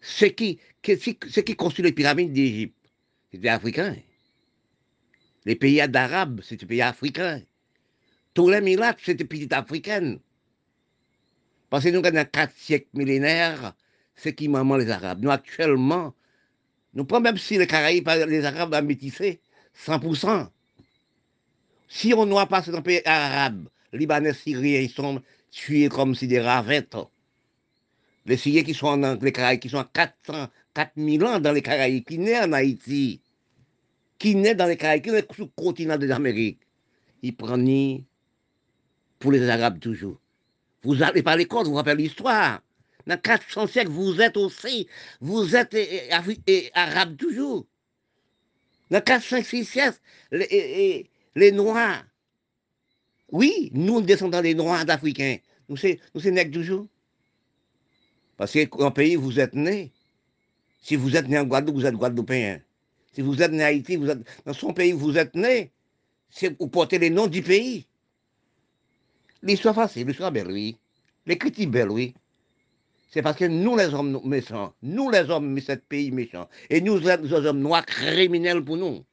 Ce 0.00 0.24
qui, 0.26 0.58
construit 1.56 1.84
les 1.84 1.92
pyramides 1.92 2.32
d'Égypte, 2.32 2.76
c'était 3.30 3.48
africain. 3.48 3.96
Les 5.44 5.54
pays 5.54 5.80
d'Arabes, 5.88 6.40
c'était 6.42 6.66
pays 6.66 6.82
africains. 6.82 7.40
Tous 8.38 8.48
les 8.48 8.60
miracles, 8.60 9.02
c'était 9.04 9.24
pays 9.24 9.48
africains. 9.50 10.16
Parce 11.68 11.82
que 11.82 11.88
nous, 11.88 12.00
dans 12.00 12.30
quatre 12.30 12.54
siècles 12.56 12.86
millénaires, 12.94 13.74
c'est 14.14 14.32
qui 14.32 14.46
maman 14.46 14.76
les 14.76 14.88
Arabes. 14.90 15.18
Nous, 15.20 15.30
actuellement, 15.32 16.14
nous 16.94 17.04
prenons 17.04 17.22
même 17.22 17.36
si 17.36 17.58
les 17.58 17.66
Caraïbes, 17.66 18.08
les 18.28 18.44
Arabes 18.44 18.74
ont 18.74 18.82
métissé, 18.82 19.40
100%. 19.84 20.50
Si 21.88 22.14
on 22.14 22.26
doit 22.26 22.46
passer 22.46 22.70
dans 22.70 22.80
pays 22.80 23.02
arabes, 23.04 23.68
Libanais, 23.92 24.34
Syriens, 24.34 24.82
ils 24.82 24.90
sont 24.90 25.20
tués 25.50 25.88
comme 25.88 26.14
si 26.14 26.28
des 26.28 26.38
ravettes. 26.38 26.96
Les 28.24 28.36
Syriens 28.36 28.62
qui 28.62 28.72
sont 28.72 28.98
dans 28.98 29.18
les 29.20 29.32
Caraïbes, 29.32 29.58
qui 29.58 29.68
sont 29.68 29.78
à 29.78 29.90
400, 29.92 30.46
4000 30.74 31.24
ans 31.24 31.40
dans 31.40 31.50
les 31.50 31.62
Caraïbes, 31.62 32.04
qui 32.04 32.18
naissent 32.18 32.46
en 32.46 32.52
Haïti, 32.52 33.20
qui 34.16 34.36
naissent 34.36 34.54
dans 34.54 34.66
les 34.66 34.76
Caraïbes, 34.76 35.02
qui 35.02 35.10
naissent 35.10 35.24
sur 35.34 35.46
le 35.46 35.50
continent 35.60 35.96
des 35.96 36.12
Amériques, 36.12 36.60
ils 37.22 37.34
prennent 37.34 38.04
pour 39.18 39.32
les 39.32 39.48
Arabes 39.48 39.80
toujours. 39.80 40.18
Vous 40.82 40.96
n'allez 40.96 41.22
pas 41.22 41.32
à 41.32 41.36
l'école, 41.36 41.66
vous 41.66 41.74
rappelez 41.74 42.04
l'histoire. 42.04 42.60
Dans 43.06 43.18
400 43.18 43.66
siècles, 43.68 43.90
vous 43.90 44.20
êtes 44.20 44.36
aussi, 44.36 44.86
vous 45.20 45.56
êtes 45.56 45.76
Arabes 46.74 47.16
toujours. 47.16 47.66
Dans 48.90 49.00
400 49.00 49.42
siècles, 49.42 49.98
les, 50.30 51.10
les 51.34 51.52
Noirs, 51.52 52.04
oui, 53.30 53.70
nous 53.74 54.00
descendons 54.00 54.40
des 54.40 54.54
Noirs 54.54 54.84
d'Africains. 54.84 55.38
Nous, 55.68 55.76
c'est 55.76 56.00
nègres 56.24 56.52
toujours. 56.52 56.86
Parce 58.36 58.56
qu'en 58.70 58.90
pays, 58.90 59.16
vous 59.16 59.40
êtes 59.40 59.54
né. 59.54 59.92
Si 60.80 60.96
vous 60.96 61.16
êtes 61.16 61.28
né 61.28 61.38
en 61.38 61.44
Guadeloupe, 61.44 61.76
vous 61.76 61.86
êtes 61.86 61.94
Guadeloupéen. 61.94 62.60
Si 63.12 63.20
vous 63.20 63.42
êtes 63.42 63.52
né 63.52 63.64
en 63.64 63.66
Haïti, 63.66 63.96
vous 63.96 64.08
êtes 64.08 64.20
dans 64.46 64.54
son 64.54 64.72
pays, 64.72 64.92
vous 64.92 65.18
êtes 65.18 65.34
né. 65.34 65.72
C'est 66.30 66.50
pour 66.50 66.70
porter 66.70 66.98
les 66.98 67.10
noms 67.10 67.26
du 67.26 67.42
pays. 67.42 67.87
L'histoire 69.42 69.74
facile, 69.74 70.06
l'histoire 70.06 70.32
belle, 70.32 70.50
oui. 70.50 70.76
L'écriture 71.26 71.68
belle, 71.70 71.90
oui. 71.90 72.14
C'est 73.10 73.22
parce 73.22 73.36
que 73.36 73.44
nous, 73.46 73.76
les 73.76 73.94
hommes 73.94 74.20
méchants, 74.24 74.74
nous, 74.82 75.10
les 75.10 75.30
hommes, 75.30 75.58
ce 75.60 75.72
pays 75.72 76.10
méchant, 76.10 76.48
et 76.68 76.80
nous, 76.80 76.98
les 76.98 77.32
hommes 77.32 77.60
noirs 77.60 77.86
criminels 77.86 78.64
pour 78.64 78.76
nous. 78.76 79.04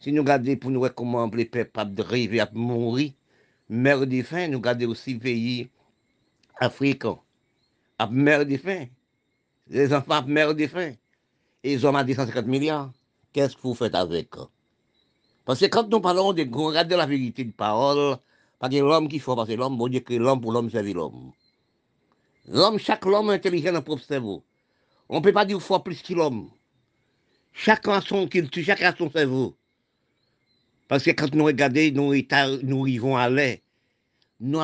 Si 0.00 0.12
nous 0.12 0.22
regardons 0.22 0.56
pour 0.56 0.70
nous 0.70 0.88
comment 0.90 1.30
les 1.32 1.44
peuples 1.44 2.02
rêver 2.02 2.40
à 2.40 2.50
mourir, 2.52 3.12
mère 3.68 4.06
de 4.06 4.22
faim, 4.22 4.48
nous 4.48 4.58
regardons 4.58 4.88
aussi 4.88 5.14
pays 5.14 5.68
africains, 6.58 7.18
à 7.98 8.06
mère 8.08 8.44
de 8.44 8.56
faim. 8.56 8.86
Les 9.68 9.94
enfants 9.94 10.26
meurent 10.26 10.54
de 10.54 10.66
faim. 10.66 10.92
Et 11.62 11.72
ils 11.72 11.86
ont 11.86 11.94
à 11.94 12.04
250 12.04 12.46
milliards. 12.46 12.92
Qu'est-ce 13.32 13.56
que 13.56 13.62
vous 13.62 13.74
faites 13.74 13.94
avec 13.94 14.28
Parce 15.44 15.60
que 15.60 15.66
quand 15.66 15.88
nous 15.88 16.00
parlons 16.00 16.32
de 16.32 16.46
regarder 16.52 16.96
la 16.96 17.06
vérité 17.06 17.44
de 17.44 17.52
parole, 17.52 18.18
parce 18.64 18.76
que 18.76 18.80
l'homme 18.80 19.08
qui 19.08 19.18
faut, 19.18 19.36
parce 19.36 19.50
que 19.50 19.54
l'homme, 19.54 19.76
bon 19.76 19.88
Dieu, 19.88 20.00
que 20.00 20.14
l'homme 20.14 20.40
pour 20.40 20.50
l'homme, 20.50 20.70
c'est 20.70 20.82
l'homme. 20.82 21.32
L'homme, 22.48 22.78
chaque 22.78 23.04
homme 23.04 23.28
intelligent 23.28 23.74
dans 23.74 23.84
son 23.84 23.98
cerveau. 23.98 24.42
On 25.10 25.18
ne 25.18 25.22
peut 25.22 25.34
pas 25.34 25.44
dire 25.44 25.58
qu'il 25.58 25.66
faut 25.66 25.78
plus 25.80 26.00
que 26.00 26.14
l'homme. 26.14 26.48
Chacun 27.52 27.92
a 27.92 28.00
son 28.00 28.26
culture, 28.26 28.64
chacun 28.64 28.94
a 28.94 28.96
son 28.96 29.10
cerveau. 29.10 29.54
Parce 30.88 31.04
que 31.04 31.10
quand 31.10 31.34
nous 31.34 31.44
regardons 31.44 32.14
états, 32.14 32.48
nous 32.62 32.80
arrivons 32.84 33.18
à 33.18 33.28
l'air, 33.28 33.58
nous 34.40 34.62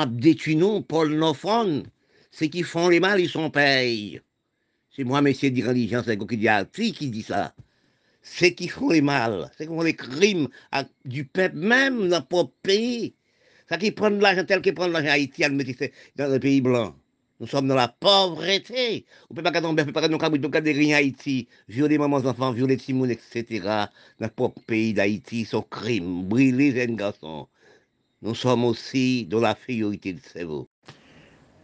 nous, 0.57 0.81
Paul 0.81 1.13
Nofron, 1.13 1.83
ceux 2.31 2.47
qui 2.47 2.63
font 2.63 2.89
les 2.89 3.01
mal, 3.01 3.21
ils 3.21 3.29
sont 3.29 3.51
payés. 3.51 4.23
C'est 4.97 5.05
moi, 5.05 5.21
messieurs 5.21 5.51
de 5.51 5.63
religion, 5.63 6.03
c'est 6.03 6.17
qui 6.17 6.39
dit 6.39 6.93
qui 6.95 7.11
dit 7.11 7.23
ça? 7.23 7.55
Ceux 8.23 8.49
qui 8.49 8.69
font 8.69 8.89
les 8.89 9.03
mal, 9.03 9.51
ceux 9.59 9.67
qui 9.67 9.85
les 9.85 9.95
crimes 9.95 10.49
du 11.05 11.27
peuple 11.27 11.57
même 11.57 12.09
dans 12.09 12.25
notre 12.31 12.51
pays. 12.63 13.15
Ceux 13.71 13.79
qui 13.79 13.93
prennent 13.93 14.19
l'argent 14.19 14.45
tel 14.45 14.63
qu'ils 14.63 14.75
prennent 14.75 14.91
l'argent 14.91 15.11
haïtien, 15.11 15.49
dans 15.51 16.33
le 16.33 16.41
pays 16.41 16.61
blanc. 16.61 16.95
Nous 17.39 17.47
sommes 17.47 17.69
dans 17.69 17.77
la 17.77 17.89
pauvreté. 17.89 19.07
On 19.31 19.35
ne 19.35 19.37
peut 19.37 19.43
pas 19.43 19.61
tomber, 19.61 19.83
on 19.83 19.87
peut 19.87 19.93
pas 19.93 20.09
nous 20.09 20.19
garder 20.19 20.73
rien 20.73 20.97
Haïti, 20.97 21.49
violer 21.69 21.97
mamans 21.97 22.19
enfants, 22.19 22.53
violer 22.53 22.77
timounes, 22.77 23.13
etc. 23.13 23.61
Dans 23.63 24.27
le 24.27 24.29
propre 24.29 24.61
pays 24.67 24.93
d'Haïti, 24.93 25.45
son 25.45 25.63
crime, 25.63 26.25
brûler 26.25 26.73
jeunes 26.73 26.97
garçons. 26.97 27.47
Nous 28.21 28.35
sommes 28.35 28.65
aussi 28.65 29.25
dans 29.25 29.41
la 29.41 29.55
féorité 29.55 30.13
de 30.13 30.21
cerveau. 30.21 30.69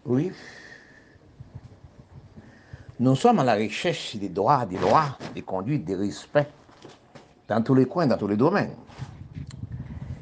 Oui. 0.07 0.31
Nous 3.01 3.17
sommes 3.17 3.41
à 3.41 3.45
la 3.45 3.57
recherche 3.57 4.17
des 4.17 4.31
droits, 4.31 4.65
des 4.65 4.79
lois, 4.79 5.19
des 5.35 5.43
conduites, 5.43 5.85
des 5.85 5.97
respects, 5.97 6.49
dans 7.49 7.61
tous 7.63 7.75
les 7.75 7.85
coins, 7.85 8.07
dans 8.07 8.17
tous 8.17 8.29
les 8.29 8.37
domaines. 8.37 8.77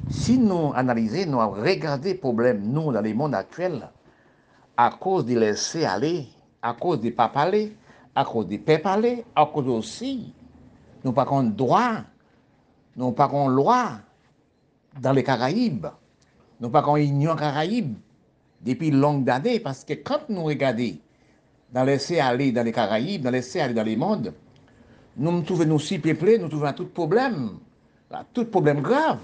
Si 0.07 0.37
nous 0.37 0.71
analysons, 0.75 1.31
nous 1.31 1.39
regardons 1.39 2.09
le 2.09 2.17
problème, 2.17 2.61
nous, 2.63 2.91
dans 2.91 3.01
le 3.01 3.13
monde 3.13 3.35
actuel, 3.35 3.89
à 4.77 4.91
cause 4.91 5.25
de 5.25 5.37
laisser 5.37 5.85
aller, 5.85 6.27
à 6.61 6.73
cause 6.73 6.99
de 6.99 7.07
ne 7.07 7.11
pas 7.11 7.29
parler, 7.29 7.75
à 8.13 8.23
cause 8.23 8.47
de 8.47 8.53
ne 8.53 8.57
pas 8.57 8.77
parler, 8.77 9.25
à 9.35 9.45
cause 9.45 9.67
aussi, 9.67 10.33
nous 11.03 11.11
pas 11.11 11.25
de 11.25 11.49
droit, 11.49 11.97
nous 12.95 13.11
pas 13.11 13.27
de 13.27 13.49
loi 13.49 13.99
dans 15.01 15.11
les 15.11 15.23
Caraïbes, 15.23 15.87
nous 16.59 16.69
pas 16.69 16.81
de 16.81 16.99
union 16.99 17.35
Caraïbes 17.35 17.95
depuis 18.61 18.91
longue 18.91 19.23
d'années, 19.23 19.59
parce 19.59 19.83
que 19.83 19.93
quand 19.93 20.29
nous 20.29 20.43
regardons 20.43 20.97
dans 21.73 21.83
laisser 21.83 22.19
aller 22.19 22.51
dans 22.51 22.63
les 22.63 22.71
Caraïbes, 22.71 23.23
dans 23.23 23.31
laisser 23.31 23.59
aller 23.59 23.73
dans 23.73 23.83
les 23.83 23.95
mondes, 23.95 24.33
nous 25.17 25.41
trouvons 25.41 25.65
nous 25.65 25.79
si 25.79 25.99
peuplés, 25.99 26.37
nous 26.37 26.47
trouvons 26.47 26.73
tout 26.73 26.87
problème, 26.87 27.59
tout 28.33 28.45
problème 28.45 28.81
grave. 28.81 29.19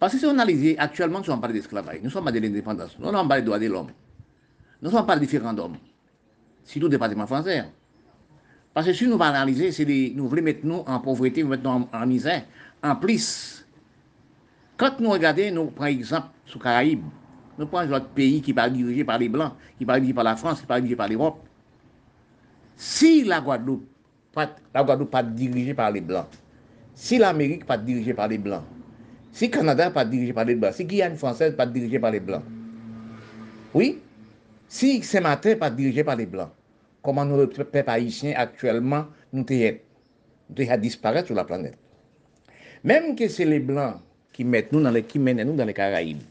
Parce 0.00 0.14
que 0.14 0.18
si 0.18 0.24
on 0.24 0.30
analyse, 0.30 0.76
actuellement, 0.78 1.18
nous 1.18 1.26
sommes 1.26 1.42
pas 1.42 1.48
d'esclavage, 1.48 2.00
nous 2.02 2.08
sommes 2.08 2.24
pas 2.24 2.32
de 2.32 2.38
l'indépendance, 2.38 2.96
nous 2.98 3.12
sommes 3.12 3.28
pas 3.28 3.38
des 3.38 3.44
droits 3.44 3.58
de 3.58 3.66
l'homme, 3.66 3.90
nous 4.80 4.90
sommes 4.90 5.04
pas 5.04 5.14
de 5.14 5.20
référendum, 5.20 5.76
surtout 6.64 6.86
le 6.86 6.92
département 6.92 7.26
français. 7.26 7.66
Parce 8.72 8.86
que 8.86 8.94
si 8.94 9.06
nous 9.06 9.20
analysons, 9.22 9.70
c'est 9.70 10.12
nous 10.16 10.26
voulons 10.26 10.42
mettre 10.42 10.64
nous 10.64 10.82
en 10.86 11.00
pauvreté, 11.00 11.42
nous 11.42 11.50
mettre 11.50 11.64
nous 11.64 11.86
en, 11.92 12.06
misère. 12.06 12.44
En 12.82 12.96
plus, 12.96 13.66
quand 14.78 14.98
nous 15.00 15.10
regardons, 15.10 15.52
nous 15.52 15.66
prenons 15.66 15.88
exemple 15.88 16.28
sur 16.46 16.62
Caraïbes, 16.62 17.04
nous 17.58 17.66
prenons 17.66 17.90
notre 17.90 18.08
pays 18.08 18.40
qui 18.40 18.54
n'est 18.54 18.70
dirigé 18.70 19.04
par 19.04 19.18
les 19.18 19.28
Blancs, 19.28 19.52
qui 19.76 19.84
n'est 19.84 19.94
dirigé 19.96 20.14
par 20.14 20.24
la 20.24 20.36
France, 20.36 20.60
qui 20.60 20.62
n'est 20.62 20.68
pas 20.68 20.80
dirigé 20.80 20.96
par 20.96 21.08
l'Europe. 21.08 21.44
Si 22.74 23.22
la 23.24 23.42
Guadeloupe, 23.42 23.86
pas, 24.32 24.48
la 24.72 24.82
Guadeloupe 24.82 25.10
pas 25.10 25.22
dirigée 25.22 25.74
par 25.74 25.90
les 25.90 26.00
Blancs, 26.00 26.28
si 26.94 27.18
l'Amérique 27.18 27.66
pas 27.66 27.76
dirigée 27.76 28.14
par 28.14 28.28
les 28.28 28.38
Blancs, 28.38 28.64
si 29.32 29.46
le 29.46 29.50
Canada 29.52 29.86
n'est 29.86 29.92
pas 29.92 30.04
dirigé 30.04 30.32
par 30.32 30.44
les 30.44 30.54
Blancs, 30.54 30.74
si 30.74 30.84
Guyane 30.84 31.16
française 31.16 31.50
n'est 31.50 31.56
pas 31.56 31.66
dirigée 31.66 31.98
par 31.98 32.10
les 32.10 32.20
Blancs, 32.20 32.42
oui, 33.74 33.98
si 34.68 35.02
Saint-Martin 35.02 35.50
n'est 35.50 35.56
pas 35.56 35.70
dirigé 35.70 36.04
par 36.04 36.16
les 36.16 36.26
Blancs, 36.26 36.50
comment 37.02 37.24
nous, 37.24 37.36
le 37.36 37.48
peuple 37.48 37.82
haïtien, 37.88 38.34
actuellement, 38.36 39.06
nous 39.32 39.46
sommes 39.46 40.68
à 40.68 40.76
disparaître 40.76 41.26
sur 41.26 41.36
la 41.36 41.44
planète. 41.44 41.76
Même 42.82 43.14
que 43.14 43.28
c'est 43.28 43.44
les 43.44 43.60
Blancs 43.60 43.96
qui 44.32 44.44
mettent 44.44 44.72
nous 44.72 44.82
dans 44.82 44.90
les, 44.90 45.02
qui 45.02 45.18
mènent 45.18 45.42
nous 45.42 45.54
dans 45.54 45.64
les 45.64 45.74
Caraïbes, 45.74 46.22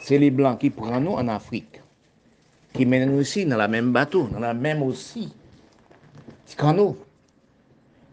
c'est 0.00 0.18
les 0.18 0.30
Blancs 0.30 0.58
qui 0.58 0.70
prennent 0.70 1.04
nous 1.04 1.12
en 1.12 1.28
Afrique, 1.28 1.80
qui 2.72 2.86
mènent 2.86 3.10
nous 3.10 3.20
aussi 3.20 3.44
dans 3.46 3.56
la 3.56 3.68
même 3.68 3.92
bateau, 3.92 4.28
dans 4.28 4.40
la 4.40 4.54
même 4.54 4.82
aussi, 4.82 5.32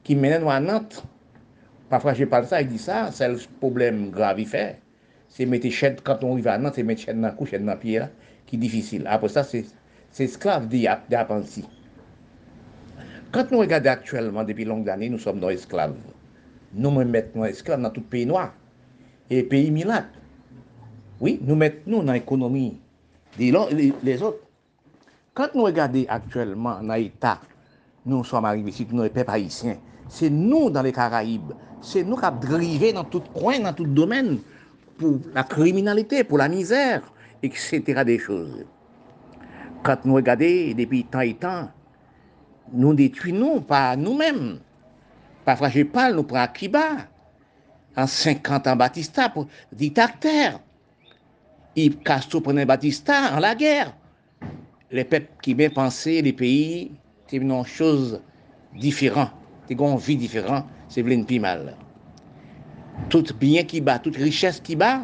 qui 0.03 0.15
mènent 0.15 0.41
nous 0.41 0.49
à 0.49 0.59
Nantes. 0.59 1.03
Pa 1.89 1.97
fraje 2.01 2.27
pal 2.29 2.45
sa, 2.45 2.59
ek 2.61 2.69
di 2.69 2.77
sa, 2.81 3.07
sel 3.15 3.39
problem 3.61 4.09
gravi 4.13 4.45
fè, 4.45 4.63
se 5.33 5.45
mette 5.49 5.71
chèd, 5.73 6.03
kanton 6.05 6.37
riva 6.37 6.57
nan, 6.61 6.73
se 6.75 6.85
mette 6.85 7.01
chèd 7.07 7.17
nan 7.17 7.33
kou, 7.37 7.49
chèd 7.49 7.65
nan 7.65 7.79
piye 7.81 8.03
la, 8.03 8.09
ki 8.49 8.59
difisil. 8.61 9.07
Apo 9.09 9.29
sa, 9.31 9.41
se 9.45 9.65
esklav 10.21 10.67
di 10.69 10.85
apansi. 10.85 11.65
Kant 13.33 13.51
nou 13.53 13.61
regade 13.61 13.89
aktuelman, 13.91 14.45
depi 14.45 14.65
long 14.65 14.85
dani, 14.85 15.09
nou 15.09 15.21
som 15.21 15.37
nou 15.37 15.53
esklav. 15.53 15.95
Nou 16.73 16.93
mè 16.93 17.03
mèt 17.05 17.35
nou 17.37 17.45
esklav 17.45 17.81
nan 17.81 17.93
tout 17.93 18.05
peyi 18.09 18.25
noa, 18.29 18.47
e 19.29 19.41
peyi 19.49 19.69
milat. 19.73 20.09
Oui, 21.19 21.35
nou 21.41 21.57
mèt 21.59 21.83
nou 21.89 22.05
nan 22.05 22.17
ekonomi 22.17 22.71
les 23.37 24.23
ot. 24.25 24.39
Kant 25.37 25.53
nou 25.57 25.65
regade 25.69 26.05
aktuelman 26.09 26.85
nan 26.89 26.97
eta, 26.97 27.35
nou 28.09 28.25
som 28.25 28.45
arrive 28.49 28.73
si, 28.73 28.85
nou 28.89 29.05
e 29.05 29.13
pep 29.13 29.29
haisyen, 29.29 29.77
se 30.09 30.29
nou 30.33 30.69
dan 30.73 30.87
le 30.87 30.93
Karaib, 30.95 31.53
c'est 31.81 32.03
nous 32.03 32.17
qui 32.17 32.25
avons 32.25 32.39
drivé 32.39 32.93
dans 32.93 33.03
tout 33.03 33.21
coin, 33.33 33.59
dans 33.59 33.73
tout 33.73 33.85
domaine, 33.85 34.39
pour 34.97 35.19
la 35.33 35.43
criminalité, 35.43 36.23
pour 36.23 36.37
la 36.37 36.49
misère, 36.49 37.01
etc. 37.41 38.03
des 38.05 38.19
choses. 38.19 38.65
Quand 39.83 40.03
nous 40.05 40.15
regardons 40.15 40.73
depuis 40.77 41.05
tant 41.05 41.21
et 41.21 41.35
temps, 41.35 41.69
nous 42.73 42.93
détruisons 42.93 43.61
pas 43.61 43.95
nous-mêmes. 43.95 44.59
Parfois, 45.45 45.69
je 45.69 45.83
parle, 45.83 46.15
nous 46.15 46.23
prenons 46.23 46.41
Akiba. 46.41 46.97
En 47.95 48.05
50 48.05 48.67
ans, 48.67 48.75
Batista, 48.75 49.29
pour 49.29 49.47
dictateur. 49.71 50.59
Yves 51.75 51.97
Castro 51.99 52.41
prenait 52.41 52.65
Batista 52.65 53.35
en 53.35 53.39
la 53.39 53.55
guerre. 53.55 53.95
Les 54.91 55.03
peuples 55.03 55.29
qui 55.41 55.53
bien 55.53 55.69
pensaient, 55.69 56.21
les 56.21 56.33
pays, 56.33 56.91
c'est 57.27 57.37
une 57.37 57.63
chose 57.65 58.21
différente. 58.75 59.31
te 59.69 59.77
gon 59.77 59.99
vi 60.01 60.17
diferan, 60.17 60.65
se 60.89 61.03
vle 61.05 61.19
n 61.21 61.25
pi 61.29 61.37
mal. 61.43 61.69
Tout 63.13 63.31
byen 63.39 63.67
ki 63.69 63.83
ba, 63.85 63.99
tout 64.01 64.17
riches 64.17 64.57
ki 64.65 64.75
ba, 64.79 64.95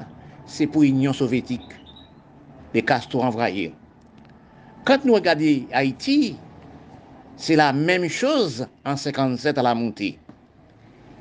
se 0.50 0.66
pou 0.66 0.86
Union 0.86 1.14
Sovjetik. 1.16 1.64
Le 2.74 2.82
kasto 2.84 3.22
envraye. 3.24 3.70
Kant 4.86 5.06
nou 5.06 5.18
regade 5.18 5.64
Haiti, 5.72 6.36
se 7.38 7.56
la 7.58 7.72
menm 7.74 8.10
chose 8.10 8.68
an 8.86 8.98
57 9.00 9.62
a 9.62 9.66
la 9.66 9.76
monte. 9.78 10.16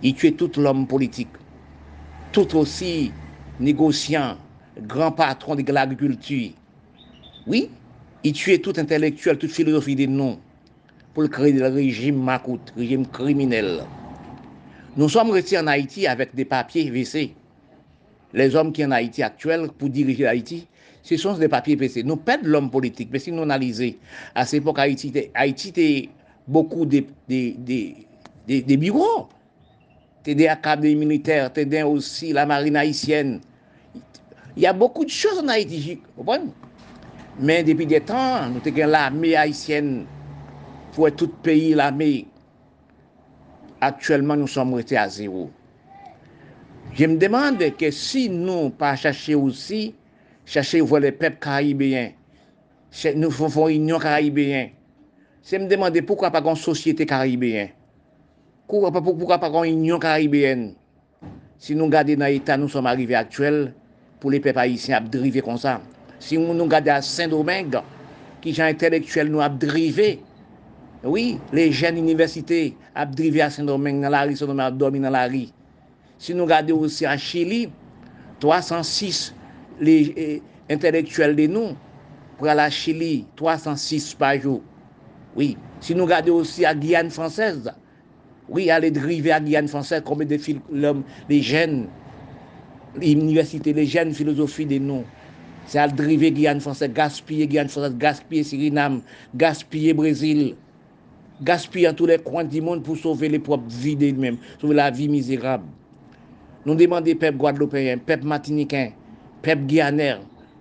Y 0.02 0.12
tue 0.12 0.34
tout 0.36 0.58
l'homme 0.58 0.86
politik. 0.86 1.28
Tout 2.32 2.56
osi 2.58 3.12
negosyan, 3.60 4.40
gran 4.88 5.14
patron 5.14 5.54
de 5.54 5.72
l'agrikultu. 5.72 6.52
Oui, 7.46 7.70
y 8.24 8.32
tue 8.32 8.58
tout 8.58 8.76
intelektuel, 8.78 9.38
tout 9.38 9.48
filosofi 9.48 9.94
de 9.96 10.06
nou. 10.06 10.40
pour 11.14 11.30
créer 11.30 11.52
le 11.52 11.68
régime 11.68 12.22
macoute, 12.22 12.72
régime 12.76 13.06
criminel. 13.06 13.84
Nous 14.96 15.08
sommes 15.08 15.30
restés 15.30 15.58
en 15.58 15.66
Haïti 15.68 16.06
avec 16.06 16.34
des 16.34 16.44
papiers 16.44 16.90
VC. 16.90 17.34
Les 18.32 18.54
hommes 18.56 18.72
qui 18.72 18.84
en 18.84 18.90
Haïti 18.90 19.22
actuels 19.22 19.68
pour 19.78 19.88
diriger 19.88 20.26
Haïti, 20.26 20.66
ce 21.02 21.16
sont 21.16 21.34
des 21.34 21.48
papiers 21.48 21.76
VC. 21.76 22.02
Nous 22.02 22.16
perdons 22.16 22.48
l'homme 22.48 22.70
politique, 22.70 23.08
mais 23.12 23.20
si 23.20 23.30
nous 23.30 23.42
analysons, 23.42 23.94
à 24.34 24.44
cette 24.44 24.62
époque, 24.62 24.80
Haïti 24.80 25.08
était, 25.08 25.30
Haïti 25.34 25.68
était 25.68 26.08
beaucoup 26.48 26.84
des 26.84 27.06
de, 27.28 27.54
de, 28.48 28.60
de, 28.60 28.76
bureaux. 28.76 29.28
T'es 30.24 30.34
des 30.34 30.48
académies 30.48 31.06
militaires, 31.06 31.52
t'es 31.52 31.82
aussi 31.82 32.32
la 32.32 32.44
marine 32.44 32.76
haïtienne. 32.76 33.40
Il 34.56 34.62
y 34.62 34.66
a 34.66 34.72
beaucoup 34.72 35.04
de 35.04 35.10
choses 35.10 35.38
en 35.38 35.48
Haïti, 35.48 36.00
vous 36.16 36.24
comprenez? 36.24 36.50
Mais 37.38 37.62
depuis 37.62 37.86
des 37.86 38.00
temps, 38.00 38.48
nous 38.48 38.60
avons 38.64 38.90
l'armée 38.90 39.36
haïtienne 39.36 40.06
pou 40.94 41.08
e 41.08 41.12
tout 41.14 41.32
peyi 41.44 41.74
l'Amerik, 41.76 42.30
aktuelman 43.84 44.40
nou 44.40 44.50
som 44.50 44.72
rete 44.76 44.96
a 44.98 45.06
zero. 45.10 45.48
Je 46.94 47.08
me 47.10 47.18
demande 47.18 47.72
ke 47.74 47.90
si 47.94 48.28
nou 48.30 48.70
pa 48.78 48.94
chache 48.96 49.34
ousi, 49.34 49.94
chache 50.46 50.80
ou 50.82 50.88
vole 50.88 51.10
pep 51.16 51.40
karibéen, 51.42 52.14
nou 53.18 53.32
fon 53.34 53.72
union 53.72 54.02
karibéen, 54.02 54.70
se 55.44 55.58
me 55.58 55.68
demande 55.68 56.04
poukwa 56.06 56.30
pa 56.32 56.42
kon 56.44 56.58
sosyete 56.58 57.06
karibéen, 57.10 57.72
poukwa 58.70 59.40
pa 59.42 59.50
kon 59.50 59.66
union 59.66 60.02
karibéen, 60.02 60.70
si 61.58 61.74
nou 61.74 61.90
gade 61.90 62.14
nan 62.20 62.30
etat 62.30 62.60
nou 62.60 62.70
som 62.70 62.86
arrive 62.86 63.16
aktuel, 63.18 63.72
pou 64.22 64.32
le 64.32 64.40
pep 64.40 64.56
haïsien 64.60 65.00
ap 65.00 65.10
drive 65.12 65.42
kon 65.44 65.58
sa. 65.60 65.80
Si 66.22 66.38
nou 66.40 66.54
nou 66.56 66.70
gade 66.70 66.92
a 66.92 67.02
Saint-Domingue, 67.04 67.82
ki 68.44 68.54
jan 68.54 68.70
intelektuel 68.72 69.28
nou 69.32 69.42
ap 69.44 69.58
drive, 69.60 70.14
Oui, 71.04 71.36
le 71.52 71.66
jen 71.68 71.98
universite 72.00 72.78
ap 72.96 73.10
drive 73.12 73.42
a 73.44 73.50
Saint-Domingue 73.52 74.00
nan 74.00 74.14
la 74.14 74.22
ri, 74.24 74.38
Saint-Domingue 74.38 74.70
ap 74.72 74.76
dormi 74.80 75.02
nan 75.02 75.12
la 75.12 75.26
ri. 75.28 75.50
Si 76.16 76.32
nou 76.32 76.48
gade 76.48 76.72
ou 76.72 76.88
se 76.88 77.04
a 77.04 77.18
Chili, 77.20 77.66
306 78.40 79.34
le 79.84 79.96
eh, 80.16 80.38
intelektuel 80.72 81.36
de 81.36 81.44
nou, 81.52 81.74
pral 82.40 82.62
a 82.64 82.70
Chili, 82.72 83.26
306 83.36 84.14
pa 84.16 84.32
jou. 84.38 84.62
Oui, 85.36 85.58
si 85.84 85.92
nou 85.98 86.08
gade 86.08 86.32
ou 86.32 86.46
se 86.48 86.64
a 86.64 86.72
Guyane 86.72 87.12
Fransez, 87.12 87.68
oui, 88.48 88.70
ale 88.72 88.88
drive 88.94 89.28
a 89.34 89.42
Guyane 89.44 89.68
Fransez, 89.68 90.00
kome 90.08 90.24
de 90.30 90.40
fil 90.40 90.64
l'homme, 90.72 91.04
le 91.28 91.42
jen, 91.44 91.82
l'universite, 92.96 93.76
le 93.76 93.84
jen 93.84 94.16
filosofi 94.16 94.64
de 94.72 94.80
nou. 94.80 95.04
Se 95.68 95.76
al 95.80 95.92
drive 95.92 96.32
Guyane 96.32 96.64
Fransez, 96.64 96.96
gaspye 96.96 97.44
Guyane 97.44 97.68
Fransez, 97.68 98.00
gaspye 98.00 98.44
Suriname, 98.48 99.02
gaspye 99.36 99.92
Brésil, 99.92 100.54
gaspille 101.42 101.92
tous 101.96 102.06
les 102.06 102.18
coins 102.18 102.44
du 102.44 102.60
monde 102.60 102.82
pour 102.82 102.96
sauver 102.96 103.28
les 103.28 103.38
propres 103.38 103.68
vies 103.68 103.96
d'elles-mêmes, 103.96 104.36
sauver 104.60 104.74
la 104.74 104.90
vie 104.90 105.08
misérable. 105.08 105.64
Nous 106.66 106.74
demandons 106.74 107.14
peuple 107.14 107.36
guadeloupéen, 107.36 107.98
peuple 107.98 108.24
martiniquain, 108.24 108.90
peuple 109.42 109.62
guyanais, 109.62 110.16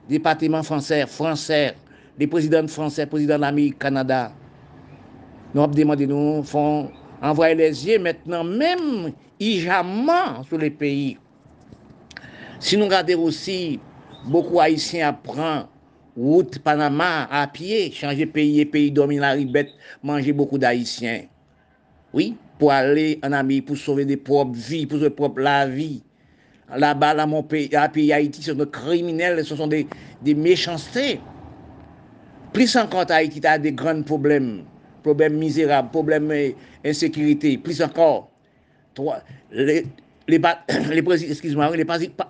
département 0.09 0.63
français, 0.63 1.05
français, 1.07 1.75
les 2.17 2.27
présidents 2.27 2.67
français, 2.67 3.05
présidents 3.05 3.37
l'Amérique, 3.37 3.79
Canada. 3.79 4.31
Nous 5.53 5.67
demandons, 5.67 6.07
nous 6.37 6.43
font 6.43 6.89
envoyer 7.21 7.55
les 7.55 7.87
yeux 7.87 7.99
maintenant, 7.99 8.43
même 8.43 9.13
hijamment 9.39 10.43
sur 10.47 10.57
les 10.57 10.71
pays. 10.71 11.17
Si 12.59 12.77
nous 12.77 12.85
regardons 12.85 13.23
aussi, 13.23 13.79
beaucoup 14.25 14.59
haïtiens 14.59 15.09
apprennent 15.09 15.65
route 16.15 16.59
Panama 16.59 17.27
à 17.29 17.47
pied, 17.47 17.91
changer 17.91 18.25
pays 18.25 18.65
pays 18.65 18.91
domine 18.91 19.19
la 19.19 19.31
ribette, 19.31 19.71
manger 20.03 20.33
beaucoup 20.33 20.57
d'Haïtiens. 20.57 21.23
Oui, 22.13 22.35
pour 22.59 22.71
aller 22.71 23.19
en 23.23 23.31
Amérique, 23.31 23.65
pour 23.65 23.77
sauver 23.77 24.05
des 24.05 24.17
propres 24.17 24.53
vies, 24.53 24.85
pour 24.85 24.97
sauver 24.99 25.09
propre 25.09 25.41
la 25.41 25.67
vie. 25.67 26.03
Là-bas, 26.75 27.13
là, 27.13 27.25
mon 27.25 27.43
pays, 27.43 27.75
à 27.75 27.89
pays 27.89 28.13
Haïti, 28.13 28.41
ce 28.41 28.51
sont 28.51 28.57
des 28.57 28.69
criminels, 28.69 29.43
ce 29.43 29.55
sont 29.55 29.67
des, 29.67 29.87
des 30.21 30.35
méchancetés. 30.35 31.19
Plus 32.51 32.75
encore, 32.75 33.05
Haïti 33.09 33.45
a 33.45 33.57
des 33.57 33.71
grands 33.71 34.01
problèmes. 34.03 34.63
Problèmes 35.01 35.37
misérables, 35.37 35.89
problèmes 35.89 36.31
euh, 36.31 36.51
insécurité. 36.85 37.57
Plus 37.57 37.81
encore, 37.81 38.29
trois, 38.93 39.19
les, 39.51 39.85
les, 40.27 40.39
les, 40.89 41.01
les, 41.01 41.31
excuse 41.31 41.57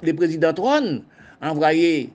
les 0.02 0.14
présidents 0.14 0.54
trônes 0.54 1.04
envoyés 1.42 2.10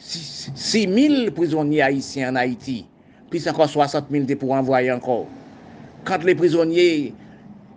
6.000 0.00 1.30
prisonniers 1.30 1.82
haïtiens 1.82 2.32
en 2.32 2.36
Haïti, 2.36 2.86
plus 3.28 3.46
encore 3.48 3.66
60.000 3.66 4.26
de 4.26 4.34
pour 4.34 4.52
envoyer 4.52 4.90
encore. 4.90 5.26
Quand 6.04 6.24
les 6.24 6.34
prisonniers 6.34 7.14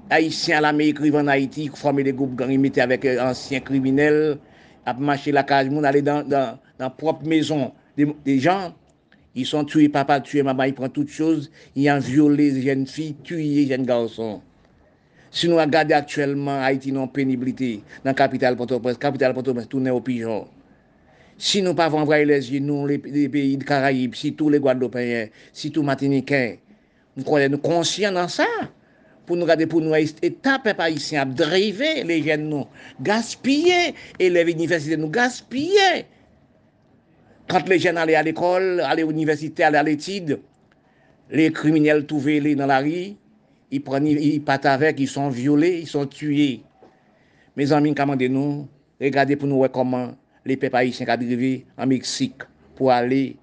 haïtiens 0.09 0.59
à 0.59 0.61
l'Amérique 0.61 0.99
arrivent 0.99 1.15
en 1.15 1.28
Haïti, 1.28 1.69
former 1.74 2.03
des 2.03 2.13
groupes 2.13 2.36
gangs 2.36 2.71
avec 2.78 3.05
euh, 3.05 3.30
anciens 3.30 3.59
criminels, 3.59 4.38
à 4.86 4.93
marcher 4.93 5.32
la 5.32 5.43
cage, 5.43 5.67
aller 5.84 6.01
dans, 6.01 6.28
dans, 6.28 6.57
dans 6.80 6.89
propre 6.89 7.26
maison 7.26 7.71
des, 7.97 8.07
des 8.26 8.39
gens, 8.39 8.74
ils 9.36 9.45
sont 9.45 9.65
tués, 9.65 9.89
papa 9.89 10.19
tué, 10.19 10.43
maman, 10.43 10.63
ils 10.63 10.74
prennent 10.74 10.91
toutes 10.91 11.09
choses, 11.09 11.51
ils 11.76 11.89
ont 11.89 11.99
violé 11.99 12.51
les 12.51 12.61
jeunes 12.61 12.88
filles, 12.88 13.15
tué 13.24 13.43
les 13.43 13.67
jeunes 13.67 13.86
garçons. 13.86 14.41
Si 15.32 15.49
nous 15.49 15.55
regardons 15.55 15.95
actuellement 15.95 16.61
Haïti 16.61 16.91
non 16.91 17.07
pénibilité 17.07 17.78
dans 18.03 18.11
la 18.11 18.13
capitale 18.13 18.55
Port-au-Prince, 18.55 18.97
capitale 18.97 19.34
Port-au-Prince 19.34 19.67
tournée 19.67 19.89
au 19.89 19.99
pigeon. 19.99 20.47
Si 21.38 21.61
nous 21.61 21.73
pas 21.73 21.89
envoyer 21.93 22.25
les 22.25 22.53
yeux, 22.53 22.59
nous, 22.59 22.86
les, 22.86 22.97
les 22.97 23.29
pays 23.29 23.57
de 23.57 23.63
Caraïbes, 23.63 24.15
si 24.15 24.34
tous 24.34 24.49
les 24.49 24.59
Guadeloupéens, 24.59 25.27
si 25.51 25.71
tous 25.71 25.81
les 25.81 25.88
Martiniquais, 25.88 26.59
nous 27.15 27.23
sommes 27.25 27.57
conscients 27.59 28.11
dans 28.11 28.27
ça. 28.27 28.47
Pour 29.25 29.38
nous 29.38 29.45
garder, 29.45 29.65
pour 29.67 29.79
nous, 29.79 29.95
étape 29.95 30.67
haïtien, 30.77 31.21
à 31.21 31.25
driver 31.25 32.03
les 32.03 32.21
jeunes, 32.21 32.49
nous, 32.49 32.65
gaspiller, 33.01 33.95
élèves 34.19 34.49
universitaires, 34.49 34.97
nous 34.97 35.09
gaspiller. 35.09 36.05
Quand 37.47 37.67
les 37.69 37.79
jeunes 37.79 37.97
allaient 37.97 38.15
à 38.15 38.23
l'école, 38.23 38.81
allaient 38.81 39.03
à 39.03 39.05
l'université, 39.05 39.63
allaient 39.63 39.77
à 39.77 39.84
l'étude, 39.84 40.39
les 41.29 41.51
criminels 41.51 42.05
trouvaient 42.05 42.41
les 42.41 42.55
dans 42.55 42.65
la 42.65 42.79
rue, 42.79 43.15
ils, 43.71 43.81
prennent, 43.81 44.07
ils 44.07 44.43
partent 44.43 44.65
avec, 44.65 44.99
ils 44.99 45.07
sont 45.07 45.29
violés, 45.29 45.79
ils 45.81 45.88
sont 45.88 46.05
tués. 46.05 46.61
Mes 47.55 47.71
amis, 47.71 47.95
commandez-nous, 47.95 48.67
regardez 48.99 49.36
pour 49.38 49.47
nous 49.47 49.57
voir 49.57 49.71
comment 49.71 50.11
les 50.46 50.58
peuples 50.58 50.76
haïtiens 50.76 51.08
arrivent 51.08 51.64
en 51.78 51.88
Mexique 51.88 52.44
pour 52.76 52.91
aller 52.91 53.38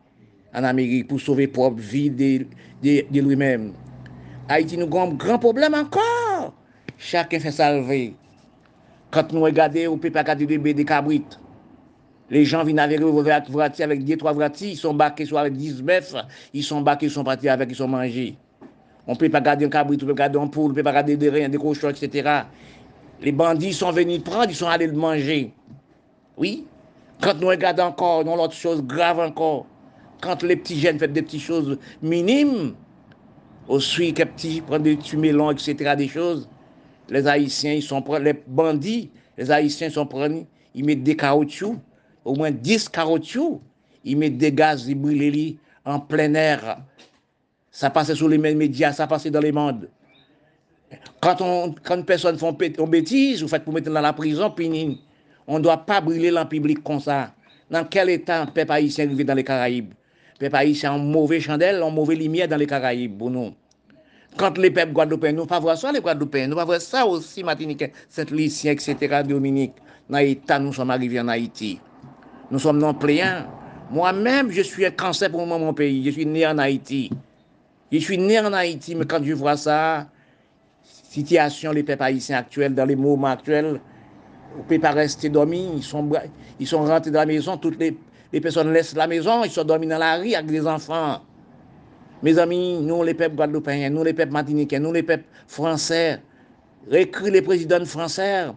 en 0.55 0.65
Amérique, 0.65 1.09
pour 1.09 1.21
sauver 1.21 1.47
propre 1.47 1.79
vie 1.81 2.11
de, 2.11 2.47
lui-même. 3.21 3.73
Haïti, 4.49 4.77
nous 4.77 4.87
avons 4.87 5.13
un 5.13 5.15
grand 5.15 5.39
problème 5.39 5.75
encore. 5.75 6.53
Chacun 6.99 7.39
fait 7.39 7.53
salver. 7.53 8.15
Quand 9.11 9.33
nous 9.33 9.41
regardons, 9.41 9.97
peut 9.99 10.11
pas 10.11 10.21
regarder 10.21 10.47
des 10.47 10.85
cabrites. 10.85 11.39
Les 12.31 12.45
gens 12.45 12.63
viennent 12.63 12.79
avec 12.79 13.01
vrati, 13.01 13.83
avec 13.83 14.05
deux, 14.05 14.17
trois 14.17 14.33
vratis, 14.33 14.73
ils 14.73 14.77
sont 14.77 14.95
baqués 14.95 15.25
sur 15.25 15.43
10 15.51 15.83
bœufs, 15.83 16.15
ils 16.55 16.63
sont 16.63 16.81
baqués, 16.81 17.07
ils 17.07 17.13
sont 17.13 17.25
partis 17.25 17.49
avec, 17.49 17.71
ils 17.71 17.75
sont 17.75 17.89
mangés. 17.89 18.37
On 19.07 19.15
ne 19.15 19.17
peut 19.17 19.29
pas 19.29 19.41
garder 19.41 19.65
un 19.65 19.69
cabrit, 19.69 19.97
on 19.97 20.07
peut 20.07 20.15
pas 20.15 20.29
garder 20.29 20.39
un 20.39 20.47
poule, 20.47 20.67
on 20.67 20.69
ne 20.69 20.75
peut 20.75 20.83
pas 20.85 20.93
garder 20.93 21.17
des 21.17 21.29
reins, 21.29 21.49
des 21.49 21.59
cochons, 21.59 21.89
etc. 21.89 22.43
Les 23.21 23.33
bandits 23.33 23.73
sont 23.73 23.91
venus 23.91 24.23
prendre, 24.23 24.49
ils 24.49 24.55
sont 24.55 24.69
allés 24.69 24.87
le 24.87 24.93
manger. 24.93 25.53
Oui. 26.37 26.67
Quand 27.21 27.35
nous 27.39 27.49
regardons 27.49 27.85
encore, 27.85 28.25
dans 28.25 28.37
l'autre 28.37 28.55
chose 28.55 28.83
grave 28.83 29.21
encore, 29.21 29.67
quand 30.21 30.43
les 30.43 30.57
petits 30.57 30.79
jeunes 30.79 30.99
font 30.99 31.07
des 31.07 31.23
petites 31.23 31.43
choses 31.43 31.79
minimes, 32.03 32.75
aussi 33.69 34.13
que 34.15 34.23
petits 34.25 34.61
prennent 34.61 34.83
des 34.83 34.97
tumélons, 34.97 35.51
etc., 35.51 35.95
des 35.97 36.09
choses, 36.09 36.49
les 37.09 37.27
Haïtiens, 37.27 37.75
ils 37.75 37.83
sont 37.83 38.03
les 38.21 38.35
bandits, 38.47 39.11
les 39.37 39.51
Haïtiens 39.51 39.91
sont 39.91 40.07
prenus, 40.07 40.45
ils 40.75 40.85
mettent 40.85 41.03
des 41.03 41.17
caoutchoucs, 41.17 41.79
au 42.25 42.35
moins 42.35 42.51
10 42.51 42.89
caoutchoucs, 42.89 43.61
ils 44.05 44.17
mettent 44.17 44.39
des 44.39 44.53
gaz, 44.53 44.87
ils 44.89 44.95
brûlent 44.95 45.57
en 45.85 46.01
plein 46.01 46.33
air. 46.35 46.79
Ça 47.71 47.91
passait 47.91 48.15
sur 48.15 48.29
les 48.29 48.39
médias, 48.39 48.93
ça 48.93 49.07
passait 49.07 49.31
dans 49.31 49.41
les 49.41 49.53
mondes. 49.53 49.89
Quand, 51.21 51.41
on, 51.41 51.75
quand 51.85 51.97
une 51.97 52.05
personne 52.05 52.39
fait 52.39 52.79
une 52.79 52.87
bêtise, 52.87 53.43
vous 53.43 53.49
faites 53.49 53.65
pour 53.65 53.73
mettre 53.75 53.91
dans 53.91 54.01
la 54.01 54.13
prison, 54.13 54.51
puis 54.51 54.99
On 55.53 55.59
ne 55.59 55.65
doit 55.65 55.79
pas 55.79 56.01
brûler 56.01 56.31
l'en 56.31 56.47
public 56.47 56.81
comme 56.85 57.01
ça. 57.01 57.33
Dans 57.69 57.85
quel 57.85 58.09
état 58.09 58.45
le 58.45 58.53
peuple 58.53 58.71
haïtien 58.71 59.07
vit 59.07 59.25
dans 59.25 59.35
les 59.35 59.43
Caraïbes 59.43 59.93
Le 60.39 60.47
peuple 60.47 60.55
haïtien 60.55 60.93
en 60.93 61.01
mauvaise 61.01 61.43
chandelle, 61.43 61.83
en 61.83 61.91
mauvaise 61.91 62.19
lumière 62.19 62.47
dans 62.47 62.57
les 62.57 62.69
Caraïbes. 62.69 63.19
Bon, 63.19 63.31
non. 63.31 63.53
Quand 64.37 64.57
les 64.59 64.71
peuples 64.71 64.93
guadeloupéens, 64.93 65.33
nous 65.33 65.43
ne 65.43 65.49
pas 65.49 65.59
voir 65.59 65.77
ça, 65.77 65.91
les 65.91 65.99
guadeloupéens, 65.99 66.47
nous 66.47 66.55
ne 66.55 66.55
pas 66.55 66.65
voir 66.65 66.81
ça 66.81 67.05
aussi, 67.05 67.43
Martiniquais, 67.43 67.93
Saint-Lucien, 68.09 68.71
etc., 68.71 69.23
Dominique. 69.27 69.73
Dans 70.09 70.19
l'état, 70.19 70.61
nous 70.61 70.73
sommes 70.73 70.93
arrivés 70.93 71.19
en 71.19 71.27
Haïti. 71.27 71.81
Nous 72.53 72.61
sommes 72.61 72.79
non 72.79 72.95
pléants. 72.95 73.43
Moi-même, 73.91 74.53
je 74.53 74.63
suis 74.63 74.87
un 74.87 74.93
cancer 74.93 75.33
pour 75.33 75.45
moi, 75.45 75.59
mon 75.59 75.75
pays. 75.75 76.05
Je 76.05 76.11
suis 76.13 76.27
né 76.27 76.47
en 76.47 76.59
Haïti. 76.59 77.11
Je 77.91 77.99
suis 77.99 78.19
né 78.19 78.39
en 78.39 78.53
Haïti, 78.53 78.95
mais 78.95 79.05
quand 79.05 79.25
je 79.25 79.33
vois 79.33 79.57
ça, 79.57 80.07
situation 80.85 81.75
des 81.75 81.83
peuples 81.83 82.05
haïtiens 82.05 82.39
actuels, 82.39 82.73
dans 82.73 82.85
les 82.85 82.95
moments 82.95 83.27
actuels, 83.27 83.81
On 84.55 84.59
ne 84.59 84.63
peut 84.65 84.79
pas 84.79 84.91
rester 84.93 85.29
dormir. 85.29 85.71
Ils 85.77 85.83
sont, 85.83 86.09
ils 86.59 86.67
sont 86.67 86.85
rentrés 86.85 87.11
dans 87.11 87.21
la 87.21 87.27
maison. 87.27 87.57
Toutes 87.57 87.79
les, 87.79 87.97
les 88.33 88.41
personnes 88.41 88.73
laissent 88.73 88.95
la 88.95 89.07
maison. 89.07 89.45
Ils 89.45 89.51
sont 89.51 89.65
dormis 89.65 89.87
dans 89.87 89.99
la 89.99 90.17
rue 90.17 90.35
avec 90.35 90.51
des 90.51 90.67
enfants. 90.67 91.21
Mes 92.23 92.39
amis, 92.39 92.79
nous 92.83 93.03
les 93.03 93.15
peuples 93.15 93.37
guadeloupéens, 93.37 93.89
nous 93.89 94.05
les 94.05 94.13
peuples 94.13 94.33
martiniquais, 94.33 94.79
nous 94.79 94.93
les 94.93 95.03
peuples 95.03 95.25
français, 95.47 96.21
écris 96.91 97.31
les 97.31 97.41
présidents 97.41 97.83
français, 97.87 98.49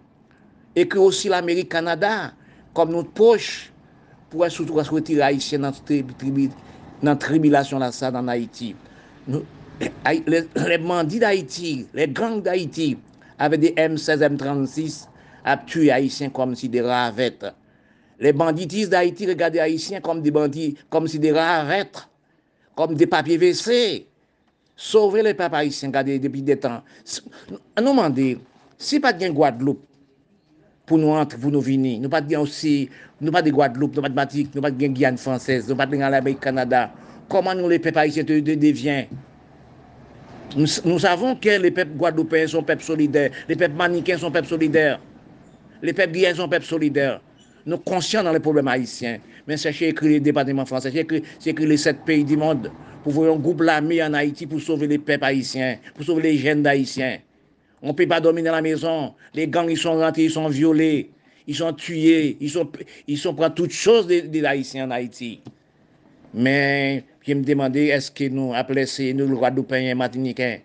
écris 0.75 0.99
aussi 0.99 1.29
l'Amérique, 1.29 1.69
Canada, 1.69 2.33
comme 2.73 2.91
notre 2.91 3.11
poche, 3.11 3.71
pour 4.29 4.45
surtout 4.49 4.73
retirer 4.73 5.21
haïtien 5.21 5.59
dans 5.59 5.71
la 7.03 7.15
tribulation 7.15 7.79
là, 7.79 7.91
ça, 7.91 8.11
dans 8.11 8.27
Haïti. 8.27 8.75
Nous, 9.27 9.43
les, 9.79 10.43
les 10.67 10.77
bandits 10.77 11.19
d'Haïti, 11.19 11.87
les 11.93 12.07
gangs 12.07 12.41
d'Haïti, 12.41 12.97
avec 13.39 13.61
des 13.61 13.71
M16, 13.71 14.37
M36, 14.37 15.07
à 15.43 15.57
tuer 15.57 15.91
Haïtiens 15.91 16.29
comme 16.29 16.55
si 16.55 16.69
des 16.69 16.81
ravettes. 16.81 17.45
Les 18.19 18.33
banditistes 18.33 18.89
d'Haïti 18.89 19.27
regardaient 19.27 19.59
Haïtiens 19.59 19.99
comme 19.99 20.21
des 20.21 20.31
bandits, 20.31 20.77
comme 20.89 21.07
si 21.07 21.19
des 21.19 21.31
ravettes, 21.31 22.07
comme 22.75 22.95
des 22.95 23.07
papiers 23.07 23.37
WC. 23.37 24.07
Sauver 24.75 25.21
les 25.21 25.33
peuples 25.33 25.55
haïtiens, 25.55 25.89
regardez, 25.89 26.17
depuis 26.17 26.41
des 26.41 26.57
temps. 26.57 26.81
Nous 27.77 27.83
demandons, 27.83 28.39
si 28.77 28.99
pas 28.99 29.13
de 29.13 29.29
Guadeloupe, 29.29 29.85
pour 30.85 30.97
nous 30.97 31.09
entrer, 31.09 31.37
pour 31.37 31.51
nous 31.51 31.61
venir, 31.61 32.01
nous 32.01 32.09
pas 32.09 32.21
de 32.21 32.35
aussi, 32.35 32.89
nous 33.21 33.31
pas 33.31 33.41
de 33.41 33.51
Guadeloupe, 33.51 33.95
nous 33.95 34.01
pas 34.01 34.09
de 34.09 34.15
Martinique, 34.15 34.53
nous 34.53 34.61
pas 34.61 34.71
de 34.71 34.87
Guyane 34.87 35.17
française, 35.17 35.69
nous 35.69 35.75
pas 35.75 35.85
de 35.85 35.95
l'Amérique, 35.95 36.39
Canada. 36.39 36.91
Comment 37.29 37.53
nous, 37.53 37.69
les 37.69 37.79
peuples 37.79 37.99
haïtiens, 37.99 38.23
deviennent? 38.23 39.07
Nous, 40.55 40.65
nous, 40.85 40.99
savons 40.99 41.35
que 41.35 41.49
les 41.49 41.71
peuples 41.71 41.95
guadeloupéens 41.95 42.47
sont 42.47 42.63
peuples 42.63 42.83
solidaires, 42.83 43.31
les 43.47 43.55
peuples 43.55 43.75
manicains 43.75 44.17
sont 44.17 44.31
peuples 44.31 44.47
solidaires, 44.47 44.99
Le 45.83 45.93
pep 45.95 46.13
guyè 46.15 46.31
son 46.37 46.51
pep 46.51 46.65
solidèr. 46.67 47.19
Nou 47.67 47.79
konsyon 47.83 48.25
nan 48.27 48.35
le 48.35 48.41
problem 48.43 48.69
haïsyen. 48.71 49.21
Men 49.47 49.59
seche 49.59 49.89
ekri 49.91 50.17
le 50.17 50.23
departement 50.23 50.67
fransè, 50.67 50.91
seche 50.93 51.51
ekri 51.51 51.67
le 51.69 51.77
set 51.79 52.01
peyi 52.07 52.25
di 52.27 52.37
mond 52.39 52.69
pou 53.03 53.11
voyon 53.11 53.41
goup 53.43 53.61
la 53.63 53.81
mi 53.83 53.99
an 54.03 54.15
Haïti 54.15 54.47
pou 54.47 54.63
souve 54.63 54.87
le 54.87 54.97
pep 55.03 55.23
haïsyen, 55.27 55.81
pou 55.95 56.07
souve 56.07 56.23
le 56.23 56.31
jen 56.39 56.63
d'haïsyen. 56.63 57.19
On 57.83 57.95
pe 57.95 58.07
pa 58.07 58.21
domine 58.23 58.47
la 58.47 58.61
mezon. 58.63 59.11
Le 59.35 59.45
gang 59.51 59.67
y 59.67 59.75
son 59.75 59.99
rentre, 59.99 60.21
y 60.23 60.29
son 60.31 60.47
viole, 60.47 61.09
y 61.45 61.53
son 61.53 61.73
tuye, 61.75 62.37
y 62.39 62.47
son, 62.47 62.69
son 63.17 63.35
pran 63.35 63.49
tout 63.51 63.67
chose 63.69 64.07
de 64.07 64.45
haïsyen 64.45 64.87
an 64.87 64.95
Haïti. 64.95 65.41
Men, 66.33 67.03
ki 67.21 67.35
m 67.37 67.43
demande, 67.45 67.83
eske 67.93 68.25
nou 68.33 68.55
aple 68.57 68.87
se 68.89 69.11
nou 69.13 69.29
lwa 69.29 69.51
doupen 69.53 69.85
yon 69.85 69.99
matiniken? 69.99 70.63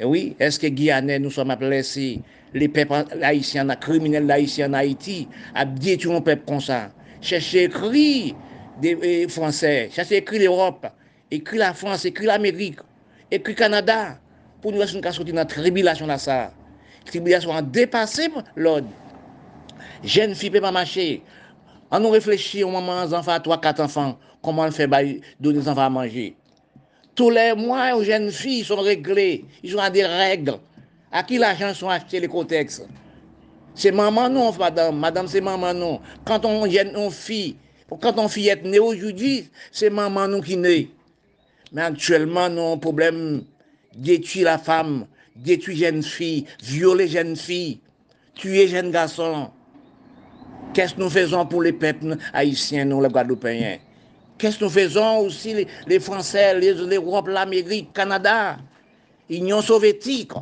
Et 0.00 0.04
oui, 0.04 0.34
est-ce 0.40 0.58
que 0.58 0.66
Guyanais, 0.66 1.18
nous 1.18 1.30
sommes 1.30 1.50
appelés 1.50 1.82
les 2.54 2.68
peuples 2.68 3.04
haïtiens, 3.20 3.64
les 3.64 3.76
criminels 3.76 4.30
haïtiens 4.30 4.70
en 4.70 4.72
Haïti, 4.72 5.28
à 5.54 5.66
détruire 5.66 6.16
un 6.16 6.20
peuple 6.22 6.42
comme 6.46 6.60
ça? 6.60 6.90
Cherchez 7.20 7.64
écrit 7.64 8.34
des 8.80 9.28
Français, 9.28 9.90
cherchez 9.92 10.16
écrit 10.16 10.38
l'Europe, 10.38 10.86
écrit 11.30 11.58
la 11.58 11.74
France, 11.74 12.06
écrit 12.06 12.24
l'Amérique, 12.24 12.78
écrit 13.30 13.54
Canada, 13.54 14.18
pour 14.62 14.72
nous 14.72 14.78
laisser 14.78 14.94
sortir 15.02 15.26
dans 15.26 15.34
la 15.34 15.44
tribulation 15.44 16.06
là 16.06 16.16
ça? 16.16 16.50
Tribulation 17.04 17.52
a 17.54 17.60
dépassé 17.60 18.28
l'ordre. 18.56 18.88
Jeune 20.02 20.34
fille 20.34 20.48
pas 20.48 20.72
marcher. 20.72 21.22
On 21.90 22.00
nous 22.00 22.08
réfléchit 22.08 22.64
au 22.64 22.70
moment 22.70 23.04
où 23.04 23.12
enfants, 23.12 23.38
trois, 23.38 23.60
quatre 23.60 23.80
enfants, 23.80 24.18
comment 24.42 24.62
on 24.62 24.70
fait 24.70 24.88
donner 25.38 25.58
aux 25.58 25.68
enfants 25.68 25.82
à 25.82 25.90
manger. 25.90 26.36
Tous 27.20 27.28
les 27.28 27.52
mois, 27.54 27.98
les 27.98 28.04
jeunes 28.06 28.30
filles 28.30 28.64
sont 28.64 28.80
réglées, 28.80 29.44
ils 29.62 29.76
ont 29.76 29.90
des 29.90 30.06
règles. 30.06 30.54
À 31.12 31.22
qui 31.22 31.36
l'argent 31.36 31.74
sont 31.74 31.90
achetés 31.90 32.18
les 32.18 32.28
contextes 32.28 32.88
C'est 33.74 33.92
maman 33.92 34.30
non, 34.30 34.50
madame. 34.58 34.98
Madame, 34.98 35.28
c'est 35.28 35.42
maman 35.42 35.74
non. 35.74 36.00
Quand 36.24 36.46
on 36.46 36.64
jeune 36.64 36.96
une 36.96 37.10
fille, 37.10 37.56
quand 38.00 38.18
on 38.18 38.26
fille 38.26 38.48
est 38.48 38.64
née 38.64 38.78
aujourd'hui, 38.78 39.50
c'est 39.70 39.90
maman 39.90 40.28
nous 40.28 40.40
qui 40.40 40.56
naît. 40.56 40.88
Mais 41.74 41.82
actuellement, 41.82 42.48
nous 42.48 42.72
un 42.72 42.78
problème 42.78 43.42
détruire 43.94 44.46
la 44.46 44.56
femme, 44.56 45.04
détruire 45.36 45.90
jeune 45.90 46.02
fille, 46.02 46.46
violer 46.62 47.06
jeune 47.06 47.36
fille, 47.36 47.80
tuer 48.34 48.66
jeune 48.66 48.90
garçon. 48.90 49.50
Qu'est-ce 50.72 50.94
que 50.94 51.00
nous 51.00 51.10
faisons 51.10 51.44
pour 51.44 51.60
les 51.60 51.74
peuples 51.74 52.16
haïtiens, 52.32 52.86
nous, 52.86 53.02
les 53.02 53.10
Guadeloupéens? 53.10 53.76
Qu'est-ce 54.40 54.58
que 54.58 54.64
nous 54.64 54.70
faisons 54.70 55.18
aussi, 55.18 55.66
les, 55.86 56.00
Français, 56.00 56.58
l'Europe, 56.58 57.28
l'Amérique, 57.28 57.88
le 57.88 57.92
Canada, 57.92 58.56
l'Union 59.28 59.60
soviétique 59.60 60.32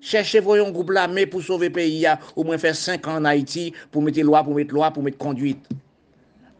Cherchez 0.00 0.40
voyons 0.40 0.70
groupe 0.72 0.90
l'armée 0.90 1.26
pour 1.26 1.42
sauver 1.42 1.68
le 1.68 1.72
pays, 1.72 2.06
au 2.34 2.42
moins 2.42 2.58
faire 2.58 2.74
5 2.74 3.06
ans 3.06 3.16
en 3.16 3.24
Haïti, 3.24 3.72
pour 3.92 4.02
mettre 4.02 4.20
loi, 4.20 4.42
pour 4.42 4.54
mettre 4.54 4.74
loi, 4.74 4.90
pour 4.90 5.02
mettre 5.02 5.18
conduite. 5.18 5.64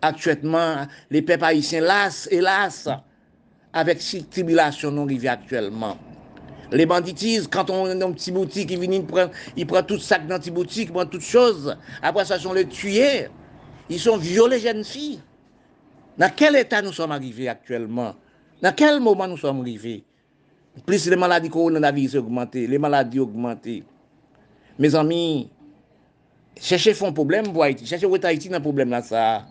Actuellement, 0.01 0.87
les 1.11 1.22
peuples 1.22 1.45
haïtiens, 1.45 1.80
hélas, 1.80 2.28
hélas, 2.30 2.89
avec 3.72 4.01
cette 4.01 4.30
tribulation 4.30 4.93
nous 4.93 5.07
vivons 5.07 5.28
actuellement. 5.28 5.99
Les 6.70 6.87
banditismes, 6.87 7.49
quand 7.51 7.68
on 7.68 7.89
est 7.89 7.97
dans 7.97 8.09
une 8.09 8.14
petite 8.14 8.34
boutique, 8.34 8.70
ils 8.70 8.78
viennent, 8.78 9.05
ils 9.57 9.66
prennent, 9.66 9.87
tout 9.87 9.99
sac 9.99 10.26
dans 10.28 10.41
une 10.41 10.55
boutique, 10.55 10.89
ils 10.89 10.93
prennent 10.93 11.09
toutes 11.09 11.22
choses. 11.22 11.76
Après 12.01 12.24
ça, 12.24 12.37
ils 12.37 12.43
sont 12.43 12.53
les 12.53 12.66
tués. 12.66 13.26
Ils 13.89 14.01
sont 14.01 14.16
violés 14.16 14.61
jeunes 14.61 14.84
filles. 14.84 15.20
Dans 16.19 16.31
quel 16.35 16.57
état 16.57 16.81
nous 16.81 16.93
sommes 16.93 17.12
arrivés 17.12 17.49
actuellement? 17.49 18.14
Dans 18.62 18.73
quel 18.73 19.01
moment 19.01 19.29
nous 19.29 19.37
sommes 19.37 19.61
arrivés? 19.61 20.03
Plus 20.87 21.09
les 21.09 21.17
maladies 21.17 21.51
coronavirus 21.51 22.17
augmentées, 22.17 22.67
les 22.67 22.79
maladies 22.79 23.21
augmentées. 23.21 23.85
Mes 24.79 24.95
amis, 24.95 25.51
cherchez 26.59 26.95
font 26.95 27.12
problème 27.12 27.53
pour 27.53 27.62
Haïti. 27.64 27.87
Cherchez 27.87 28.07
où 28.07 28.17
Haïti 28.23 28.49
dans 28.49 28.61
problème 28.61 28.91
là, 28.91 29.03
ça. 29.03 29.47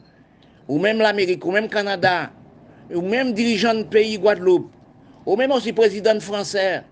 Ou 0.67 0.79
même 0.79 0.97
l'Amérique, 0.97 1.45
ou 1.45 1.51
même 1.51 1.65
le 1.65 1.69
Canada, 1.69 2.31
ou 2.93 3.01
même 3.01 3.33
dirigeant 3.33 3.75
de 3.75 3.83
pays 3.83 4.17
Guadeloupe, 4.17 4.71
ou 5.25 5.35
même 5.35 5.51
aussi 5.51 5.71
président 5.71 6.19
français, 6.19 6.83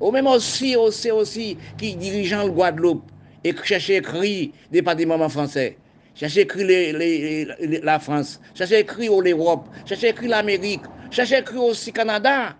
ou 0.00 0.12
même 0.12 0.28
aussi, 0.28 0.76
aussi, 0.76 1.10
aussi, 1.10 1.58
qui 1.76 1.96
dirigeant 1.96 2.44
le 2.44 2.52
Guadeloupe, 2.52 3.10
et 3.42 3.54
cherchez 3.64 3.96
écrit 3.96 4.52
département 4.70 5.28
français. 5.28 5.76
cherchez 6.18 6.40
écrit 6.40 6.64
les, 6.64 6.92
les, 6.92 7.48
les, 7.60 7.80
la 7.80 7.98
France, 7.98 8.40
cherchez 8.54 8.80
écrit 8.80 9.06
l'Europe, 9.06 9.68
cherchez 9.84 10.08
écrit 10.08 10.28
l'Amérique, 10.28 10.82
cherchez 11.10 11.38
écrit 11.38 11.58
aussi 11.58 11.92
Canada, 11.92 12.56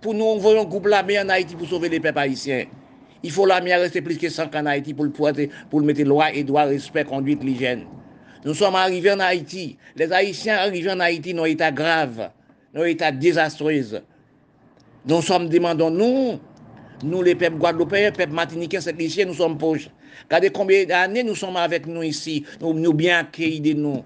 pour 0.00 0.14
nous 0.14 0.24
envoyer 0.24 0.60
un 0.60 0.64
groupe 0.64 0.86
l'armée 0.86 1.18
en 1.18 1.28
Haïti 1.28 1.54
pour 1.54 1.68
sauver 1.68 1.88
les 1.88 2.00
peuples 2.00 2.18
haïtiens. 2.18 2.66
Il 3.22 3.30
faut 3.30 3.46
l'armée 3.46 3.74
rester 3.74 4.02
plus 4.02 4.18
que 4.18 4.28
100 4.28 4.54
en 4.54 4.66
Haïti 4.66 4.94
pour 4.94 5.04
le, 5.04 5.10
poiter, 5.10 5.50
pour 5.70 5.80
le 5.80 5.86
mettre 5.86 6.02
loi 6.02 6.32
et 6.32 6.44
droit, 6.44 6.64
respect, 6.64 7.04
conduite, 7.04 7.42
l'hygiène. 7.42 7.84
Nous 8.44 8.54
sommes 8.54 8.76
arrivés 8.76 9.12
en 9.12 9.20
Haïti. 9.20 9.76
Les 9.96 10.12
Haïtiens 10.12 10.58
arrivés 10.58 10.92
en 10.92 11.00
Haïti, 11.00 11.34
nos 11.34 11.46
états 11.46 11.72
graves, 11.72 12.30
nos 12.74 12.84
états 12.84 13.10
désastreux. 13.10 14.02
Nous 15.06 15.22
sommes, 15.22 15.48
demandons-nous, 15.48 16.38
Nous, 17.02 17.22
les 17.22 17.34
peuples 17.34 17.56
guadeloupéens, 17.56 18.10
peuples 18.12 18.32
martiniquais, 18.32 18.80
c'est 18.80 19.00
ici, 19.00 19.24
nous 19.26 19.34
sommes 19.34 19.58
pauvres. 19.58 19.80
Regardez 20.24 20.50
combien 20.50 20.84
d'années 20.84 21.22
nous 21.22 21.34
sommes 21.34 21.56
avec 21.56 21.86
nous 21.86 22.02
ici. 22.02 22.44
Nous, 22.60 22.72
nous 22.72 22.92
bien 22.92 23.20
accueillis 23.20 23.60
de 23.60 23.72
nous. 23.74 24.04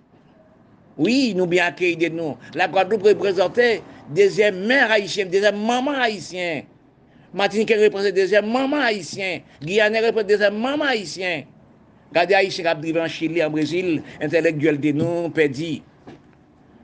Oui, 0.98 1.32
nous 1.36 1.46
bien 1.46 1.66
accueillis 1.66 1.96
de 1.96 2.08
nous. 2.08 2.36
La 2.54 2.68
Guadeloupe 2.68 3.04
représentait 3.04 3.82
deuxième 4.14 4.66
mère 4.66 4.90
haïtienne, 4.90 5.30
deuxième 5.30 5.64
maman 5.64 5.92
haïtienne. 5.92 6.64
Martinique 7.32 7.72
représente 7.72 8.12
deuxième 8.12 8.50
maman 8.50 8.78
haïtienne. 8.78 9.42
Guyane 9.62 9.94
représente 9.94 10.26
deuxième 10.26 10.58
maman 10.58 10.84
haïtienne. 10.84 11.44
Regardez 12.10 12.34
Haïtien 12.34 12.64
qui 12.64 12.68
a 12.68 12.74
drivé 12.74 13.00
en 13.00 13.06
Chili, 13.06 13.42
en 13.42 13.50
Brésil, 13.50 14.02
intellectuel 14.20 14.80
de 14.80 14.90
nous, 14.90 15.30
perdu. 15.30 15.80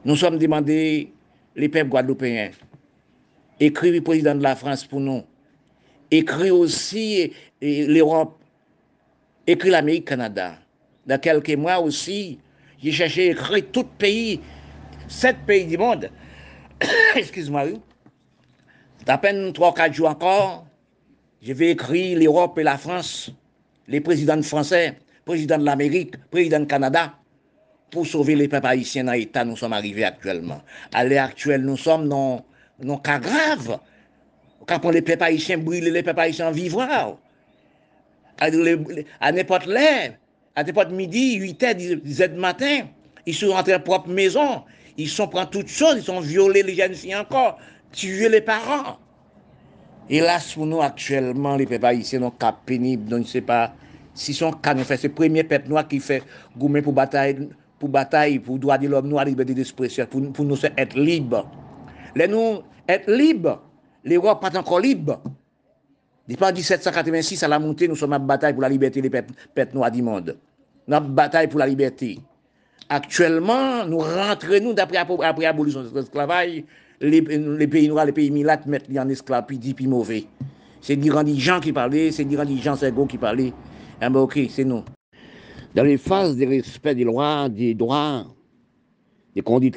Nous 0.04 0.14
sommes 0.14 0.38
demandés, 0.38 1.12
les 1.56 1.68
peuples 1.68 1.90
guadeloupéens, 1.90 2.50
écrivez 3.58 3.98
le 3.98 4.04
président 4.04 4.36
de 4.36 4.42
la 4.42 4.54
France 4.54 4.84
pour 4.84 5.00
nous. 5.00 5.24
Écrit 6.10 6.50
aussi 6.50 7.32
l'Europe, 7.60 8.38
écrit 9.46 9.70
l'Amérique, 9.70 10.06
Canada. 10.06 10.54
Dans 11.06 11.20
quelques 11.20 11.54
mois 11.56 11.78
aussi, 11.78 12.38
j'ai 12.82 12.92
cherché 12.92 13.28
à 13.28 13.32
écrire 13.32 13.64
tout 13.72 13.84
pays, 13.84 14.40
sept 15.08 15.36
pays 15.46 15.66
du 15.66 15.78
monde. 15.78 16.10
Excuse-moi. 17.16 17.64
À 19.06 19.18
peine 19.18 19.52
trois, 19.52 19.72
quatre 19.72 19.94
jours 19.94 20.08
encore, 20.08 20.66
je 21.40 21.52
vais 21.52 21.70
écrire 21.70 22.18
l'Europe 22.18 22.58
et 22.58 22.64
la 22.64 22.76
France, 22.76 23.30
les 23.86 24.00
présidents 24.00 24.42
français, 24.42 24.98
président 25.24 25.58
de 25.58 25.64
l'Amérique, 25.64 26.16
président 26.28 26.58
du 26.58 26.66
Canada, 26.66 27.14
pour 27.90 28.06
sauver 28.06 28.34
les 28.34 28.48
peuples 28.48 28.66
haïtiens 28.66 29.04
dans 29.04 29.12
l'état 29.12 29.44
nous 29.44 29.56
sommes 29.56 29.72
arrivés 29.72 30.04
actuellement. 30.04 30.60
À 30.92 31.04
l'heure 31.04 31.26
actuelle, 31.26 31.62
nous 31.62 31.76
sommes 31.76 32.08
dans 32.08 32.44
un 32.84 32.96
cas 32.98 33.20
grave. 33.20 33.78
kapon 34.66 34.90
le 34.90 35.02
pep 35.02 35.22
haïtien 35.22 35.58
brile, 35.58 35.92
le 35.92 36.02
pep 36.02 36.18
haïtien 36.18 36.50
vivra. 36.50 37.16
A 38.38 38.50
n'importe 39.32 39.66
lè, 39.66 40.18
a 40.54 40.62
n'importe 40.62 40.92
midi, 40.92 41.38
8è, 41.40 41.74
10è 42.04 42.28
de 42.28 42.38
matin, 42.38 42.88
ils 43.24 43.34
sont 43.34 43.52
rentrés 43.52 43.72
à 43.72 43.76
leur 43.76 43.84
propre 43.84 44.10
maison, 44.10 44.62
ils 44.98 45.08
sont 45.08 45.28
prend 45.28 45.46
toutes 45.46 45.68
choses, 45.68 46.04
ils 46.04 46.10
ont 46.10 46.20
violé 46.20 46.62
les 46.62 46.74
jeunes 46.74 46.94
filles 46.94 47.16
encore, 47.16 47.58
tué 47.92 48.28
les 48.28 48.42
parents. 48.42 48.98
Et 50.08 50.20
là, 50.20 50.38
sous 50.38 50.66
nous, 50.66 50.82
actuellement, 50.82 51.56
les 51.56 51.66
peuples 51.66 51.86
haïtiens 51.86 52.22
ont 52.22 52.30
cap 52.30 52.58
pénible, 52.66 53.08
donc 53.08 53.20
je 53.20 53.24
ne 53.24 53.28
sais 53.28 53.40
pas 53.40 53.72
si 54.14 54.32
son 54.32 54.52
cas 54.52 54.74
nous 54.74 54.84
fait, 54.84 54.96
c'est 54.96 55.08
le 55.08 55.14
premier 55.14 55.44
peuple 55.44 55.68
noir 55.68 55.86
qui 55.86 56.00
fait 56.00 56.22
goumer 56.56 56.80
pour 56.82 56.92
bataille, 56.92 57.48
pour 57.78 57.88
bataille, 57.88 58.38
pour 58.38 58.58
droit 58.58 58.78
de 58.78 58.88
l'homme 58.88 59.08
noir, 59.08 59.24
liberté 59.24 59.54
d'expression, 59.54 60.06
pour, 60.06 60.32
pour 60.32 60.44
nous 60.44 60.58
être 60.76 60.98
libres. 60.98 61.46
Les 62.14 62.26
nous, 62.26 62.62
être 62.88 63.10
libres, 63.10 63.62
les 64.06 64.16
rois 64.16 64.40
pas 64.40 64.56
encore 64.56 64.80
libres. 64.80 65.20
Depuis 66.28 66.44
1786 66.44 67.42
à 67.42 67.48
la 67.48 67.58
montée, 67.58 67.86
nous 67.86 67.96
sommes 67.96 68.12
en 68.12 68.20
bataille 68.20 68.52
pour 68.52 68.62
la 68.62 68.68
liberté 68.68 69.02
des 69.02 69.10
peuples, 69.10 69.74
noirs 69.74 69.90
du 69.90 70.02
monde. 70.02 70.36
Notre 70.88 71.08
bataille 71.08 71.48
pour 71.48 71.58
la 71.58 71.66
liberté. 71.66 72.18
Actuellement, 72.88 73.84
nous 73.86 73.98
rentrons, 73.98 74.62
nous, 74.62 74.72
d'après 74.72 74.98
après 74.98 75.42
l'abolition 75.42 75.82
de 75.82 75.94
l'esclavage, 75.94 76.62
les, 77.00 77.20
les, 77.20 77.66
pays 77.66 77.88
noirs, 77.88 78.06
les 78.06 78.12
pays 78.12 78.30
milates 78.30 78.66
mettent 78.66 78.88
en 78.96 79.08
esclavage, 79.08 79.46
puis 79.48 79.58
dit, 79.58 79.74
puis 79.74 79.86
mauvais. 79.86 80.24
C'est 80.80 80.96
des 80.96 81.10
gens 81.38 81.60
qui 81.60 81.72
parlaient, 81.72 82.12
c'est 82.12 82.24
des 82.24 82.36
gens 82.36 82.76
qui 83.08 83.18
parlaient. 83.18 83.52
Ah 84.00 84.08
ben 84.08 84.20
ok, 84.20 84.38
c'est 84.50 84.64
nous. 84.64 84.84
Dans 85.74 85.82
les 85.82 85.98
phases 85.98 86.36
de 86.36 86.46
respect 86.46 86.94
des 86.94 87.04
lois, 87.04 87.48
des 87.48 87.74
droits, 87.74 88.24
des 89.34 89.42
conduites 89.42 89.76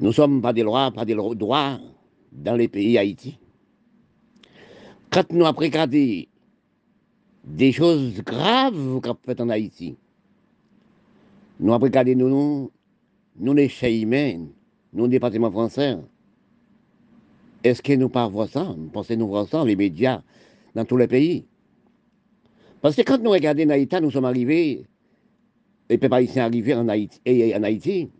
nous 0.00 0.12
sommes 0.12 0.40
pas 0.40 0.52
des 0.52 0.62
lois, 0.62 0.90
pas 0.90 1.04
des 1.04 1.14
droits 1.14 1.78
dans 2.32 2.56
les 2.56 2.68
pays 2.68 2.98
Haïti. 2.98 3.38
Quand 5.10 5.32
nous 5.32 5.44
avons 5.44 5.58
regardé 5.58 6.28
des 7.44 7.72
choses 7.72 8.22
graves 8.22 9.00
qu'on 9.00 9.16
fait 9.24 9.40
en 9.40 9.48
Haïti, 9.48 9.96
nous 11.60 11.72
avons 11.72 11.84
regardé 11.84 12.14
nous, 12.14 12.70
nous 13.38 13.54
les 13.54 13.70
humains, 13.82 14.46
nous 14.92 15.04
le 15.04 15.10
département 15.10 15.50
français. 15.50 15.96
Est-ce 17.64 17.82
que 17.82 17.94
nous 17.94 18.08
pas 18.08 18.30
ça? 18.52 18.74
Pensez-nous 18.92 19.26
voir 19.26 19.48
ça, 19.48 19.64
les 19.64 19.74
médias, 19.74 20.22
dans 20.74 20.84
tous 20.84 20.96
les 20.96 21.08
pays. 21.08 21.44
Parce 22.80 22.94
que 22.94 23.02
quand 23.02 23.18
nous 23.18 23.30
regardons 23.30 23.70
Haïti, 23.70 23.96
nous 24.00 24.12
sommes 24.12 24.26
arrivés, 24.26 24.84
les 25.90 25.98
peuples 25.98 26.14
haïtiens 26.14 26.44
arrivés 26.44 26.74
en 26.74 26.86
en 26.86 26.88
Haïti, 26.88 28.10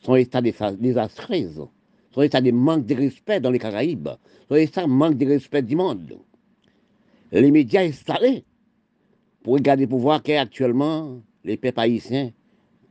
sont 0.00 0.16
état 0.16 0.40
désastreux, 0.40 1.68
sont 2.12 2.22
état 2.22 2.40
de 2.40 2.50
manque 2.50 2.86
de 2.86 2.94
respect 2.94 3.40
dans 3.40 3.50
les 3.50 3.58
Caraïbes, 3.58 4.08
sont 4.48 4.56
état 4.56 4.82
de 4.82 4.88
manque 4.88 5.16
de 5.16 5.26
respect 5.26 5.62
du 5.62 5.76
monde. 5.76 6.18
Les 7.32 7.50
médias 7.50 7.82
installés 7.82 8.44
pour 9.42 9.54
regarder, 9.54 9.86
pour 9.86 10.00
voir 10.00 10.22
qu'actuellement, 10.22 11.20
les 11.44 11.56
peuples 11.56 11.80
haïtiens, 11.80 12.30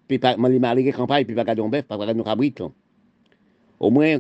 les 0.10 0.20
malgré 0.60 0.92
campagne, 0.92 1.26
puis 1.26 1.36
pas 1.36 1.44
bœuf, 1.56 1.84
pas 1.84 1.96
regarder 1.96 2.18
nos 2.18 2.24
cabrites. 2.24 2.64
Au 3.80 3.92
moins, 3.92 4.18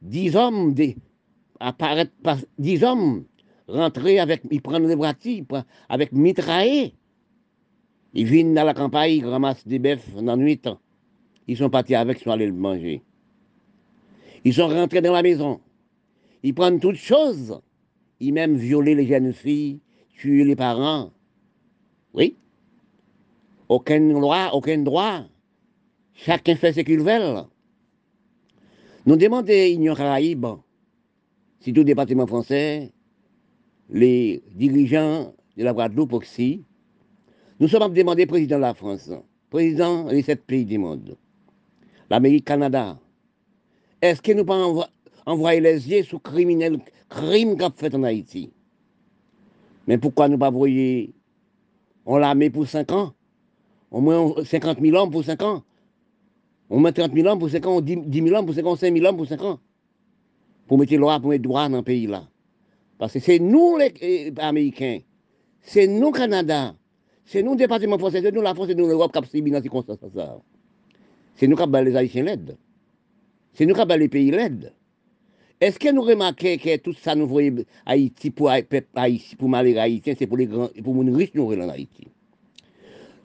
dix 0.00 0.36
hommes, 0.36 0.74
apparaissent, 1.58 2.08
dix 2.58 2.84
hommes 2.84 3.24
rentrer 3.68 4.18
avec, 4.18 4.42
ils 4.50 4.60
prennent 4.60 4.86
des 4.86 4.94
voitures 4.94 5.44
avec 5.88 6.12
mitraillés. 6.12 6.94
Ils 8.14 8.26
viennent 8.26 8.54
dans 8.54 8.64
la 8.64 8.74
campagne, 8.74 9.12
ils 9.12 9.26
ramassent 9.26 9.66
des 9.66 9.78
bœufs 9.78 9.98
dans 10.14 10.22
la 10.22 10.36
nuit. 10.36 10.60
Ils 11.48 11.56
sont 11.56 11.70
partis 11.70 11.94
avec, 11.94 12.20
ils 12.20 12.24
sont 12.24 12.30
allés 12.30 12.46
le 12.46 12.52
manger. 12.52 13.02
Ils 14.44 14.54
sont 14.54 14.68
rentrés 14.68 15.00
dans 15.00 15.12
la 15.12 15.22
maison. 15.22 15.60
Ils 16.42 16.54
prennent 16.54 16.80
toutes 16.80 16.96
choses. 16.96 17.60
Ils 18.20 18.32
même 18.32 18.56
violer 18.56 18.94
les 18.94 19.06
jeunes 19.06 19.32
filles, 19.32 19.80
tuer 20.16 20.44
les 20.44 20.56
parents. 20.56 21.10
Oui. 22.14 22.36
Aucune 23.68 24.12
loi, 24.12 24.54
aucun 24.54 24.78
droit. 24.78 25.24
Chacun 26.14 26.56
fait 26.56 26.72
ce 26.72 26.80
qu'il 26.80 27.00
veut. 27.00 27.42
Nous 29.06 29.16
demandons 29.16 29.52
à 29.52 29.68
l'Union 29.68 29.94
Caraïbe, 29.94 30.46
si 31.60 31.72
tout 31.72 31.82
département 31.82 32.26
français, 32.26 32.92
les 33.90 34.42
dirigeants 34.54 35.34
de 35.56 35.64
la 35.64 35.72
Guadeloupe 35.72 36.12
aussi, 36.12 36.62
nous 37.58 37.68
sommes 37.68 37.92
demandés 37.92 38.26
président 38.26 38.56
de 38.56 38.62
la 38.62 38.74
France, 38.74 39.10
président 39.50 40.04
des 40.04 40.22
sept 40.22 40.44
pays 40.44 40.64
du 40.64 40.78
monde, 40.78 41.16
l'Amérique, 42.12 42.44
Canada. 42.44 42.98
Est-ce 44.02 44.20
que 44.20 44.32
nous 44.32 44.44
pouvons 44.44 44.84
envoyer 45.24 45.60
les 45.62 45.90
yeux 45.90 46.02
sur 46.02 46.20
criminels, 46.20 46.78
crimes 47.08 47.56
qu'a 47.56 47.70
fait 47.74 47.94
en 47.94 48.02
Haïti? 48.02 48.52
Mais 49.86 49.96
pourquoi 49.96 50.28
nous 50.28 50.36
pas 50.36 50.48
envoyer 50.48 51.14
On 52.04 52.18
l'a 52.18 52.34
mis 52.34 52.50
pour 52.50 52.68
5 52.68 52.92
ans, 52.92 53.14
au 53.90 54.02
moins 54.02 54.34
50 54.44 54.80
000 54.80 54.94
hommes 54.94 55.10
pour 55.10 55.24
5 55.24 55.40
ans. 55.42 55.62
On 56.68 56.80
met 56.80 56.92
30 56.92 57.14
000 57.14 57.26
hommes 57.26 57.38
pour 57.38 57.48
5 57.48 57.66
ans, 57.66 57.80
10 57.80 58.06
000 58.12 58.36
hommes 58.36 58.44
pour 58.44 58.54
5 58.54 58.66
ans, 58.66 58.76
5 58.76 58.94
000 58.94 59.06
hommes 59.06 59.16
pour 59.16 59.26
5 59.26 59.40
ans. 59.42 59.58
Pour 60.66 60.78
mettre 60.78 60.94
loi, 60.96 61.18
pour 61.18 61.30
mettre 61.30 61.44
droit 61.44 61.66
dans 61.70 61.78
le 61.78 61.82
pays 61.82 62.06
là. 62.06 62.28
Parce 62.98 63.14
que 63.14 63.20
c'est 63.20 63.38
nous 63.38 63.78
les 63.78 64.32
Américains, 64.36 64.98
c'est 65.62 65.86
nous 65.86 66.10
Canada, 66.10 66.74
c'est 67.24 67.42
nous 67.42 67.56
département 67.56 67.98
français, 67.98 68.20
c'est 68.20 68.32
nous 68.32 68.42
la 68.42 68.54
France, 68.54 68.68
c'est 68.68 68.74
nous 68.74 68.86
l'Europe 68.86 69.12
qui 69.12 69.18
avons 69.18 69.26
subi 69.26 69.50
dans 69.50 69.58
ces 69.58 69.62
circonstances. 69.62 69.98
C'est 71.34 71.46
nous 71.46 71.56
qui 71.56 71.62
avons 71.62 71.82
les 71.82 71.96
Haïtiens 71.96 72.24
l'aide. 72.24 72.56
C'est 73.52 73.66
nous 73.66 73.74
qui 73.74 73.80
avons 73.80 73.96
les 73.96 74.08
pays 74.08 74.30
l'aide. 74.30 74.72
Est-ce 75.62 75.78
que 75.78 75.92
nous 75.92 76.02
remarquons 76.02 76.56
que 76.56 76.76
tout 76.78 76.92
ça 76.92 77.14
nous 77.14 77.28
voyons 77.28 77.64
Haïti 77.86 78.32
pour 78.32 78.50
Haïti, 78.50 79.36
pour 79.36 79.48
malheur 79.48 79.80
haïtien, 79.80 80.14
c'est 80.18 80.26
pour 80.26 80.36
les 80.36 80.46
grands, 80.46 80.68
pour 80.82 81.04
les 81.04 81.12
riches 81.14 81.34
nous 81.34 81.52
en 81.52 81.68
Haïti? 81.68 82.08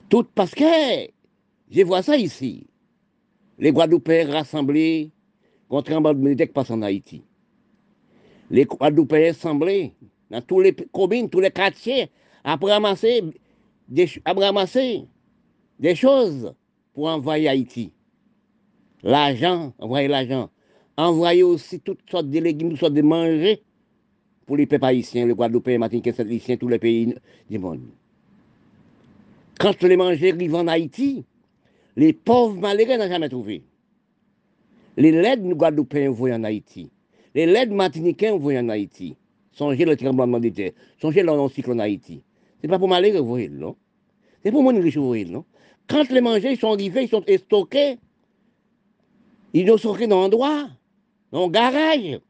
Tout 0.08 0.24
parce 0.36 0.54
que 0.54 0.64
je 1.68 1.82
vois 1.82 2.02
ça 2.02 2.16
ici. 2.16 2.64
Les 3.58 3.72
Guadeloupéens 3.72 4.30
rassemblés 4.30 5.10
contre 5.68 5.92
un 5.92 6.14
militaire 6.14 6.46
qui 6.46 6.52
passe 6.52 6.70
en 6.70 6.80
Haïti. 6.82 7.24
Les 8.52 8.66
Guadeloupéens 8.66 9.30
assemblés 9.30 9.92
dans 10.30 10.40
tous 10.40 10.60
les 10.60 10.72
communes, 10.72 11.28
tous 11.28 11.40
les 11.40 11.50
quartiers, 11.50 12.08
ramasser 12.44 13.24
des, 13.88 14.08
après 14.24 14.46
ramasser 14.46 15.02
des 15.80 15.96
choses 15.96 16.54
pour 16.94 17.08
envoyer 17.08 17.48
Haïti. 17.48 17.90
L'argent, 19.02 19.72
envoyer 19.78 20.08
l'argent. 20.08 20.50
Envoyer 20.96 21.42
aussi 21.42 21.80
toutes 21.80 22.10
sortes 22.10 22.28
de 22.28 22.38
légumes, 22.40 22.70
toutes 22.70 22.80
sortes 22.80 22.94
de 22.94 23.02
manger 23.02 23.62
pour 24.46 24.56
les 24.56 24.66
peuples 24.66 24.86
haïtiens, 24.86 25.26
les 25.26 25.34
Guadeloupéens, 25.34 25.78
Martiniquais, 25.78 26.12
saint 26.12 26.56
tous 26.56 26.68
les 26.68 26.78
pays 26.78 27.14
du 27.48 27.58
monde. 27.58 27.82
Quand 29.60 29.80
les 29.82 29.96
manger 29.96 30.32
arrivent 30.32 30.54
en 30.54 30.66
Haïti, 30.66 31.24
les 31.96 32.12
pauvres 32.12 32.58
malheureux 32.58 32.96
n'ont 32.96 33.08
jamais 33.08 33.28
trouvé. 33.28 33.62
Les 34.96 35.12
laides 35.12 35.44
Guadeloupéens 35.44 36.10
voient 36.10 36.32
en 36.34 36.44
Haïti. 36.44 36.90
Les 37.34 37.46
laides 37.46 37.72
martiniquais 37.72 38.30
voient 38.30 38.58
en 38.58 38.68
Haïti. 38.68 39.16
Songez 39.52 39.84
le 39.84 39.96
tremblement 39.96 40.40
de 40.40 40.48
terre. 40.48 40.72
Songez 41.00 41.22
le 41.22 41.48
cyclone 41.48 41.80
en 41.80 41.84
Haïti. 41.84 42.22
Ce 42.60 42.66
n'est 42.66 42.70
pas 42.70 42.78
pour 42.78 42.88
malheureux, 42.88 43.20
vous 43.20 43.28
voyez, 43.28 43.48
non? 43.48 43.76
C'est 44.42 44.50
pour 44.50 44.62
mon 44.62 44.80
riche, 44.80 44.96
vous 44.96 45.06
voyez, 45.06 45.24
non? 45.24 45.44
Quand 45.88 46.08
les 46.10 46.20
manger 46.20 46.56
sont 46.56 46.72
arrivés, 46.72 47.02
ils 47.04 47.08
sont 47.08 47.22
stockés. 47.36 47.98
Ils 49.54 49.68
sont 49.68 49.78
stockés 49.78 50.06
dans 50.06 50.20
un 50.20 50.26
endroit, 50.26 50.68
dans 51.32 51.46
un 51.46 51.50
garage. 51.50 52.20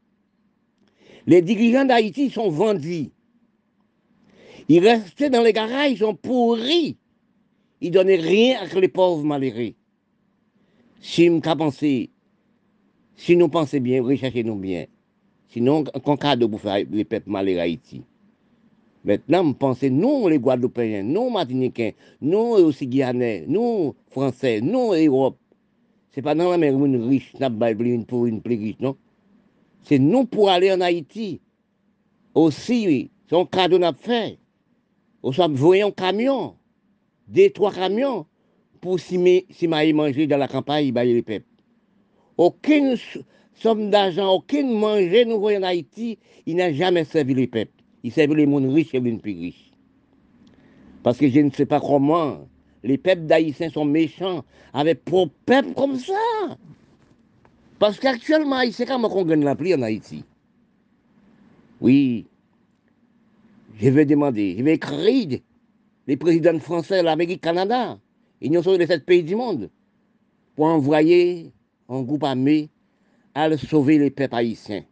Les 1.27 1.41
dirigeants 1.41 1.85
d'Haïti 1.85 2.29
sont 2.29 2.49
vendus. 2.49 3.09
Ils 4.67 4.87
restaient 4.87 5.29
dans 5.29 5.41
les 5.41 5.53
garages, 5.53 5.91
ils 5.91 5.97
sont 5.97 6.15
pourris. 6.15 6.97
Ils 7.81 7.89
ne 7.89 7.93
donnaient 7.93 8.15
rien 8.15 8.59
à 8.61 8.79
les 8.79 8.87
pauvres 8.87 9.23
malheureux. 9.23 9.73
Si 11.01 11.29
nous 11.29 11.39
pensons, 11.39 12.07
si 13.15 13.35
nous 13.35 13.49
pensons 13.49 13.79
bien, 13.79 14.03
recherchez-nous 14.03 14.55
bien. 14.55 14.85
Sinon, 15.49 15.83
qu'on 15.83 16.17
cadeau 16.17 16.47
pour 16.47 16.61
faire 16.61 16.85
les 16.91 17.05
peuples 17.05 17.29
malheureux 17.29 17.61
Haïti. 17.61 18.03
Maintenant, 19.03 19.47
je 19.47 19.53
pense, 19.53 19.81
nous, 19.81 20.27
les 20.27 20.37
Guadeloupéens, 20.37 21.03
nous, 21.03 21.29
Martiniquais, 21.29 21.95
nous 22.21 22.37
aussi 22.37 22.85
Guyanais, 22.85 23.45
nous, 23.47 23.95
Français, 24.11 24.59
nous, 24.61 24.93
Europe, 24.93 25.38
c'est 26.19 26.23
pas 26.23 26.35
dans 26.35 26.51
la 26.51 26.57
mer 26.57 26.73
une 26.73 27.07
riche, 27.07 27.33
une 27.39 28.05
pour 28.05 28.25
une 28.25 28.41
plus 28.41 28.55
riche, 28.55 28.75
non? 28.81 28.97
C'est 29.83 29.99
nous 29.99 30.25
pour 30.25 30.49
aller 30.49 30.69
en 30.69 30.81
Haïti. 30.81 31.39
Aussi, 32.35 33.09
c'est 33.29 33.37
un 33.37 33.45
cadeau 33.45 33.79
qu'on 33.79 33.93
fait. 33.93 34.37
On 35.23 35.31
soit 35.31 35.47
voyons 35.47 35.87
un 35.87 35.91
camion, 35.91 36.55
deux, 37.29 37.49
trois 37.51 37.71
camions, 37.71 38.25
pour 38.81 38.99
si 38.99 39.17
manger 39.17 40.27
dans 40.27 40.35
la 40.35 40.49
campagne, 40.49 40.91
bailler 40.91 41.13
les 41.13 41.21
peuples. 41.21 41.45
Aucune 42.35 42.97
somme 43.53 43.89
d'argent, 43.89 44.33
aucune 44.33 44.77
manger, 44.77 45.23
nous 45.23 45.39
voyons 45.39 45.61
en 45.61 45.63
Haïti, 45.63 46.19
il 46.45 46.57
n'a 46.57 46.73
jamais 46.73 47.05
servi 47.05 47.33
les 47.33 47.47
peuples 47.47 47.71
il 48.03 48.11
servent 48.11 48.35
les 48.35 48.45
mondes 48.45 48.69
riches 48.73 48.93
et 48.93 48.99
les 48.99 49.13
plus 49.13 49.31
riches. 49.31 49.71
Parce 51.01 51.17
que 51.17 51.29
je 51.29 51.39
ne 51.39 51.49
sais 51.49 51.65
pas 51.65 51.79
comment 51.79 52.49
les 52.83 52.97
peuples 52.97 53.25
d'Haïtiens 53.25 53.69
sont 53.69 53.85
méchants 53.85 54.43
avec 54.73 55.03
pour 55.03 55.29
peuple 55.45 55.73
comme 55.73 55.97
ça. 55.97 56.13
Parce 57.77 57.99
qu'actuellement, 57.99 58.61
c'est 58.71 58.85
comment 58.85 59.09
qu'on 59.09 59.25
gagne 59.25 59.43
la 59.43 59.55
pluie 59.55 59.73
en 59.73 59.81
Haïti. 59.81 60.23
Oui, 61.81 62.25
je 63.79 63.89
vais 63.89 64.05
demander, 64.05 64.55
je 64.57 64.63
vais 64.63 64.73
écrire 64.73 65.39
les 66.07 66.17
présidents 66.17 66.59
français, 66.59 67.01
l'Amérique, 67.03 67.41
Canada, 67.41 67.97
Union 68.41 68.61
sont 68.61 68.73
les 68.73 68.87
sept 68.87 69.05
pays 69.05 69.23
du 69.23 69.35
monde, 69.35 69.69
pour 70.55 70.65
envoyer 70.65 71.51
un 71.87 72.01
groupe 72.01 72.23
armé 72.23 72.69
à 73.33 73.55
sauver 73.57 73.97
les 73.97 74.09
peuples 74.09 74.35
haïtiens. 74.35 74.83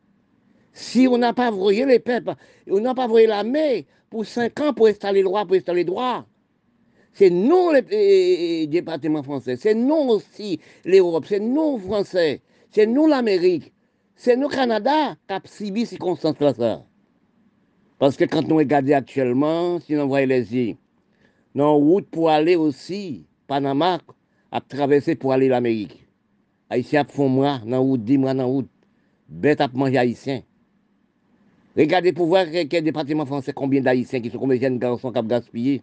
Si 0.72 1.08
on 1.08 1.18
n'a 1.18 1.34
pas 1.34 1.50
voyé 1.50 1.86
les 1.86 2.00
peuples, 2.00 2.36
on 2.70 2.80
n'a 2.80 2.94
pas 2.94 3.08
voyé 3.08 3.28
l'armée 3.28 3.88
pour 4.10 4.26
cinq 4.26 4.60
ans 4.62 4.74
pour 4.74 4.88
installer 4.88 5.22
le 5.22 5.26
droit, 5.26 5.46
pour 5.46 5.56
installer 5.56 5.84
le 5.84 5.88
droit. 5.88 6.26
C'est 7.18 7.32
nous 7.32 7.72
les, 7.72 8.68
départements 8.68 9.24
français, 9.24 9.55
c'est 9.55 9.74
nous 9.74 9.95
aussi 9.95 10.59
l'Europe, 10.86 11.26
c'est 11.28 11.39
nous 11.39 11.80
Français, 11.80 12.41
c'est 12.70 12.86
nous 12.86 13.07
l'Amérique, 13.07 13.74
c'est 14.15 14.38
nous 14.38 14.47
Canada 14.47 15.15
qui 15.28 15.34
avons 15.34 15.47
subi 15.47 15.88
ces 15.88 15.95
circonstances-là. 15.95 16.84
Parce 17.97 18.18
que 18.18 18.26
quand 18.26 18.47
nous 18.47 18.57
regardons 18.57 18.93
actuellement, 18.93 19.80
si 19.80 19.95
on 19.95 20.05
voit 20.05 20.28
les 20.28 20.55
yeux, 20.55 20.76
dans 21.55 21.76
route 21.78 22.07
pour 22.07 22.30
aller 22.30 22.55
aussi, 22.55 23.26
Panama, 23.47 23.97
à 24.51 24.61
traverser 24.61 25.15
pour 25.15 25.34
aller 25.34 25.47
l'Amérique. 25.47 26.05
Haïtiens 26.70 27.03
font 27.03 27.30
moi, 27.30 27.59
dans 27.65 27.82
route, 27.82 28.03
10 28.03 28.20
mois 28.20 28.36
dans 28.36 28.45
route, 28.45 28.70
bête 29.28 29.59
à 29.59 29.68
manger 29.74 29.97
haïtien. 29.97 30.43
Regardez 31.76 32.13
pour 32.13 32.28
voir 32.28 32.45
quel 32.70 32.84
département 32.84 33.26
français, 33.26 33.53
combien 33.53 33.82
d'Haïtiens 33.82 34.22
qui 34.22 34.30
sont, 34.30 34.38
combien 34.38 34.57
de 34.57 34.61
jeunes 34.61 34.78
garçons 34.78 35.11
qui 35.11 35.18
ont 35.18 35.24
gaspillé. 35.24 35.82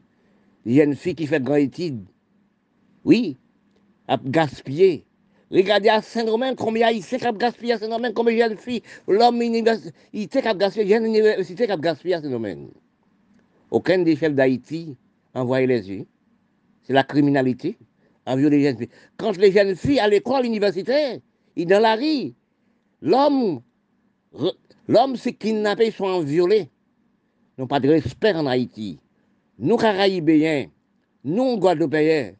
Jeunes 0.66 0.94
filles 0.94 1.14
qui 1.14 1.26
font 1.26 1.40
grand 1.40 1.56
étude. 1.56 2.04
Oui, 3.04 3.36
a 4.08 4.16
gaspillé. 4.16 5.04
Regardez 5.50 5.90
à 5.90 6.00
Saint-Romain, 6.02 6.54
combien 6.54 6.86
d'Haïtiens 6.86 7.18
qui 7.18 7.26
ont 7.26 7.32
gaspillé 7.32 7.74
à 7.74 7.78
Saint-Romain, 7.78 8.12
combien 8.12 8.34
de 8.34 8.38
jeunes 8.50 8.58
filles, 8.58 8.82
l'homme 9.06 9.40
jeune 10.88 11.04
université 11.04 11.66
qui 11.66 11.72
a 11.72 11.76
gaspillé 11.76 12.14
à 12.14 12.22
Saint-Romain. 12.22 12.66
Aucun 13.70 13.98
des 13.98 14.16
chefs 14.16 14.34
d'Haïti 14.34 14.96
envoyé 15.34 15.66
les 15.66 15.90
yeux. 15.90 16.06
C'est 16.82 16.92
la 16.92 17.04
criminalité. 17.04 17.76
En 18.26 18.36
les 18.36 18.62
jeunes 18.62 18.78
filles. 18.78 18.88
Quand 19.18 19.36
les 19.36 19.52
jeunes 19.52 19.76
filles 19.76 20.00
à 20.00 20.08
l'école, 20.08 20.36
à 20.36 20.42
l'université, 20.42 21.20
ils 21.56 21.66
dans 21.66 21.80
la 21.80 21.94
rue, 21.94 22.32
l'homme 23.02 23.60
L'homme 24.88 25.16
s'est 25.16 25.32
kidnappé, 25.32 25.90
sont 25.90 26.20
violés. 26.20 26.68
Nous 27.56 27.66
pas 27.66 27.80
de 27.80 27.88
respect 27.88 28.34
en 28.34 28.46
Haïti. 28.46 28.98
Nous, 29.56 29.76
Caraïbéens, 29.76 30.66
nous, 31.22 31.56
Guadeloupéens, 31.58 32.32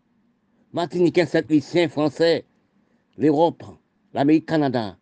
Martiniquais, 0.72 1.26
saint 1.26 1.88
Français, 1.88 2.44
l'Europe, 3.16 3.62
l'Amérique, 4.12 4.46
Canada, 4.46 4.96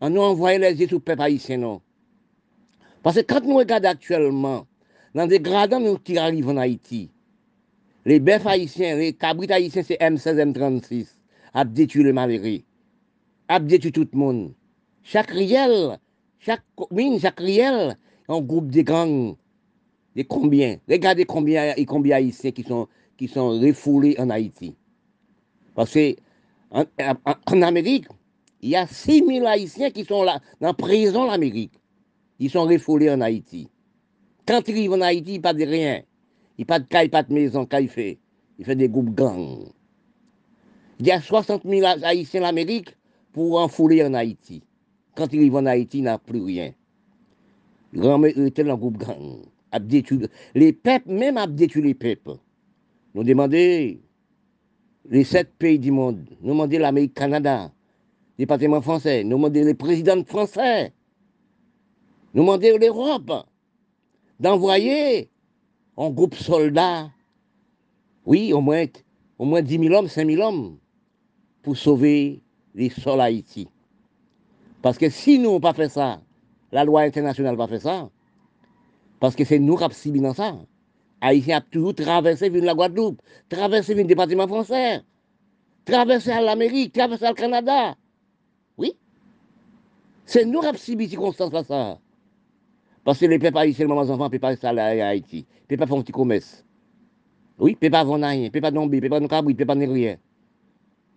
on 0.00 0.10
nous 0.10 0.20
envoyé 0.20 0.58
les 0.58 0.74
yeux 0.80 0.88
sur 0.88 0.96
le 0.96 1.02
peuple 1.02 1.22
haïtien, 1.22 1.58
non? 1.58 1.80
Parce 3.04 3.16
que 3.16 3.20
quand 3.20 3.44
nous 3.44 3.54
regardons 3.54 3.88
actuellement, 3.88 4.66
dans 5.14 5.28
des 5.28 5.38
gradins 5.38 5.94
qui 6.02 6.18
arrivent 6.18 6.48
en 6.48 6.56
Haïti, 6.56 7.08
les 8.04 8.18
bœufs 8.18 8.44
haïtiens, 8.44 8.96
les 8.96 9.12
cabrites 9.12 9.52
haïtiens, 9.52 9.84
c'est 9.84 10.00
M16, 10.00 10.52
M36, 10.52 11.06
a 11.54 11.64
les 11.64 12.12
malheureux, 12.12 12.62
a 13.46 13.60
tout 13.60 14.08
le 14.12 14.18
monde. 14.18 14.54
Chaque 15.04 15.30
riel, 15.30 16.00
chaque 16.40 16.64
commune, 16.74 17.20
chaque 17.20 17.38
riel, 17.38 17.96
un 18.28 18.40
groupe 18.40 18.72
de 18.72 18.82
gangs. 18.82 19.36
Combien? 20.24 20.78
Regardez 20.88 21.24
combien 21.24 21.74
et 21.76 21.84
combien 21.84 22.16
haïtiens 22.16 22.50
qui 22.50 22.62
sont, 22.62 22.88
qui 23.16 23.28
sont 23.28 23.60
refoulés 23.60 24.16
en 24.18 24.30
Haïti. 24.30 24.74
Parce 25.74 25.92
que 25.92 26.16
en, 26.70 27.62
Amérique, 27.62 28.06
il 28.60 28.70
y 28.70 28.76
a 28.76 28.86
6 28.86 29.24
000 29.26 29.46
Haïtiens 29.46 29.90
qui 29.90 30.04
sont 30.04 30.22
là, 30.22 30.40
dans 30.60 30.68
la 30.68 30.74
prison 30.74 31.24
l'Amérique. 31.24 31.80
Ils 32.38 32.50
sont 32.50 32.64
refoulés 32.64 33.10
en 33.10 33.20
Haïti. 33.20 33.68
Quand 34.46 34.66
ils 34.68 34.72
arrivent 34.72 34.92
en 34.92 35.00
Haïti, 35.00 35.34
ils 35.34 35.40
pas 35.40 35.54
de 35.54 35.64
rien. 35.64 36.02
Ils 36.58 36.66
pas 36.66 36.78
de 36.78 37.08
pas 37.08 37.22
de 37.22 37.32
maison, 37.32 37.66
qu'il 37.66 37.88
fait. 37.88 38.18
Il 38.58 38.64
fait 38.64 38.74
des 38.74 38.88
groupes 38.88 39.14
gangs. 39.14 39.68
Il 40.98 41.06
y 41.06 41.12
a 41.12 41.20
60 41.20 41.62
000 41.64 41.86
Haïtiens 42.02 42.42
en 42.42 42.46
Amérique 42.46 42.96
pour 43.32 43.58
enfouler 43.60 44.04
en 44.04 44.14
Haïti. 44.14 44.62
Quand 45.14 45.32
il 45.32 45.38
arrive 45.38 45.56
en 45.56 45.66
Haïti, 45.66 45.98
il 45.98 46.04
n'a 46.04 46.18
plus 46.18 46.42
rien. 46.42 46.72
Grand-mère 47.94 48.36
était 48.38 48.64
dans 48.64 48.72
le 48.72 48.76
groupe 48.76 48.98
gang. 48.98 49.42
Les 50.54 50.72
peuples, 50.72 51.10
même 51.10 51.36
a 51.36 51.46
les 51.46 51.94
peuples. 51.94 52.36
Nous 53.14 53.24
demandons 53.24 53.98
les 55.10 55.24
sept 55.24 55.52
pays 55.58 55.78
du 55.78 55.90
monde. 55.90 56.24
Nous 56.40 56.50
demandons 56.50 56.78
l'Amérique, 56.78 57.14
Canada, 57.14 57.70
le 58.38 58.42
département 58.42 58.80
français. 58.80 59.24
Nous 59.24 59.36
demandons 59.36 59.64
les 59.64 59.74
présidents 59.74 60.24
français. 60.24 60.92
Nous 62.34 62.42
demandons 62.42 62.78
l'Europe 62.78 63.46
d'envoyer 64.40 65.30
un 65.96 66.10
groupe 66.10 66.34
soldat. 66.34 67.10
Oui, 68.24 68.52
au 68.52 68.60
moins, 68.60 68.84
au 69.38 69.44
moins 69.44 69.62
10 69.62 69.78
000 69.78 69.94
hommes, 69.94 70.08
5 70.08 70.28
000 70.28 70.42
hommes 70.42 70.78
pour 71.62 71.76
sauver 71.76 72.42
les 72.74 72.90
sols 72.90 73.20
Haïti. 73.20 73.68
Parce 74.82 74.98
que 74.98 75.08
si 75.10 75.38
nous 75.38 75.46
n'avons 75.46 75.60
pas 75.60 75.74
fait 75.74 75.88
ça, 75.88 76.20
la 76.70 76.84
loi 76.84 77.02
internationale 77.02 77.56
n'a 77.56 77.66
pas 77.66 77.68
fait 77.68 77.80
ça. 77.80 78.10
Parce 79.20 79.34
que 79.34 79.44
c'est 79.44 79.58
nous 79.58 79.76
qui 79.76 79.84
avons 79.84 80.22
dans 80.22 80.34
ça. 80.34 80.56
Haïtien 81.20 81.58
a 81.58 81.60
toujours 81.60 81.94
traversé 81.94 82.48
la 82.48 82.74
Guadeloupe, 82.74 83.20
traversé 83.48 83.94
le 83.94 84.04
département 84.04 84.46
français, 84.46 85.02
traversé 85.84 86.30
l'Amérique, 86.30 86.92
traversé 86.92 87.26
le 87.26 87.34
Canada. 87.34 87.96
Oui, 88.76 88.96
C'est 90.24 90.44
nous 90.44 90.60
qui 90.60 90.66
avons 90.66 90.78
subi 90.78 91.04
ces 91.04 91.10
circonstances 91.10 91.66
ça. 91.66 91.98
Parce 93.04 93.18
que 93.18 93.26
les 93.26 93.38
peuples 93.38 93.58
haïtiens, 93.58 93.86
les 93.86 93.88
mamans 93.88 94.08
enfants, 94.10 94.24
ne 94.24 94.28
peuvent 94.28 94.40
pas 94.40 94.48
rester 94.48 94.66
à 94.66 95.08
Haïti. 95.08 95.46
Ne 95.70 95.76
peuvent 95.76 95.88
pas 95.88 96.02
faire 96.02 96.12
commerce. 96.12 96.64
Oui, 97.58 97.72
ne 97.72 97.76
peuvent 97.76 97.90
pas 97.90 98.04
vendre 98.04 98.26
rien, 98.26 98.44
ne 98.44 98.48
peuvent 98.50 98.62
pas 98.62 98.70
domber, 98.70 99.00
ne 99.00 99.08
peuvent 99.08 99.66
pas 99.66 99.74
rien. 99.74 100.16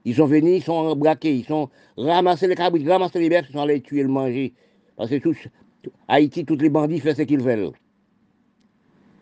Ils 0.06 0.16
sont 0.16 0.26
venus, 0.26 0.58
ils 0.58 0.64
sont 0.64 0.96
braqués, 0.96 1.36
ils 1.36 1.46
sont 1.46 1.70
ramassés 1.98 2.48
les 2.48 2.56
cabrits, 2.56 2.88
ramassés 2.88 3.20
les 3.20 3.30
bêtes, 3.30 3.46
ils 3.50 3.54
sont 3.54 3.60
allés 3.60 3.82
tuer, 3.82 4.02
le 4.02 4.10
manger. 4.10 4.54
Parce 4.96 5.12
que 5.12 5.30
Haïti, 6.08 6.46
tous 6.46 6.56
les 6.56 6.70
bandits 6.70 7.00
font 7.00 7.14
ce 7.16 7.22
qu'ils 7.22 7.42
veulent. 7.42 7.72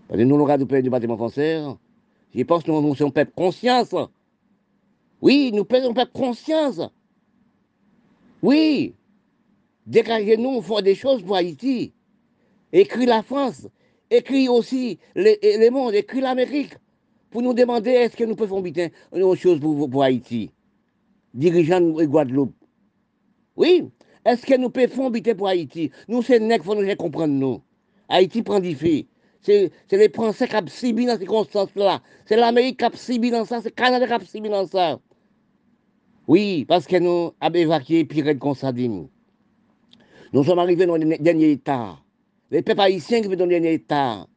Parce 0.10 0.20
nous, 0.22 0.38
le 0.44 0.82
du 0.82 0.90
bâtiment 0.90 1.18
français, 1.18 1.62
je 2.34 2.44
pense 2.44 2.64
que 2.64 2.72
nous, 2.72 2.82
nous 2.82 2.96
sommes 2.96 3.12
peuple 3.12 3.32
conscience. 3.36 3.94
Oui, 5.22 5.52
nous 5.54 5.68
sommes 5.70 5.94
peuple 5.94 6.12
conscience. 6.12 6.82
Oui, 8.42 8.96
dégagez-nous, 9.86 10.64
faisons 10.64 10.82
des 10.82 10.96
choses 10.96 11.22
pour 11.22 11.36
Haïti. 11.36 11.94
Écris 12.74 13.06
la 13.06 13.22
France, 13.22 13.68
écris 14.10 14.50
aussi 14.50 14.98
les, 15.14 15.70
mondes, 15.72 15.94
écris 15.94 16.22
l'Amérique, 16.22 16.74
pour 17.30 17.44
nous 17.44 17.54
demander 17.54 17.92
est-ce 17.92 18.18
que 18.18 18.24
nous 18.24 18.36
pouvons 18.36 18.64
faire 18.64 18.90
une 19.14 19.36
chose 19.36 19.60
pour, 19.60 20.04
Haïti, 20.04 20.50
dirigeant 21.36 21.82
de 21.82 22.06
Guadeloupe. 22.06 22.56
Oui, 23.56 23.88
est-ce 24.26 24.44
que 24.44 24.56
nous 24.56 24.72
pouvons 24.72 25.14
faire 25.14 25.38
pour 25.38 25.48
Haïti? 25.48 25.92
Nous, 26.08 26.24
c'est 26.24 26.40
nègres, 26.40 26.66
faut 26.66 26.74
nous 26.74 26.96
comprendre, 26.96 27.36
nous. 27.36 27.62
Haïti 28.08 28.42
prend 28.42 28.60
du 28.60 28.74
fait. 28.74 29.06
C'est 29.42 29.72
les 29.92 30.10
Français 30.10 30.48
qui 30.48 30.56
ont 30.56 30.68
subi 30.68 31.06
dans 31.06 31.14
ces 31.14 31.20
circonstances-là. 31.20 32.02
C'est 32.26 32.36
l'Amérique 32.36 32.80
qui 32.80 32.86
a 32.86 32.92
subi 32.94 33.32
dans 33.32 33.46
ça, 33.46 33.62
c'est 33.62 33.70
le 33.70 33.76
Canada 33.76 34.06
qui 34.06 34.14
a 34.14 34.20
subi 34.20 34.50
dans 34.50 34.68
ça. 34.68 35.00
Oui, 36.28 36.66
parce 36.66 36.86
que 36.86 36.98
nous 36.98 37.34
avons 37.40 37.56
évacué 37.56 38.06
Pirate 38.06 38.38
Consadine. 38.38 39.08
Nous 40.32 40.44
sommes 40.44 40.60
arrivés 40.60 40.86
dans 40.86 40.98
le 40.98 41.18
dernier 41.18 41.52
état. 41.52 41.98
Les 42.52 42.62
peuples 42.62 42.82
haïtiens 42.82 43.22
qui 43.22 43.30
sont 43.30 43.36
dans 43.36 43.46
le 43.46 43.52
dernier 43.52 43.74
état. 43.74 44.28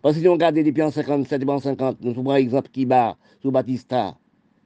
Parce 0.00 0.18
que 0.18 0.28
on 0.28 0.32
regarde 0.32 0.54
depuis 0.54 0.82
en 0.82 0.90
57 0.90 1.42
et 1.42 1.48
en 1.50 1.58
50, 1.58 2.00
nous 2.00 2.14
prenons 2.14 2.34
exemple 2.34 2.70
Kiba, 2.70 3.16
sous 3.42 3.50
Batista. 3.50 4.16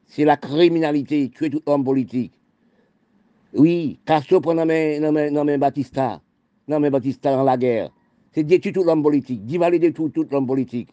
C'est 0.07 0.25
la 0.25 0.37
criminalité, 0.37 1.31
tuer 1.31 1.51
tout 1.51 1.63
homme 1.67 1.85
politique. 1.85 2.33
Oui, 3.55 3.99
Castro 4.05 4.41
prend 4.41 4.55
dans 4.55 4.67
mes 4.67 5.59
Batista, 5.59 6.21
mes 6.69 6.91
Batista 6.91 7.35
dans 7.35 7.45
la 7.45 7.57
guerre. 7.57 7.91
C'est 8.39 8.45
détruire 8.45 8.73
tout 8.73 8.85
l'homme 8.85 9.03
politique, 9.03 9.45
de 9.45 9.89
tout, 9.89 10.11
tout 10.11 10.25
l'homme 10.31 10.47
politique. 10.47 10.91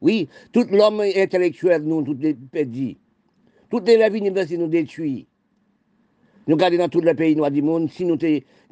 Oui, 0.00 0.28
tout 0.50 0.66
l'homme 0.72 1.02
intellectuel, 1.02 1.82
nous, 1.84 2.02
tout 2.02 2.18
pédis. 2.50 2.98
Toutes 3.70 3.86
les 3.86 4.04
universités 4.18 4.58
nous 4.58 4.66
détruisent. 4.66 5.26
Nous 6.48 6.56
regardons 6.56 6.78
dans 6.78 6.88
tous 6.88 7.00
les 7.00 7.14
pays 7.14 7.36
noirs 7.36 7.52
du 7.52 7.62
monde, 7.62 7.88
si 7.92 8.04
nous 8.04 8.18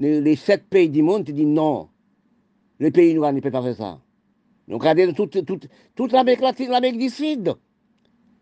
les 0.01 0.35
sept 0.35 0.65
pays 0.69 0.89
du 0.89 1.01
monde, 1.01 1.27
tu 1.27 1.33
dis 1.33 1.47
non. 1.47 1.91
Les 2.81 2.91
pays 2.91 3.15
noirs 3.15 3.33
ne 3.33 3.39
peuvent 3.39 3.53
pas 3.53 3.63
faire 3.63 3.77
ça. 3.77 4.01
Nous 4.67 4.79
regardons 4.79 5.13
toute, 5.13 5.45
toute, 5.45 5.69
toute 5.95 6.11
l'Amérique 6.11 6.41
latine, 6.41 6.71
l'Amérique 6.71 6.99
du 6.99 7.09
Sud. 7.09 7.55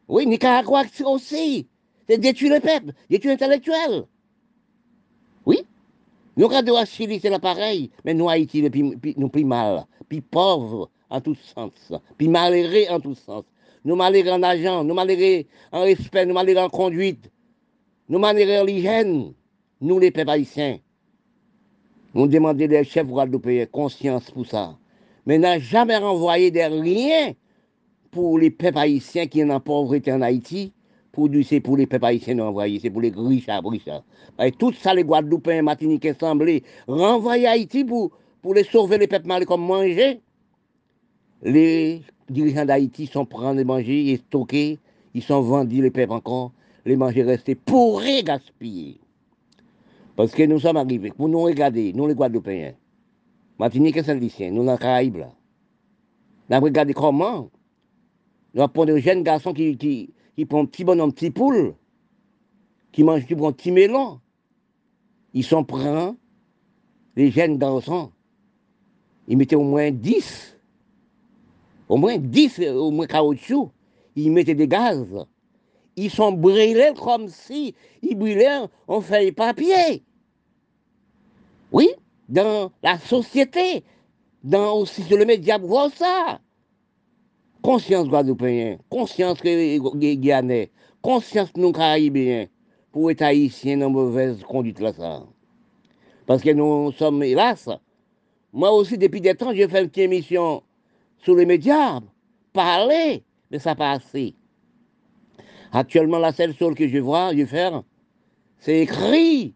Oui, 0.09 0.27
Nicaragua 0.27 0.85
aussi. 1.05 1.69
C'est 2.09 2.17
détruire 2.17 2.55
le 2.55 2.61
peuple, 2.61 2.95
détruire 3.11 3.35
l'intellectuel. 3.35 4.07
Nous 6.41 6.49
regardons 6.49 6.77
à 6.77 6.87
Chili, 6.87 7.21
c'est 7.21 7.39
pareil. 7.39 7.91
Mais 8.03 8.15
nous, 8.15 8.27
Haïti, 8.27 8.63
nous 8.63 9.29
plus 9.29 9.45
mal, 9.45 9.85
plus 10.09 10.23
pauvres 10.23 10.89
en 11.11 11.21
tous 11.21 11.37
sens, 11.55 11.93
plus 12.17 12.29
malheureux 12.29 12.87
en 12.89 12.99
tous 12.99 13.17
sens. 13.17 13.45
Nous 13.85 13.95
malheureux 13.95 14.31
en 14.31 14.43
argent, 14.43 14.83
nous 14.83 14.95
malheureux 14.95 15.45
en 15.71 15.83
respect, 15.83 16.25
nous 16.25 16.33
malheureux 16.33 16.65
en 16.65 16.71
conduite, 16.71 17.31
nous 18.09 18.19
malheureux 18.19 18.65
en 18.65 18.67
hygiène, 18.67 19.35
nous 19.83 19.99
les 19.99 20.11
peuples 20.11 20.31
haïtiens. 20.31 20.79
Nous 22.15 22.27
demandons 22.27 22.67
des 22.67 22.85
chefs 22.85 23.07
guadeloupéens 23.07 23.67
conscience 23.67 24.31
pour 24.31 24.47
ça. 24.47 24.79
Mais 25.27 25.37
n'a 25.37 25.59
jamais 25.59 25.99
renvoyé 25.99 26.51
de 26.51 26.61
rien 26.61 27.35
pour 28.11 28.39
les 28.39 28.51
peuples 28.51 28.79
haïtiens 28.79 29.27
qui 29.27 29.43
sont 29.43 29.51
en 29.51 29.61
pauvreté 29.61 30.11
en 30.11 30.23
Haïti. 30.23 30.73
Pour 31.13 31.29
c'est 31.45 31.61
pour 31.61 31.77
les 31.77 31.87
peuples 31.87 32.05
haïtiens 32.05 32.39
envoyés, 32.39 32.79
c'est 32.81 32.91
pour 32.91 33.01
les 33.01 33.13
richards, 33.15 33.65
richards. 33.65 34.05
Et 34.39 34.53
tout 34.53 34.73
ça, 34.73 34.95
les 34.95 35.03
Guadeloupéens, 35.03 35.63
Martiniquais, 35.63 36.15
semblés 36.19 36.63
renvoyer 36.87 37.49
Haïti 37.49 37.85
pour, 37.85 38.13
pour 38.43 38.55
les 38.55 38.63
sauver, 38.65 38.99
les 38.99 39.09
peuples 39.09 39.27
mal 39.27 39.45
comme 39.45 39.67
manger. 39.67 40.21
Les 41.43 42.03
dirigeants 42.29 42.65
d'Haïti 42.65 43.07
sont 43.07 43.25
pris 43.25 43.65
manger 43.65 44.13
et 44.13 44.17
stockés, 44.19 44.79
ils 45.15 45.23
sont 45.23 45.41
vendus, 45.41 45.83
les 45.83 45.91
peuples 45.91 46.13
encore, 46.13 46.53
les 46.85 46.97
manger 46.97 47.25
restés 47.25 47.57
pourris, 47.57 48.23
gaspillés. 48.23 49.01
Parce 50.15 50.33
que 50.33 50.45
nous 50.45 50.61
sommes 50.61 50.77
arrivés, 50.77 51.11
pour 51.11 51.29
nous 51.29 51.41
regarder, 51.41 51.93
nous 51.93 52.07
les 52.07 52.15
Guadeloupéens, 52.15 52.75
Martinique 53.59 53.97
et 53.97 54.03
Saint-Lucien, 54.05 54.53
nous 54.53 54.65
dans 54.65 54.73
les 54.73 54.79
Caraïbes, 54.79 55.17
là. 55.17 55.33
Nous 56.49 56.57
avons 56.57 56.67
regardé 56.67 56.93
comment 56.93 57.49
nous 58.55 58.63
avons 58.63 58.85
des 58.85 59.01
jeunes 59.01 59.23
garçons 59.23 59.53
qui, 59.53 60.11
qui 60.35 60.47
prennent 60.47 60.63
un 60.63 60.67
petit 60.67 60.85
bonhomme, 60.85 61.13
petit 61.13 61.31
poule, 61.31 61.75
qui 62.93 63.05
mangent 63.05 63.27
qui 63.27 63.35
un 63.35 63.53
petit 63.53 63.73
melon. 63.73 64.21
Ils 65.33 65.45
sont 65.45 65.65
prêts, 65.65 66.13
les 67.17 67.31
jeunes 67.31 67.59
garçons, 67.59 68.11
ils 69.29 69.37
mettaient 69.37 69.57
au 69.57 69.63
moins 69.63 69.91
10 69.91 70.51
au 71.91 71.97
moins 71.97 72.19
10, 72.19 72.61
au 72.71 72.93
moins 72.93 73.09
caoutchouc, 73.09 73.73
ils 74.15 74.31
mettaient 74.31 74.55
des 74.55 74.69
gaz. 74.69 75.05
Ils 75.97 76.11
sont 76.11 76.31
brûlés 76.31 76.93
comme 76.97 77.29
si 77.29 77.75
ils 78.01 78.17
brûlaient 78.17 78.61
en 78.87 79.01
feuille 79.01 79.33
papier. 79.33 80.05
Oui, 81.73 81.89
dans 82.29 82.71
la 82.85 82.97
société, 83.01 83.83
dans 84.45 84.75
aussi 84.75 85.03
le 85.11 85.25
média, 85.25 85.59
voir 85.59 85.91
ça. 85.93 86.41
Conscience 87.63 88.09
guadeloupéen, 88.09 88.79
conscience 88.89 89.43
guyanais, 89.43 90.71
conscience 91.03 91.51
nous 91.57 91.73
caribéens, 91.73 92.47
pour 92.91 93.11
être 93.11 93.21
haïtiens 93.23 93.77
dans 93.77 93.91
mauvaise 93.91 94.43
conduite 94.45 94.81
là 94.81 94.93
ça. 94.95 95.27
Parce 96.27 96.43
que 96.43 96.51
nous 96.51 96.91
sommes, 96.93 97.23
hélas, 97.23 97.69
moi 98.53 98.73
aussi 98.73 98.97
depuis 98.97 99.21
des 99.21 99.35
temps, 99.35 99.53
j'ai 99.53 99.69
fait 99.69 99.83
une 99.83 99.89
petite 99.89 100.05
émission 100.05 100.63
sur 101.19 101.37
les 101.37 101.45
médias, 101.45 102.01
parler, 102.55 103.23
mais 103.51 103.59
ça 103.59 103.75
pas 103.75 103.93
assez. 103.93 104.35
Actuellement, 105.73 106.19
la 106.19 106.33
seule 106.33 106.55
chose 106.55 106.75
que 106.75 106.89
je 106.89 106.99
vois, 106.99 107.35
je 107.35 107.45
faire, 107.45 107.83
c'est 108.59 108.81
écrit. 108.81 109.55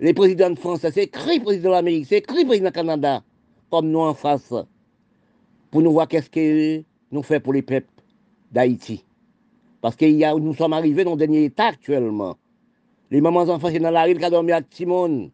Les 0.00 0.14
présidents 0.14 0.50
de 0.50 0.58
France, 0.58 0.80
c'est 0.80 1.04
écrit 1.04 1.38
président 1.38 1.68
de 1.68 1.74
l'Amérique, 1.74 2.06
c'est 2.06 2.18
écrit 2.18 2.44
président 2.44 2.68
du 2.68 2.72
Canada, 2.72 3.22
comme 3.70 3.90
nous 3.90 4.00
en 4.00 4.14
face, 4.14 4.54
pour 5.70 5.82
nous 5.82 5.92
voir 5.92 6.08
qu'est-ce 6.08 6.30
que 6.30 6.82
nous 7.14 7.22
fait 7.22 7.40
pour 7.40 7.52
les 7.52 7.62
peuples 7.62 7.88
d'Haïti. 8.52 9.04
Parce 9.80 9.96
que 9.96 10.38
nous 10.38 10.54
sommes 10.54 10.72
arrivés 10.72 11.04
dans 11.04 11.12
le 11.12 11.16
dernier 11.16 11.44
état 11.44 11.66
actuellement. 11.66 12.36
Les 13.10 13.20
mamans 13.20 13.42
enfants 13.42 13.70
sont 13.70 13.78
dans 13.78 13.90
la 13.90 14.04
rue, 14.04 14.16
ils 14.18 14.24
ont 14.24 14.30
dormi 14.30 14.52
à 14.52 14.60
Timon. 14.60 15.30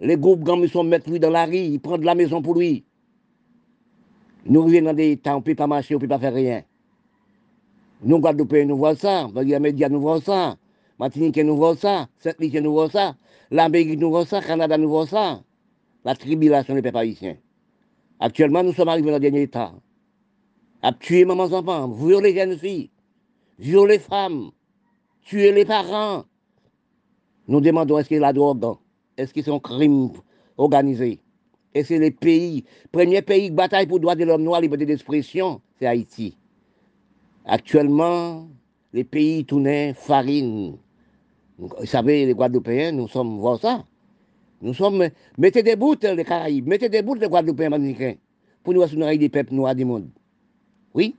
Les 0.00 0.16
groupes 0.16 0.46
sont 0.68 0.84
mettre 0.84 1.10
lui 1.10 1.20
dans 1.20 1.30
la 1.30 1.44
rue, 1.46 1.56
ils 1.56 1.80
prennent 1.80 2.04
la 2.04 2.14
maison 2.14 2.42
pour 2.42 2.58
lui. 2.58 2.84
Nous 4.44 4.62
revenons 4.62 4.86
dans 4.86 4.94
des 4.94 5.16
temps, 5.16 5.34
on 5.34 5.38
ne 5.38 5.42
peut 5.42 5.54
pas 5.54 5.66
marcher, 5.66 5.94
on 5.94 5.98
ne 5.98 6.02
peut 6.02 6.08
pas 6.08 6.18
faire 6.18 6.34
rien. 6.34 6.62
Nous, 8.02 8.18
Guadeloupéens, 8.18 8.64
nous 8.66 8.76
voyons 8.76 8.96
ça. 8.96 9.28
Les 9.34 9.58
médias, 9.58 9.88
nous 9.88 10.00
voyons 10.00 10.20
ça. 10.20 10.56
Martinique, 10.98 11.36
nous 11.38 11.56
voyons 11.56 11.76
ça. 11.76 12.08
Saint-Lucie, 12.18 12.60
nous 12.60 12.72
voyons 12.72 12.90
ça. 12.90 13.16
L'Amérique, 13.50 13.98
nous 13.98 14.10
voyons 14.10 14.26
ça. 14.26 14.40
Canada, 14.40 14.78
nous 14.78 14.88
voyons 14.88 15.06
ça. 15.06 15.42
La 16.04 16.14
tribulation 16.14 16.74
des 16.74 16.82
peuples 16.82 16.98
haïtiens. 16.98 17.36
Actuellement, 18.20 18.62
nous 18.62 18.72
sommes 18.72 18.88
arrivés 18.88 19.10
dans 19.10 19.16
le 19.16 19.20
dernier 19.20 19.42
état. 19.42 19.72
À 20.82 20.92
tuer 20.92 21.24
mamans 21.24 21.52
enfants, 21.52 21.88
violer 21.88 22.32
les 22.32 22.38
jeunes 22.38 22.58
filles, 22.58 22.90
violer 23.58 23.94
les 23.94 23.98
femmes, 23.98 24.50
tuer 25.22 25.52
les 25.52 25.64
parents. 25.64 26.24
Nous 27.48 27.60
demandons 27.60 27.98
est-ce 27.98 28.08
qu'il 28.08 28.16
y 28.16 28.20
a 28.20 28.22
la 28.22 28.32
drogue, 28.32 28.76
est-ce 29.16 29.34
qu'ils 29.34 29.44
sont 29.44 29.58
crimes 29.58 30.10
organisés 30.56 31.20
et 31.74 31.84
c'est 31.84 31.98
le 31.98 32.10
pays, 32.10 32.64
premier 32.90 33.22
pays 33.22 33.44
qui 33.44 33.50
bataille 33.50 33.86
pour 33.86 33.98
le 33.98 34.02
droit 34.02 34.14
de 34.14 34.24
l'homme 34.24 34.42
noir, 34.42 34.60
liberté 34.60 34.86
d'expression, 34.86 35.60
c'est 35.78 35.86
Haïti. 35.86 36.36
Actuellement, 37.44 38.48
les 38.92 39.04
pays 39.04 39.44
tournent 39.44 39.94
farine. 39.94 40.76
Vous 41.58 41.86
savez, 41.86 42.26
les 42.26 42.34
Guadeloupéens, 42.34 42.92
nous 42.92 43.08
sommes, 43.08 43.38
voir 43.38 43.60
ça? 43.60 43.84
Nous 44.60 44.74
sommes, 44.74 45.08
mettez 45.36 45.62
des 45.62 45.76
bouts 45.76 45.94
les 46.02 46.24
Caraïbes, 46.24 46.66
mettez 46.66 46.88
des 46.88 47.02
bouts 47.02 47.14
les 47.14 47.28
Guadeloupéens 47.28 47.72
américains, 47.72 48.14
pour 48.64 48.74
nous 48.74 48.82
assurer 48.82 49.18
des 49.18 49.28
peuples 49.28 49.54
noirs 49.54 49.74
du 49.74 49.84
monde. 49.84 50.08
Oui, 50.98 51.14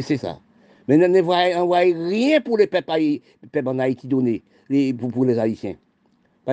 sais 0.00 0.16
ça. 0.16 0.40
Mais 0.88 0.96
nous 0.96 1.06
n'envoyons 1.06 1.68
rien 2.08 2.40
pour 2.40 2.56
les 2.56 2.66
peuples, 2.66 2.90
en 3.66 3.78
Haïti 3.78 4.08
pour, 4.08 4.22
les 5.26 5.38
Haïtiens. 5.38 5.76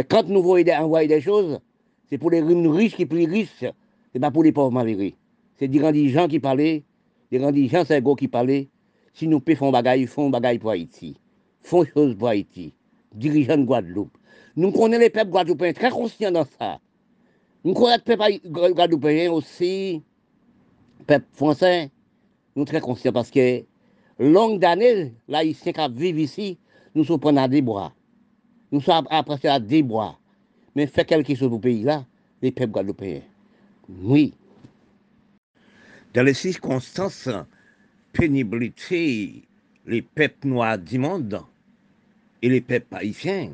quand 0.09 0.27
nous 0.27 0.43
voyons 0.43 0.73
envoyer 0.73 1.07
des 1.07 1.21
choses, 1.21 1.61
c'est 2.09 2.17
pour 2.17 2.31
les 2.31 2.41
riches 2.41 2.97
qui 2.97 3.05
plus 3.05 3.25
riches, 3.31 3.63
c'est 4.11 4.19
pas 4.19 4.29
pour 4.29 4.43
les 4.43 4.51
pauvres 4.51 4.73
malheureux. 4.73 5.13
C'est 5.55 5.69
des 5.69 5.79
grands 5.79 5.93
gens 5.93 6.27
qui 6.27 6.41
parlaient, 6.41 6.83
des 7.31 7.37
grands 7.37 7.53
gens 7.53 7.85
c'est 7.87 8.03
qui 8.17 8.27
parlaient. 8.27 8.67
Si 9.13 9.25
nous 9.25 9.39
pouvons 9.39 9.57
faire 9.57 9.71
bagaille, 9.71 10.05
font 10.05 10.29
bagaille 10.29 10.59
pour 10.59 10.71
Haïti. 10.71 11.15
Font 11.61 11.85
choses 11.85 12.13
pour 12.17 12.27
Haïti. 12.27 12.73
Dirigeants 13.15 13.57
de 13.57 13.63
Guadeloupe, 13.63 14.17
Nous 14.57 14.73
connaissons 14.73 14.99
les 14.99 15.09
peuples 15.09 15.31
guadeloupéens 15.31 15.73
très 15.73 15.91
conscients 15.91 16.31
dans 16.31 16.45
ça. 16.59 16.79
Nous 17.63 17.73
connaissons 17.73 18.01
les 18.05 18.39
peuples 18.39 18.73
guadeloupéens 18.73 19.31
aussi, 19.31 20.03
peuple 21.07 21.25
français, 21.31 21.89
nous 22.55 22.65
très 22.65 22.81
conscients 22.81 23.11
parce 23.11 23.31
que 23.31 23.63
longue 24.19 24.59
d'années, 24.59 25.13
les 25.27 25.35
Haïtiens 25.35 25.73
qui 25.73 25.93
vivent 25.93 26.19
ici, 26.19 26.57
nous 26.95 27.03
sommes 27.03 27.37
à 27.37 27.47
des 27.47 27.61
bois. 27.61 27.93
Nous 28.71 28.81
sommes 28.81 29.07
appréciés 29.09 29.49
à 29.49 29.59
des 29.59 29.83
bois. 29.83 30.17
Mais 30.75 30.87
fait 30.87 31.05
quelque 31.05 31.35
chose 31.35 31.51
au 31.51 31.59
pays 31.59 31.83
là, 31.83 32.05
les 32.41 32.51
peuples 32.51 32.71
guadeloupéens. 32.71 33.21
Oui. 34.03 34.33
Dans 36.13 36.23
les 36.23 36.33
circonstances, 36.33 37.29
pénibilité, 38.13 39.43
les 39.85 40.01
peuples 40.01 40.47
noirs 40.47 40.77
du 40.77 40.99
monde 40.99 41.41
et 42.41 42.49
les 42.49 42.61
peuples 42.61 42.95
haïtiens. 42.95 43.51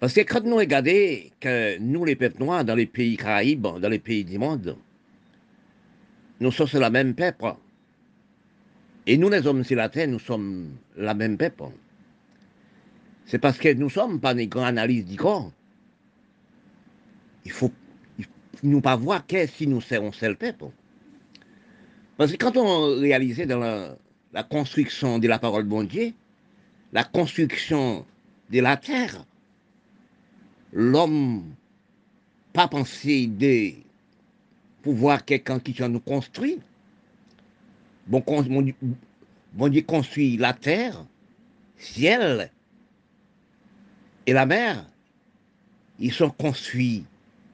Parce 0.00 0.12
que 0.12 0.20
quand 0.20 0.44
nous 0.44 0.56
regardons 0.56 1.16
que 1.40 1.78
nous, 1.78 2.04
les 2.04 2.16
peuples 2.16 2.42
noirs, 2.42 2.64
dans 2.64 2.74
les 2.74 2.86
pays 2.86 3.16
caraïbes, 3.16 3.62
dans 3.62 3.88
les 3.88 3.98
pays 3.98 4.24
du 4.24 4.38
monde, 4.38 4.76
nous 6.44 6.52
sommes 6.52 6.68
la 6.80 6.90
même 6.90 7.14
peuple. 7.14 7.54
Et 9.06 9.16
nous, 9.16 9.30
les 9.30 9.46
hommes 9.46 9.64
sur 9.64 9.76
la 9.76 9.88
terre, 9.88 10.08
nous 10.08 10.18
sommes 10.18 10.76
la 10.96 11.14
même 11.14 11.38
peuple. 11.38 11.64
C'est 13.24 13.38
parce 13.38 13.56
que 13.56 13.72
nous 13.72 13.88
sommes 13.88 14.20
pas 14.20 14.34
des 14.34 14.46
grandes 14.46 14.66
analyses 14.66 15.06
du 15.06 15.16
corps. 15.16 15.50
Il 17.46 17.50
faut, 17.50 17.72
nous 18.62 18.82
pas 18.82 18.96
voir 18.96 19.26
que 19.26 19.46
si 19.46 19.66
nous 19.66 19.80
serons 19.80 20.12
seul 20.12 20.36
peuple. 20.36 20.66
Parce 22.18 22.32
que 22.32 22.36
quand 22.36 22.56
on 22.58 23.00
réalisait 23.00 23.46
dans 23.46 23.58
la, 23.58 24.42
construction 24.42 25.18
de 25.18 25.28
la 25.28 25.38
parole 25.38 25.64
bon 25.64 25.84
Dieu, 25.84 26.12
la 26.92 27.04
construction 27.04 28.04
de 28.50 28.60
la 28.60 28.76
terre, 28.76 29.24
l'homme 30.72 31.54
pas 32.52 32.68
pensé 32.68 33.26
de 33.26 33.83
pouvoir 34.84 35.24
quelqu'un 35.24 35.58
qui 35.58 35.74
nous 35.88 35.98
construit. 35.98 36.60
Bon, 38.06 38.22
Dieu 39.68 39.82
construit 39.82 40.36
la 40.36 40.52
terre, 40.52 41.06
ciel 41.78 42.50
et 44.26 44.32
la 44.34 44.44
mer. 44.44 44.84
Ils 45.98 46.12
sont 46.12 46.28
construits 46.28 47.04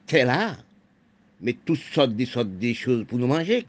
tel 0.07 0.27
là, 0.27 0.57
mais 1.39 1.53
toutes 1.53 1.79
sortes 1.79 2.15
de 2.15 2.25
sortes 2.25 2.49
choses 2.73 3.05
pour 3.05 3.17
nous 3.17 3.27
manger. 3.27 3.65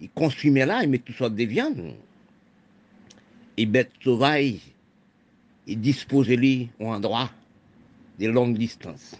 Ils 0.00 0.10
construisent 0.10 0.54
là, 0.54 0.84
ils 0.84 0.88
mettent 0.88 1.04
toutes 1.04 1.16
sortes 1.16 1.34
de 1.34 1.44
viandes. 1.44 1.96
Et 3.56 3.66
bêtes 3.66 3.90
sauvages, 4.04 4.60
ils 5.66 5.80
disposent 5.80 6.28
les 6.28 6.68
au 6.78 6.86
endroit 6.86 7.28
de 8.20 8.28
longues 8.28 8.56
distances. 8.56 9.16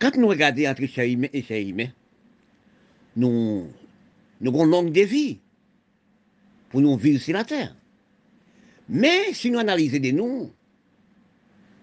Quand 0.00 0.16
nous 0.16 0.28
regardons 0.28 0.66
entre 0.66 0.86
Chaïmé 0.86 1.28
et 1.32 1.42
Chaïmé, 1.42 1.92
nous, 3.16 3.68
nous 4.40 4.50
avons 4.50 4.64
longue 4.64 4.92
de 4.92 5.02
vie 5.02 5.38
pour 6.70 6.80
nous 6.80 6.96
vivre 6.96 7.20
sur 7.20 7.34
la 7.34 7.44
terre. 7.44 7.76
Mais 8.88 9.32
si 9.34 9.50
nous 9.50 9.58
analysons 9.58 9.98
de 10.00 10.10
nous, 10.10 10.50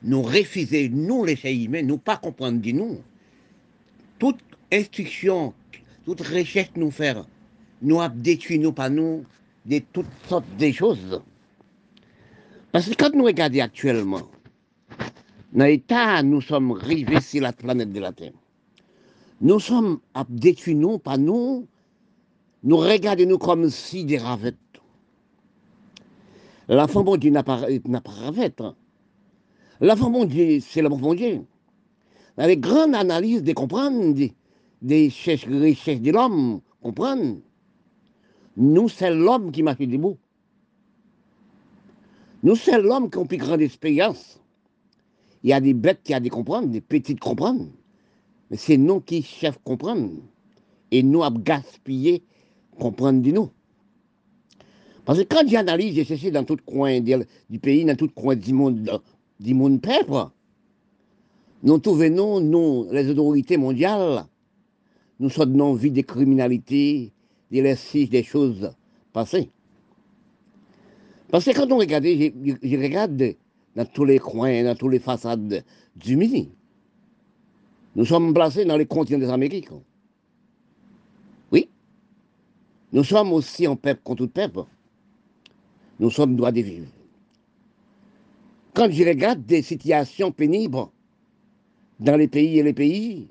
nous 0.02 0.22
refusons, 0.24 0.90
nous 0.92 1.26
les 1.26 1.36
Chaïmé, 1.36 1.84
nous 1.84 2.00
pas 2.00 2.18
comprendre 2.18 2.60
de 2.60 2.72
nous, 2.72 3.02
toute 4.18 4.40
instruction, 4.74 5.54
toute 6.04 6.22
recherche 6.22 6.72
nous 6.76 6.92
faire, 6.92 7.24
nous 7.84 8.02
a 8.02 8.10
nous 8.10 8.72
pas 8.72 8.90
nous 8.90 9.26
de 9.66 9.80
toutes 9.94 10.08
sortes 10.28 10.58
de 10.58 10.72
choses. 10.72 11.22
Parce 12.72 12.90
que 12.90 12.96
quand 12.96 13.14
nous 13.14 13.26
regardons 13.26 13.62
actuellement, 13.62 14.28
dans 15.54 15.66
l'état, 15.66 16.22
nous 16.24 16.42
sommes 16.42 16.72
rivés 16.72 17.22
sur 17.22 17.42
la 17.42 17.54
planète 17.54 17.92
de 17.92 18.00
la 18.00 18.12
Terre. 18.12 18.34
Nous 19.40 19.60
sommes 19.60 20.00
détruits, 20.30 20.76
nous, 20.76 20.98
pas 20.98 21.18
nous. 21.18 21.68
Nous 22.64 22.78
regardons 22.78 23.28
nous 23.28 23.38
comme 23.38 23.70
si 23.70 24.04
des 24.04 24.18
ravettes. 24.18 24.56
L'enfant 26.68 27.04
bon 27.04 27.18
Dieu 27.18 27.32
n'a 27.32 27.44
pas, 27.44 27.62
pas 27.62 28.12
ravette. 28.12 28.62
L'enfant 29.80 30.10
bon 30.10 30.26
Dieu, 30.26 30.60
c'est 30.60 30.82
l'enfant 30.82 30.98
bon 30.98 31.14
Dieu. 31.14 31.42
Avec 32.36 32.60
grande 32.60 32.94
analyse 32.94 33.44
de 33.44 33.54
comprendre, 33.54 34.14
des, 34.14 34.34
des 34.82 35.06
recherches 35.06 35.48
de 35.48 36.12
l'homme, 36.12 36.62
comprendre. 36.82 37.38
Nous, 38.58 38.90
c'est 38.90 39.14
l'homme 39.14 39.52
qui 39.52 39.64
marche 39.64 39.80
debout. 39.80 40.18
Nous, 42.44 42.56
c'est 42.56 42.82
l'homme 42.82 43.10
qui 43.10 43.20
a 43.20 43.26
plus 43.26 43.38
grande 43.38 43.62
expérience. 43.62 44.40
Il 45.48 45.52
y 45.52 45.54
a 45.54 45.62
des 45.62 45.74
bêtes 45.74 46.02
qui 46.04 46.14
ont 46.14 46.20
des 46.20 46.30
comprendre, 46.30 46.68
des 46.68 46.82
petites 46.82 47.22
comprendre. 47.22 47.68
Mais 48.52 48.58
c'est 48.58 48.76
nous 48.76 49.00
qui 49.00 49.24
chefs 49.24 49.58
comprendre. 49.64 50.12
Et 50.92 51.02
nous 51.02 51.24
avons 51.24 51.40
gaspillé 51.40 52.22
comprendre 52.78 53.22
de 53.22 53.32
nous. 53.32 53.50
Parce 55.06 55.20
que 55.20 55.24
quand 55.24 55.48
j'analyse, 55.48 55.96
j'ai 55.96 56.04
cherché 56.04 56.32
dans 56.32 56.44
tout 56.44 56.58
coin 56.66 57.00
du 57.00 57.60
pays, 57.62 57.86
dans 57.86 57.96
tout 57.96 58.10
coin 58.10 58.36
du 58.36 58.52
monde, 58.52 59.02
du 59.40 59.54
monde 59.54 59.82
peuple, 59.82 60.30
nous 61.64 61.78
trouvons, 61.78 62.42
nous, 62.42 62.86
les 62.92 63.10
autorités 63.10 63.56
mondiales, 63.56 64.26
nous 65.22 65.30
sommes 65.30 65.56
dans 65.56 65.76
vie 65.76 65.92
de 65.92 66.02
criminalité, 66.02 67.14
de 67.52 67.62
l'exercice 67.62 68.10
des 68.10 68.24
choses 68.24 68.70
passées. 69.14 69.50
Parce 71.32 71.46
que 71.46 71.52
quand 71.52 71.72
on 71.72 71.78
regarde, 71.78 72.04
je 72.04 72.78
regarde 72.78 73.38
dans 73.78 73.86
tous 73.86 74.06
les 74.06 74.18
coins, 74.18 74.64
dans 74.64 74.76
toutes 74.76 74.92
les 74.92 75.00
façades 75.00 75.64
du 75.96 76.18
Midi. 76.18 76.50
Nous 77.96 78.06
sommes 78.06 78.34
placés 78.34 78.66
dans 78.66 78.76
les 78.76 78.88
continents 78.88 79.20
des 79.20 79.30
Amériques. 79.30 79.70
Oui. 81.52 81.70
Nous 82.92 83.04
sommes 83.04 83.32
aussi 83.34 83.68
en 83.68 83.76
peuple 83.76 84.02
contre 84.04 84.26
tout 84.26 84.32
peuple. 84.32 84.64
Nous 86.00 86.10
sommes 86.10 86.36
droits 86.36 86.52
de 86.52 86.62
vivre. 86.62 86.88
Quand 88.74 88.90
je 88.90 89.04
regarde 89.04 89.46
des 89.46 89.62
situations 89.62 90.32
pénibles 90.32 90.88
dans 92.00 92.16
les 92.18 92.28
pays 92.28 92.58
et 92.58 92.64
les 92.64 92.74
pays, 92.74 93.28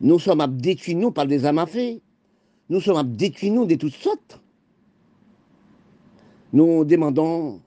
nous 0.00 0.18
sommes 0.18 0.44
détruits 0.56 0.96
nous 0.96 1.12
par 1.12 1.26
des 1.26 1.46
à 1.46 1.52
Nous 2.68 2.80
sommes 2.80 3.14
détruits 3.14 3.52
nous 3.52 3.64
de 3.64 3.76
toutes 3.76 3.94
sortes. 3.94 4.40
Nous 6.52 6.84
demandons 6.84 7.60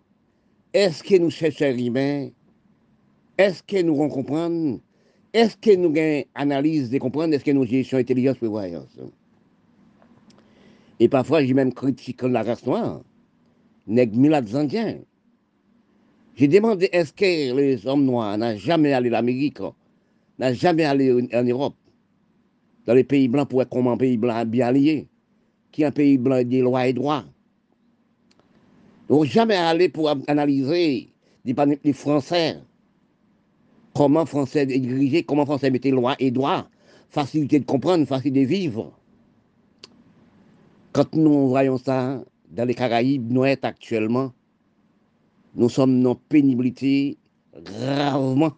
est-ce 0.78 1.02
que 1.02 1.16
nous 1.18 1.32
cherchons 1.32 1.74
l'humain 1.76 2.30
Est-ce 3.36 3.64
que 3.64 3.82
nous 3.82 3.96
comprenons 3.96 4.80
Est-ce 5.34 5.58
que 5.58 5.76
nous 5.76 5.90
avons 5.90 6.24
analyse 6.36 6.92
de 6.92 7.00
comprendre? 7.00 7.34
Est-ce 7.34 7.44
que 7.44 7.50
nous 7.50 7.66
gestion 7.66 7.98
intelligence 7.98 8.38
prévoyance? 8.38 8.96
Et 11.00 11.10
parfois, 11.10 11.44
j'ai 11.44 11.56
même 11.56 11.74
critiqué 11.74 12.28
la 12.30 12.44
race 12.44 12.64
noire, 12.64 13.02
les 13.88 14.56
indiens. 14.56 15.00
J'ai 16.36 16.48
demandé 16.48 16.90
est-ce 16.92 17.12
que 17.12 17.56
les 17.56 17.88
hommes 17.88 18.06
noirs 18.06 18.38
n'ont 18.38 18.56
jamais 18.56 18.94
allé 18.94 19.10
en 19.10 19.14
Amérique, 19.14 19.60
n'ont 19.60 20.54
jamais 20.54 20.86
allé 20.86 21.12
en 21.34 21.44
Europe, 21.44 21.76
dans 22.86 22.94
les 22.94 23.04
pays 23.04 23.28
blancs 23.28 23.50
pour 23.50 23.64
être 23.64 23.70
comme 23.70 23.88
un 23.88 23.98
pays 23.98 24.18
blanc 24.18 24.46
bien 24.46 24.72
lié, 24.72 25.08
qui 25.72 25.82
est 25.82 25.86
un 25.86 25.92
pays 25.92 26.20
blanc 26.20 26.44
des 26.44 26.62
lois 26.62 26.86
et 26.86 26.94
droits 26.94 27.26
n'ont 29.10 29.24
jamais 29.24 29.56
allé 29.56 29.90
pour 29.90 30.10
analyser 30.28 31.14
les 31.46 31.94
Français, 31.94 32.60
comment 33.94 34.26
Français 34.26 34.64
est 34.64 34.80
dirigé, 34.80 35.24
comment 35.24 35.46
Français 35.46 35.70
mettait 35.70 35.92
loi 35.92 36.16
et 36.20 36.32
droit, 36.32 36.70
facilité 37.10 37.60
de 37.60 37.66
comprendre, 37.66 38.06
facilité 38.06 38.42
de 38.42 38.48
vivre. 38.48 38.92
Quand 40.92 41.16
nous 41.16 41.50
voyons 41.50 41.78
ça 41.78 42.24
dans 42.52 42.66
les 42.66 42.76
Caraïbes, 42.76 43.32
nous 43.32 43.44
sommes 43.46 43.58
actuellement, 43.62 44.34
nous 45.56 45.70
sommes 45.70 46.02
dans 46.02 46.16
pénibilité 46.16 47.18
gravement. 47.64 48.52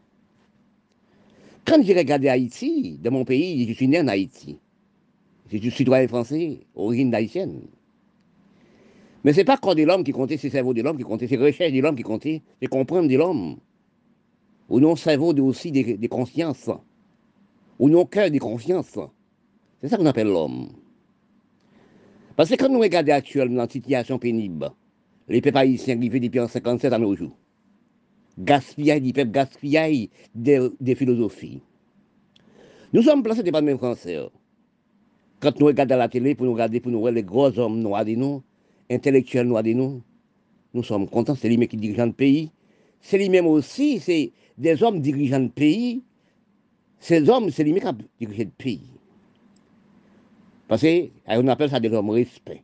Quand 1.65 1.83
j'ai 1.83 1.93
regardé 1.93 2.29
Haïti, 2.29 2.97
de 2.97 3.09
mon 3.09 3.23
pays, 3.25 3.67
je 3.67 3.73
suis 3.73 3.87
né 3.87 3.99
en 3.99 4.07
Haïti. 4.07 4.57
Je 5.51 5.57
suis 5.57 5.71
citoyen 5.71 6.07
français, 6.07 6.59
origine 6.75 7.13
haïtienne. 7.13 7.61
Mais 9.23 9.33
ce 9.33 9.39
n'est 9.39 9.45
pas 9.45 9.57
corps 9.57 9.75
de 9.75 9.83
l'homme 9.83 10.03
qui 10.03 10.11
comptait, 10.11 10.37
c'est 10.37 10.47
le 10.47 10.51
cerveau 10.51 10.73
de 10.73 10.81
l'homme 10.81 10.97
qui 10.97 11.03
comptait, 11.03 11.27
c'est 11.27 11.35
recherche 11.35 11.73
de 11.73 11.81
l'homme 11.81 11.95
qui 11.95 12.03
comptait, 12.03 12.41
c'est 12.61 12.67
comprendre 12.67 13.09
de 13.09 13.15
l'homme. 13.15 13.57
Ou 14.69 14.79
non 14.79 14.95
cerveau 14.95 15.33
de 15.33 15.41
aussi 15.41 15.71
des, 15.71 16.07
consciences. 16.07 16.69
Ou 17.79 17.89
non 17.89 18.05
cœur 18.05 18.29
des 18.31 18.39
consciences. 18.39 18.97
C'est 19.81 19.89
ça 19.89 19.97
qu'on 19.97 20.05
appelle 20.05 20.27
l'homme. 20.27 20.69
Parce 22.35 22.49
que 22.49 22.55
quand 22.55 22.69
nous 22.69 22.79
regardons 22.79 23.13
actuellement 23.13 23.63
la 23.63 23.69
situation 23.69 24.19
pénible, 24.19 24.71
les 25.27 25.41
peuples 25.41 25.57
haïtiens 25.57 25.95
vivent 25.95 26.19
depuis 26.19 26.39
en 26.39 26.47
57 26.47 26.93
à 26.93 26.97
nos 26.97 27.15
jours, 27.15 27.35
gaspillage 28.37 29.01
des 29.01 29.11
peuples, 29.11 29.31
gaspillage 29.31 30.07
des, 30.33 30.69
des, 30.79 30.95
philosophies. 30.95 31.61
Nous 32.93 33.01
sommes 33.01 33.23
placés 33.23 33.43
devant 33.43 33.59
le 33.59 33.65
même 33.65 33.77
français. 33.77 34.17
Quand 35.41 35.59
nous 35.59 35.65
regardons 35.65 35.97
la 35.97 36.07
télé 36.07 36.35
pour 36.35 36.45
nous 36.45 36.53
regarder, 36.53 36.79
pour 36.79 36.91
nous 36.91 36.99
voir 36.99 37.11
les 37.11 37.23
gros 37.23 37.57
hommes 37.59 37.79
noirs 37.79 38.05
de 38.05 38.15
nous, 38.15 38.41
intellectuels 38.89 39.47
noirs 39.47 39.63
de 39.63 39.73
nous, 39.73 40.01
nous 40.73 40.83
sommes 40.83 41.07
contents, 41.07 41.35
c'est 41.35 41.49
lui 41.49 41.67
qui 41.67 41.77
dirige 41.77 41.97
le 41.97 42.11
pays, 42.11 42.51
c'est 43.01 43.17
lui-même 43.17 43.47
aussi, 43.47 43.99
c'est 43.99 44.31
des 44.57 44.83
hommes 44.83 45.01
dirigeants 45.01 45.39
de 45.39 45.47
pays. 45.47 46.03
Ces 46.99 47.29
hommes, 47.29 47.49
c'est 47.49 47.63
lui-même 47.63 47.97
qui 48.17 48.25
dirigent 48.25 48.43
le 48.43 48.63
pays. 48.63 48.89
Parce 50.67 50.83
qu'on 50.83 51.47
appelle 51.47 51.69
ça 51.69 51.79
des 51.79 51.89
hommes 51.89 52.09
respect. 52.09 52.61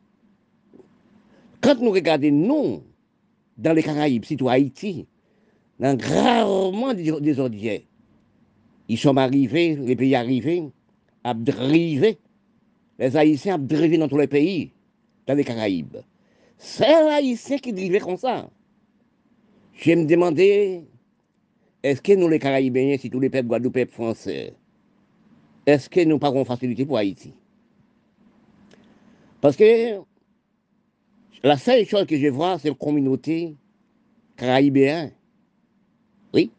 Quand 1.61 1.79
nous 1.79 1.91
regardons, 1.91 2.31
nous, 2.31 2.83
dans 3.57 3.73
les 3.73 3.81
Caraïbes, 3.81 4.25
surtout 4.25 4.49
Haïti, 4.49 5.07
dans 5.79 5.97
gravement 5.97 6.93
des 6.93 7.39
ordinaires, 7.39 7.81
ils 8.87 8.97
sont 8.97 9.17
arrivés, 9.17 9.75
les 9.75 9.95
pays 9.95 10.13
arrivés, 10.13 10.69
à 11.23 11.33
driver, 11.33 12.17
les 12.99 13.17
Haïtiens 13.17 13.55
à 13.55 13.57
driver 13.57 13.97
dans 13.97 14.07
tous 14.07 14.19
les 14.19 14.27
pays, 14.27 14.71
dans 15.25 15.33
les 15.33 15.43
Caraïbes. 15.43 15.97
C'est 16.57 16.87
les 16.87 17.09
Haïtiens 17.09 17.57
qui 17.57 17.73
drivaient 17.73 17.99
comme 17.99 18.17
ça. 18.17 18.49
Je 19.73 19.91
me 19.91 20.05
demandais, 20.05 20.85
est-ce 21.83 22.01
que 22.01 22.13
nous, 22.13 22.27
les 22.27 22.39
Caraïbéens, 22.39 22.97
si 22.97 23.09
tous 23.09 23.19
les 23.19 23.29
peuples 23.29 23.47
guadeloupéens 23.47 23.87
français, 23.87 24.53
est-ce 25.65 25.89
que 25.89 26.01
nous 26.01 26.19
pas 26.19 26.31
facilité 26.45 26.85
pour 26.85 26.97
Haïti? 26.97 27.33
Parce 29.41 29.55
que 29.55 29.99
la 31.43 31.57
seule 31.57 31.85
chose 31.85 32.05
que 32.05 32.17
je 32.17 32.27
vois, 32.27 32.57
c'est 32.57 32.69
une 32.69 32.75
communauté 32.75 33.55
caraïbéenne. 34.37 35.11
Oui. 36.33 36.51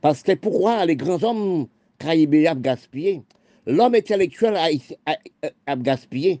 Parce 0.00 0.22
que 0.22 0.32
pourquoi 0.32 0.84
les 0.86 0.96
grands 0.96 1.22
hommes 1.22 1.66
caraïbéens 1.98 2.56
ont 2.56 2.60
gaspillé? 2.60 3.22
L'homme 3.66 3.94
intellectuel 3.94 4.56
a, 4.56 5.76
gaspillé 5.76 6.40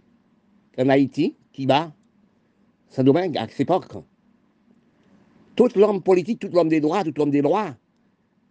en 0.78 0.88
Haïti, 0.88 1.34
qui 1.52 1.66
bat, 1.66 1.92
domaine 2.98 3.36
à 3.36 3.48
cette 3.48 3.60
époque. 3.60 3.92
Tout 5.54 5.68
l'homme 5.74 6.02
politique, 6.02 6.40
tout 6.40 6.50
l'homme 6.52 6.68
des 6.68 6.80
droits, 6.80 7.02
tout 7.02 7.12
l'homme 7.16 7.30
des 7.30 7.42
droits, 7.42 7.74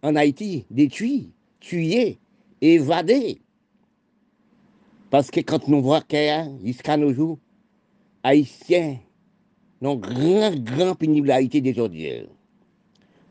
en 0.02 0.16
Haïti, 0.16 0.66
détruit, 0.70 1.32
tué, 1.60 2.18
évadé. 2.60 3.40
Parce 5.10 5.30
que 5.30 5.40
quand 5.40 5.68
nous 5.68 5.82
voyons 5.82 6.58
jusqu'à 6.64 6.96
nos 6.96 7.12
jours, 7.12 7.38
Haïtiens, 8.22 8.98
non 9.80 9.96
grand, 9.96 10.54
grand 10.56 10.94
pénibilité 10.94 11.60
des 11.60 11.78
ordures. 11.78 12.28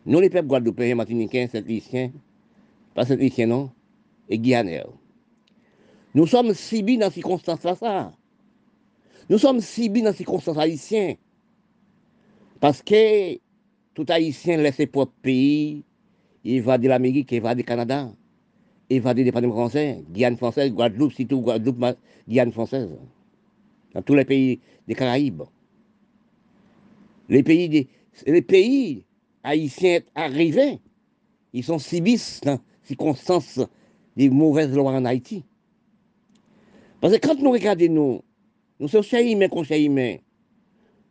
Nous, 0.06 0.20
les 0.20 0.30
peuples 0.30 0.48
guadeloupéens, 0.48 0.96
martiniquais, 0.96 1.48
saint-lyciens, 1.48 2.12
pas 2.94 3.06
saint-lyciens, 3.06 3.48
non, 3.48 3.72
et 4.30 4.38
guyanais. 4.38 4.84
Nous 6.14 6.28
sommes 6.28 6.54
subis 6.54 6.98
dans 6.98 7.10
ces 7.10 7.16
circonstances-là. 7.16 8.14
Nous 9.30 9.38
sommes 9.40 9.62
subis 9.62 10.02
dans 10.02 10.12
ces 10.12 10.18
circonstances 10.18 10.58
haïtiennes. 10.58 11.18
Parce 12.60 12.82
que 12.82 13.38
tout 13.94 14.06
haïtien 14.10 14.58
laisse 14.58 14.76
ses 14.76 14.88
propres 14.88 15.14
pays, 15.22 15.84
il 16.44 16.62
va 16.62 16.78
de 16.78 16.88
l'Amérique, 16.88 17.32
il 17.32 17.42
va 17.42 17.56
du 17.56 17.64
Canada, 17.64 18.12
il 18.90 19.02
va 19.02 19.14
des 19.14 19.24
départements 19.24 19.54
français, 19.54 20.04
Guyane 20.12 20.38
française, 20.38 20.72
Guadeloupe, 20.72 21.14
surtout 21.14 21.42
Guadeloupe, 21.42 21.84
Guyane 22.28 22.52
française. 22.52 22.90
Dans 23.94 24.02
tous 24.02 24.14
les 24.14 24.26
pays 24.26 24.60
des 24.88 24.94
Caraïbes. 24.94 25.44
Les 27.30 27.42
pays, 27.42 27.70
des, 27.70 27.88
les 28.28 28.42
pays 28.42 29.06
haïtiens 29.44 30.02
arrivés, 30.14 30.80
ils 31.54 31.64
sont 31.64 31.80
subissent 31.80 32.42
dans 32.42 32.54
les 32.54 32.60
circonstances 32.84 33.60
des 34.16 34.30
mauvaises 34.30 34.76
lois 34.76 34.92
en 34.92 35.06
Haïti. 35.06 35.44
Parce 37.02 37.18
que 37.18 37.28
quand 37.28 37.40
nous 37.40 37.52
regardons, 37.52 37.90
nous, 37.90 38.22
nous 38.80 38.88
sommes 38.88 39.04
chers 39.04 39.22
humains 39.22 39.48
contre 39.48 39.74
humains, 39.74 40.18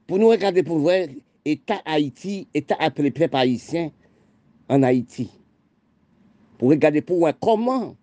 pour 0.06 0.18
nous 0.18 0.28
regarder 0.28 0.62
pour 0.62 0.78
voir 0.78 1.06
l'État 1.46 1.80
Haïti, 1.84 2.46
l'État 2.54 2.76
appelé 2.78 3.10
peuple 3.10 3.36
haïtien 3.36 3.90
en 4.68 4.82
Haïti. 4.82 5.30
Pour 6.58 6.70
regarder 6.70 7.00
pour 7.00 7.18
voir 7.18 7.32
comment 7.40 7.96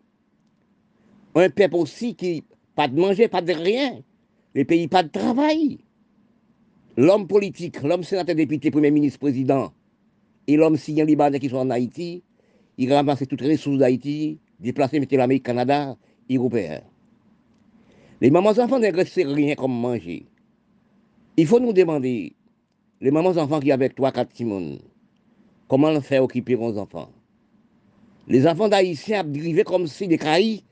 un 1.36 1.50
peuple 1.50 1.76
aussi 1.76 2.16
qui 2.16 2.44
pas 2.76 2.88
de 2.88 3.00
manger, 3.00 3.28
pas 3.28 3.42
de 3.42 3.54
rien, 3.54 4.02
les 4.56 4.66
pays 4.66 4.88
pas 4.88 5.04
de 5.04 5.10
travail, 5.10 5.80
l'homme 6.98 7.28
politique, 7.28 7.82
l'homme 7.84 8.04
sénateur, 8.04 8.36
député, 8.36 8.72
premier 8.72 8.92
ministre, 8.92 9.20
président, 9.20 9.72
et 10.48 10.58
l'homme 10.58 10.78
signé 10.78 11.06
libanais 11.06 11.40
qui 11.40 11.50
sont 11.50 11.58
en 11.58 11.70
Haïti, 11.70 12.24
il 12.78 12.92
ramasse 12.92 13.28
toutes 13.28 13.42
les 13.42 13.52
ressources 13.52 13.78
d'Haïti, 13.78 14.40
déplacer, 14.60 15.00
mettre 15.00 15.16
l'Amérique, 15.16 15.44
Canada, 15.44 15.96
européen. 16.30 16.82
Les 18.22 18.30
mamans 18.30 18.52
enfants 18.60 18.78
ne 18.78 18.92
restent 18.92 19.16
rien 19.26 19.56
comme 19.56 19.74
manger. 19.74 20.28
Il 21.38 21.48
faut 21.48 21.60
nous 21.60 21.74
demander, 21.74 22.36
les 23.02 23.10
mamans 23.10 23.36
enfants 23.36 23.60
qui 23.60 23.72
avec 23.72 23.96
toi, 23.96 24.12
quatre 24.12 24.32
timons, 24.32 24.78
comment 25.68 25.90
le 25.90 26.02
faire 26.02 26.24
occuper 26.24 26.54
vos 26.54 26.78
enfants? 26.78 27.10
Les 28.28 28.46
enfants 28.46 28.70
d'Haïtiens 28.70 29.26
ont 29.26 29.64
comme 29.66 29.88
si 29.88 30.08
des 30.08 30.20
cailles 30.20 30.64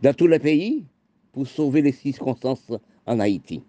dans 0.00 0.14
tous 0.14 0.26
les 0.26 0.38
pays 0.38 0.86
pour 1.32 1.46
sauver 1.46 1.82
les 1.82 1.92
circonstances 1.92 2.72
en 3.04 3.20
Haïti. 3.20 3.62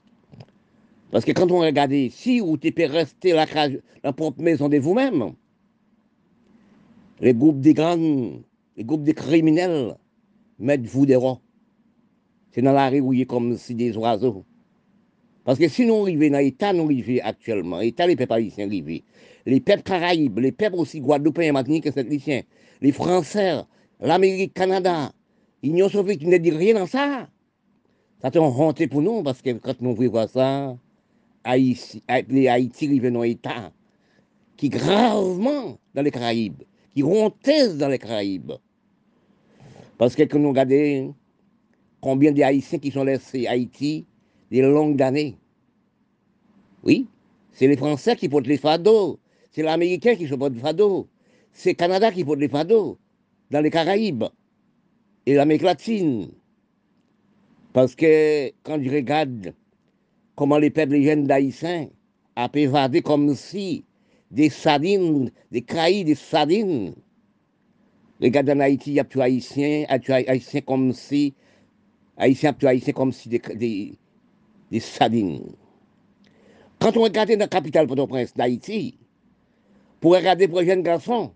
Parce 1.12 1.26
que 1.26 1.34
quand 1.34 1.52
on 1.52 1.60
regarde 1.60 1.92
ici, 1.92 2.40
où 2.40 2.58
tu 2.58 2.72
peux 2.72 2.86
rester 2.86 3.34
la, 3.34 3.46
propre 4.14 4.42
maison 4.42 4.70
de 4.70 4.78
vous-même, 4.78 5.34
les 7.20 7.34
groupes 7.34 7.60
des 7.60 7.74
grands, 7.74 8.40
les 8.78 8.84
groupes 8.86 9.04
des 9.04 9.14
criminels 9.14 9.98
mettent 10.60 10.86
vous 10.86 11.06
des 11.06 11.18
rois. 11.18 11.42
C'est 12.56 12.61
dans 12.61 12.72
la 12.72 12.90
rue 12.90 13.02
où 13.02 13.11
il 13.11 13.19
est 13.19 13.26
comme 13.26 13.57
si 13.57 13.76
des 13.76 13.98
oiseaux. 13.98 14.45
Parce 15.44 15.60
que 15.60 15.68
si 15.68 15.86
nous 15.86 16.03
arrivons 16.03 16.30
dans 16.30 16.38
l'État, 16.38 16.72
nous 16.72 16.86
arrivons 16.86 17.19
actuellement, 17.22 17.80
l'État, 17.80 18.07
les 18.07 18.15
peuples 18.15 18.32
haïtiens 18.32 18.65
arrivent, 18.68 19.02
les 19.45 19.60
peuples 19.60 19.84
caraïbes, 19.84 20.40
les 20.40 20.53
peuples 20.53 20.77
aussi 20.77 21.02
guadeloupéens, 21.02 21.52
martiniquais, 21.52 21.91
saint 21.91 22.41
les 22.82 22.91
Français, 22.94 23.57
l'Amérique, 23.99 24.53
Canada, 24.53 25.11
l'Union 25.61 25.90
soviétique 25.90 26.30
ne 26.30 26.38
dit 26.38 26.52
rien 26.52 26.76
dans 26.76 26.88
ça. 26.88 27.27
Ça 28.22 28.32
te 28.32 28.40
honte 28.40 28.88
pour 28.88 29.02
nous, 29.02 29.22
parce 29.22 29.41
que 29.41 29.52
quand 29.52 29.82
nous 29.82 29.94
voyons 29.94 30.26
ça, 30.26 30.77
les 31.45 32.48
Haïti 32.48 32.86
arrivent 32.88 33.11
dans 33.11 33.23
l'État, 33.23 33.73
qui 34.56 34.69
gravement 34.69 35.77
dans 35.94 36.02
les 36.02 36.11
Caraïbes, 36.11 36.64
qui 36.94 37.03
rontissent 37.03 37.76
dans 37.76 37.90
les 37.90 37.99
Caraïbes. 37.99 38.53
Parce 39.98 40.15
que 40.15 40.23
quand 40.23 40.40
nous 40.40 40.49
regardons 40.49 41.14
combien 42.06 42.32
de 42.32 42.44
Haïtiens 42.44 42.77
qui 42.77 42.91
sont 42.91 43.03
laissés 43.03 43.48
Haïti 43.48 44.06
des 44.52 44.61
longues 44.61 45.02
années? 45.02 45.36
Oui, 46.84 47.07
c'est 47.52 47.65
les 47.65 47.77
Français 47.77 48.15
qui 48.15 48.30
portent 48.30 48.45
les 48.45 48.60
fados, 48.60 49.18
c'est 49.49 49.64
l'Américain 49.64 50.14
qui 50.14 50.27
porte 50.27 50.53
les 50.53 50.60
fados, 50.60 51.07
c'est 51.52 51.72
le 51.72 51.76
Canada 51.76 52.11
qui 52.11 52.23
porte 52.23 52.38
les 52.38 52.48
fados, 52.48 52.99
dans 53.49 53.60
les 53.60 53.72
Caraïbes 53.72 54.26
et 55.26 55.34
l'Amérique 55.34 55.64
latine. 55.64 56.30
Parce 57.73 57.95
que 57.95 58.52
quand 58.61 58.80
je 58.84 58.91
regarde 58.91 59.56
comment 60.36 60.60
les 60.60 60.69
peuples 60.69 61.02
jeunes 61.02 61.26
d'Haïtiens 61.26 61.90
ont 62.38 62.49
évadé 62.53 63.02
comme 63.02 63.34
si 63.34 63.84
des 64.30 64.52
sardines, 64.52 65.32
des 65.52 65.64
cailles, 65.64 66.03
des 66.03 66.14
sardines. 66.14 66.94
Regarde 68.22 68.52
en 68.52 68.60
Haïti, 68.60 68.91
il 68.91 68.94
y 68.94 68.99
a 68.99 69.03
plus 69.03 69.22
haïtiens, 69.22 69.86
a 69.90 69.98
haïtiens 70.14 70.61
comme 70.61 70.94
si, 70.94 71.34
haïtiens, 72.18 72.54
plus 72.54 72.68
haïtiens 72.68 72.94
comme 72.94 73.12
si 73.12 73.30
des, 73.30 73.98
des, 74.72 74.80
sardines. 74.80 75.42
Quand 76.80 76.96
on 76.98 77.04
regarde 77.04 77.32
dans 77.32 77.40
la 77.40 77.48
capitale 77.48 77.88
Port-au-Prince 77.88 78.34
d'Haïti, 78.36 78.98
pour 80.00 80.14
regarder 80.14 80.48
pour 80.48 80.62
les 80.62 80.68
jeunes 80.68 80.84
garçons, 80.84 81.32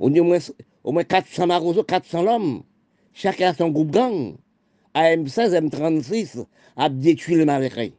on 0.00 0.10
dit 0.10 0.20
au 0.20 0.24
moins, 0.24 0.38
au 0.84 0.92
moins 0.92 1.04
400 1.04 1.46
marosos, 1.46 1.84
400 1.84 2.26
hommes, 2.26 2.62
chacun 3.12 3.50
a 3.50 3.54
son 3.54 3.68
groupe 3.70 3.90
gang. 3.90 4.36
AM16, 4.94 5.68
M36 5.68 6.44
a 6.76 6.88
détruit 6.88 7.36
le 7.36 7.44
marais. 7.44 7.92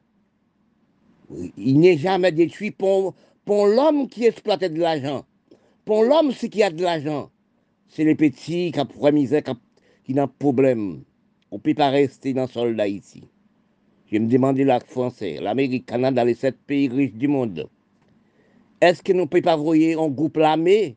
Il 1.57 1.79
n'est 1.79 1.97
jamais 1.97 2.31
détruit 2.31 2.71
pour, 2.71 3.13
pour 3.45 3.67
l'homme 3.67 4.09
qui 4.09 4.25
exploitait 4.25 4.69
de 4.69 4.79
l'argent. 4.79 5.25
Pour 5.85 6.03
l'homme 6.03 6.33
qui 6.33 6.61
a 6.61 6.69
de 6.69 6.83
l'argent, 6.83 7.29
c'est 7.87 8.03
les 8.03 8.15
petits 8.15 8.71
qui 8.71 8.79
ont 8.79 9.11
misère, 9.11 9.43
qui 10.03 10.13
de 10.13 10.25
problème. 10.25 11.03
On 11.51 11.55
ne 11.55 11.61
peut 11.61 11.73
pas 11.73 11.89
rester 11.89 12.33
dans 12.33 12.43
le 12.43 12.47
sol 12.47 12.75
d'Haïti. 12.75 13.23
Je 14.11 14.17
me 14.17 14.27
demandais 14.27 14.63
la 14.63 14.79
Français, 14.79 15.39
l'Amérique, 15.41 15.85
le 15.87 15.91
Canada, 15.91 16.23
les 16.25 16.35
sept 16.35 16.57
pays 16.67 16.87
riches 16.87 17.13
du 17.13 17.27
monde. 17.27 17.67
Est-ce 18.81 19.01
que 19.03 19.13
nous 19.13 19.21
ne 19.21 19.25
pouvons 19.25 19.41
pas 19.43 19.57
envoyer 19.57 19.93
un 19.95 20.07
groupe 20.07 20.37
l'armée 20.37 20.95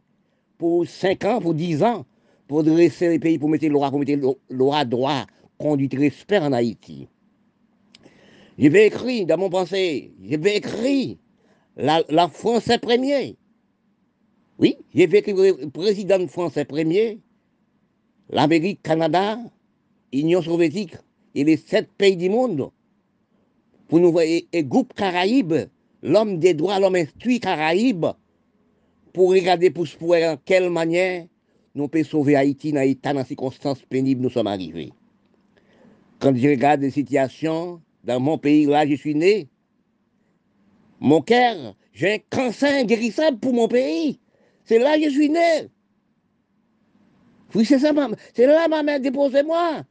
pour 0.58 0.86
5 0.86 1.24
ans, 1.24 1.40
pour 1.40 1.54
10 1.54 1.82
ans, 1.82 2.06
pour 2.48 2.62
dresser 2.64 3.08
les 3.08 3.18
pays, 3.18 3.38
pour 3.38 3.48
mettre 3.48 3.66
loi, 3.66 3.90
pour 3.90 3.98
mettre 3.98 4.38
loi 4.50 4.84
droit, 4.84 5.26
conduite 5.58 5.94
respect 5.94 6.38
en 6.38 6.52
Haïti? 6.52 7.08
Je 8.58 8.68
vais 8.68 8.86
écrire 8.86 9.26
dans 9.26 9.38
mon 9.38 9.50
pensée, 9.50 10.12
je 10.22 10.36
vais 10.36 10.56
écrire 10.58 11.16
la, 11.76 12.02
la 12.10 12.28
France 12.28 12.70
premier. 12.80 13.36
Oui, 14.58 14.76
j'ai 14.94 15.06
vais 15.06 15.18
écrire 15.18 15.36
le 15.36 15.70
président 15.70 16.26
français 16.28 16.64
premier, 16.64 17.18
l'Amérique, 18.28 18.82
Canada, 18.82 19.38
Union 20.12 20.42
soviétique 20.42 20.96
et 21.34 21.44
les 21.44 21.56
sept 21.56 21.88
pays 21.96 22.16
du 22.16 22.28
monde 22.28 22.70
pour 23.88 24.00
nous 24.00 24.12
voir, 24.12 24.24
et, 24.24 24.46
groupe 24.64 24.94
Caraïbes 24.94 25.68
l'homme 26.02 26.38
des 26.38 26.54
droits, 26.54 26.80
l'homme 26.80 26.96
instruit 26.96 27.40
Caraïbes, 27.40 28.06
pour 29.12 29.30
regarder 29.30 29.70
pour 29.70 29.86
se 29.86 29.96
en 29.96 30.36
quelle 30.44 30.70
manière 30.70 31.26
nous 31.74 31.88
pouvons 31.88 32.04
sauver 32.04 32.36
Haïti 32.36 32.72
dans 32.72 32.80
l'état, 32.80 33.12
dans 33.12 33.20
les 33.20 33.26
circonstances 33.26 33.82
pénibles 33.82 34.22
nous 34.22 34.30
sommes 34.30 34.46
arrivés. 34.46 34.92
Quand 36.18 36.34
je 36.34 36.48
regarde 36.48 36.80
les 36.80 36.90
situations 36.90 37.80
dans 38.04 38.20
mon 38.20 38.38
pays, 38.38 38.66
là, 38.66 38.86
je 38.86 38.94
suis 38.94 39.14
né, 39.14 39.48
mon 41.00 41.20
cœur, 41.20 41.74
j'ai 41.92 42.14
un 42.14 42.18
cancer 42.30 42.72
inguérissable 42.72 43.38
pour 43.38 43.52
mon 43.52 43.68
pays. 43.68 44.20
C'est 44.64 44.78
là 44.78 44.96
que 44.96 45.04
je 45.04 45.10
suis 45.10 45.28
né. 45.28 45.68
Oui, 47.54 47.64
c'est 47.64 47.80
ça, 47.80 47.92
c'est 48.34 48.46
là 48.46 48.68
ma 48.68 48.82
mère 48.82 49.00
déposez 49.00 49.42
moi. 49.42 49.84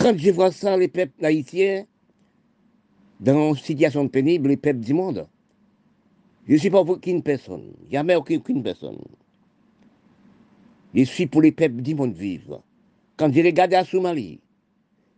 Quand 0.00 0.16
je 0.16 0.30
vois 0.30 0.50
ça, 0.50 0.78
les 0.78 0.88
peuples 0.88 1.22
haïtiens, 1.22 1.84
dans 3.20 3.50
une 3.50 3.56
situation 3.56 4.08
pénible, 4.08 4.48
les 4.48 4.56
peuples 4.56 4.80
du 4.80 4.94
monde, 4.94 5.28
je 6.48 6.54
ne 6.54 6.58
suis 6.58 6.70
pas 6.70 6.82
pour 6.82 6.94
aucune 6.96 7.22
personne, 7.22 7.74
jamais 7.90 8.14
aucune 8.14 8.62
personne. 8.62 8.96
Je 10.94 11.04
suis 11.04 11.26
pour 11.26 11.42
les 11.42 11.52
peuples 11.52 11.82
du 11.82 11.94
monde 11.94 12.14
vivre. 12.14 12.64
Quand 13.18 13.30
j'ai 13.30 13.42
regardé 13.42 13.76
la 13.76 13.84
Somalie, 13.84 14.40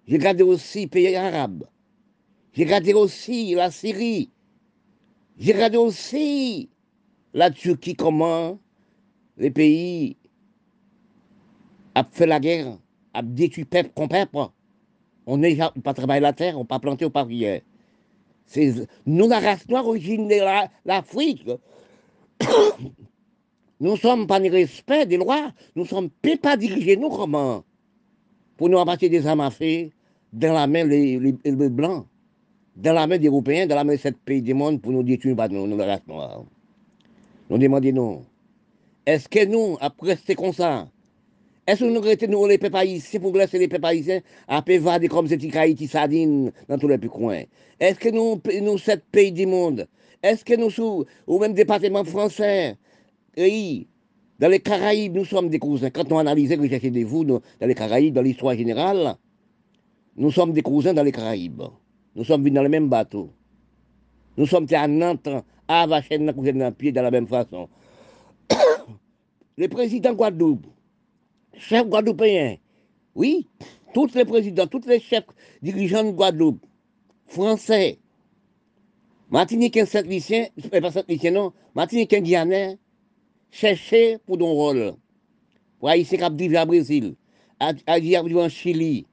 j'ai 0.08 0.16
regardé 0.16 0.42
aussi 0.42 0.80
les 0.80 0.86
pays 0.88 1.14
arabes, 1.14 1.64
j'ai 2.52 2.64
regardé 2.64 2.92
aussi 2.92 3.54
la 3.54 3.70
Syrie, 3.70 4.30
j'ai 5.38 5.52
regardé 5.52 5.76
aussi 5.76 6.68
la 7.34 7.52
Turquie, 7.52 7.94
comment 7.94 8.58
les 9.36 9.52
pays 9.52 10.16
ont 11.94 12.04
fait 12.10 12.26
la 12.26 12.40
guerre, 12.40 12.78
ont 13.14 13.22
détruit 13.22 13.64
peuple 13.64 13.92
contre 13.94 14.16
peuple. 14.26 14.52
On 15.26 15.36
n'est 15.36 15.56
pas 15.84 15.94
travailler 15.94 16.20
la 16.20 16.32
terre, 16.32 16.58
on 16.58 16.64
pas 16.64 16.78
planté, 16.78 17.04
on 17.04 17.10
pas 17.10 17.24
prier. 17.24 17.62
Nous, 19.06 19.28
la 19.28 19.40
race 19.40 19.68
noire, 19.68 19.86
origine 19.86 20.28
de 20.28 20.36
l'Afrique, 20.84 21.46
nous 23.80 23.92
ne 23.92 23.96
sommes 23.96 24.26
pas 24.26 24.40
ni 24.40 24.48
respect 24.48 25.06
des 25.06 25.16
lois, 25.16 25.52
nous 25.76 25.84
ne 25.84 25.88
sommes 25.88 26.10
pas 26.10 26.56
dirigés, 26.56 26.96
nous, 26.96 27.08
comment 27.08 27.64
Pour 28.56 28.68
nous 28.68 28.78
abattre 28.78 29.06
des 29.08 29.26
armes 29.26 29.40
à 29.40 29.50
feu 29.50 29.90
dans 30.32 30.52
la 30.52 30.66
main 30.66 30.84
les, 30.84 31.18
blancs, 31.70 32.06
dans 32.76 32.92
la 32.92 33.06
main 33.06 33.18
des 33.18 33.28
Européens, 33.28 33.66
dans 33.66 33.76
la 33.76 33.84
main 33.84 33.94
de 33.94 33.98
sept 33.98 34.16
pays 34.18 34.42
du 34.42 34.54
monde 34.54 34.80
pour 34.82 34.92
nous 34.92 35.02
détruire, 35.02 35.36
nous, 35.50 35.66
nous, 35.66 35.76
la 35.76 35.86
race 35.86 36.06
noire. 36.06 36.44
Nous 37.48 37.58
demandons, 37.58 37.92
nous, 37.92 38.22
est-ce 39.06 39.28
que 39.28 39.44
nous, 39.46 39.76
après 39.80 40.18
c'est 40.24 40.34
comme 40.34 40.52
ça, 40.52 40.88
est-ce 41.66 41.80
que 41.80 42.26
nous 42.26 42.40
nous 42.40 42.46
les 42.46 42.58
peuples 42.58 42.76
haïtiens 42.76 43.20
pour 43.20 43.36
laisser 43.36 43.58
les 43.58 43.68
peuples 43.68 43.86
à 44.48 44.62
pévader 44.62 45.06
comme 45.06 45.28
ces 45.28 45.36
petits 45.36 45.56
Haïti 45.56 45.88
dans 46.68 46.78
tous 46.78 46.88
les 46.88 46.98
coins 46.98 47.42
Est-ce 47.78 48.00
que 48.00 48.08
nous, 48.08 48.40
nous, 48.60 48.78
sept 48.78 49.04
pays 49.12 49.30
du 49.30 49.46
monde, 49.46 49.86
est-ce 50.22 50.44
que 50.44 50.54
nous, 50.54 50.70
sous, 50.70 51.04
ou 51.26 51.38
même 51.38 51.54
département 51.54 52.02
français, 52.04 52.76
oui, 53.36 53.86
dans 54.40 54.48
les 54.48 54.58
Caraïbes, 54.58 55.14
nous 55.14 55.24
sommes 55.24 55.48
des 55.50 55.60
cousins. 55.60 55.90
Quand 55.90 56.10
on 56.10 56.18
analyse, 56.18 56.52
recherche 56.52 56.82
des 56.82 57.04
vous 57.04 57.24
dans 57.24 57.40
les 57.60 57.74
Caraïbes, 57.76 58.14
dans 58.14 58.22
l'histoire 58.22 58.56
générale, 58.56 59.14
nous 60.16 60.32
sommes 60.32 60.52
des 60.52 60.62
cousins 60.62 60.92
dans 60.92 61.04
les 61.04 61.12
Caraïbes. 61.12 61.62
Nous 62.16 62.24
sommes 62.24 62.42
venus 62.42 62.54
dans 62.54 62.62
le 62.64 62.68
même 62.68 62.88
bateau. 62.88 63.30
Nous 64.36 64.46
sommes 64.46 64.66
à 64.72 64.88
Nantes, 64.88 65.28
à 65.68 65.86
Vachenne, 65.86 66.26
dans 66.26 67.02
la 67.02 67.10
même 67.12 67.28
façon. 67.28 67.68
le 69.56 69.68
président 69.68 70.12
Guadeloupe, 70.12 70.66
chef 71.56 71.86
guadeloupéen, 71.86 72.56
oui, 73.14 73.46
tous 73.92 74.14
les 74.14 74.24
présidents, 74.24 74.66
tous 74.66 74.86
les 74.86 75.00
chefs 75.00 75.26
dirigeants 75.62 76.04
de 76.04 76.10
Guadeloupe, 76.10 76.64
français, 77.26 77.98
Martinique 79.30 79.86
Saint-Lucien, 79.86 80.46
pas 80.70 80.90
Saint-Lucien, 80.90 81.30
non, 81.30 81.52
Martinique 81.74 82.12
Indianais, 82.12 82.78
chercher 83.50 84.18
pour 84.26 84.38
ton 84.38 84.52
rôle. 84.52 84.94
Pour 85.78 85.88
Haïtien 85.88 86.30
qui 86.30 86.48
vivre 86.48 86.62
au 86.62 86.66
Brésil, 86.66 87.16
à 87.58 87.98
vivre 87.98 88.42
en 88.42 88.48
Chili. 88.48 89.06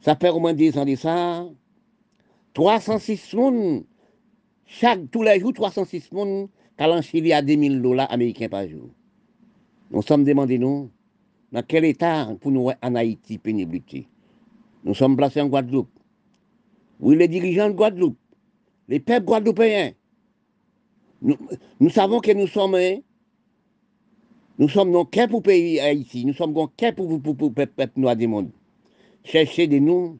Ça 0.00 0.16
fait 0.16 0.30
au 0.30 0.40
moins 0.40 0.54
10 0.54 0.78
ans 0.78 0.84
de 0.84 0.96
ça. 0.96 1.46
306 2.54 3.16
personnes, 3.16 3.84
chaque, 4.66 5.10
tous 5.10 5.22
les 5.22 5.40
jours, 5.40 5.52
306 5.52 6.08
personnes, 6.08 6.48
qui 6.76 6.84
en 6.84 7.02
Chili 7.02 7.32
à 7.32 7.42
2000 7.42 7.80
dollars 7.80 8.10
américains 8.10 8.48
par 8.48 8.66
jour. 8.68 8.90
Nous 9.90 10.02
sommes 10.02 10.24
demandés, 10.24 10.58
nous, 10.58 10.90
dans 11.52 11.62
quel 11.62 11.84
état 11.84 12.28
pour 12.40 12.50
nous 12.50 12.70
en 12.82 12.94
Haïti 12.94 13.38
pénibilité. 13.38 14.08
Nous 14.84 14.94
sommes 14.94 15.16
placés 15.16 15.40
en 15.40 15.48
Guadeloupe. 15.48 15.90
Oui, 16.98 17.16
les 17.16 17.28
dirigeants 17.28 17.68
de 17.68 17.74
Guadeloupe, 17.74 18.18
les 18.88 19.00
peuples 19.00 19.26
guadeloupéens, 19.26 19.92
nous, 21.20 21.36
nous 21.78 21.90
savons 21.90 22.20
que 22.20 22.32
nous 22.32 22.46
sommes, 22.46 22.76
nous 24.58 24.68
sommes 24.68 24.90
non 24.90 25.04
qu'un 25.04 25.28
pour 25.28 25.42
pays 25.42 25.78
Haïti, 25.78 26.24
nous 26.24 26.32
sommes 26.34 26.52
non 26.52 26.68
qu'un 26.68 26.92
pour, 26.92 27.20
pour, 27.20 27.36
pour, 27.36 27.52
peuple 27.52 27.90
noir 27.96 28.16
du 28.16 28.26
monde. 28.26 28.50
Cherchez 29.24 29.66
de 29.68 29.78
nous 29.78 30.18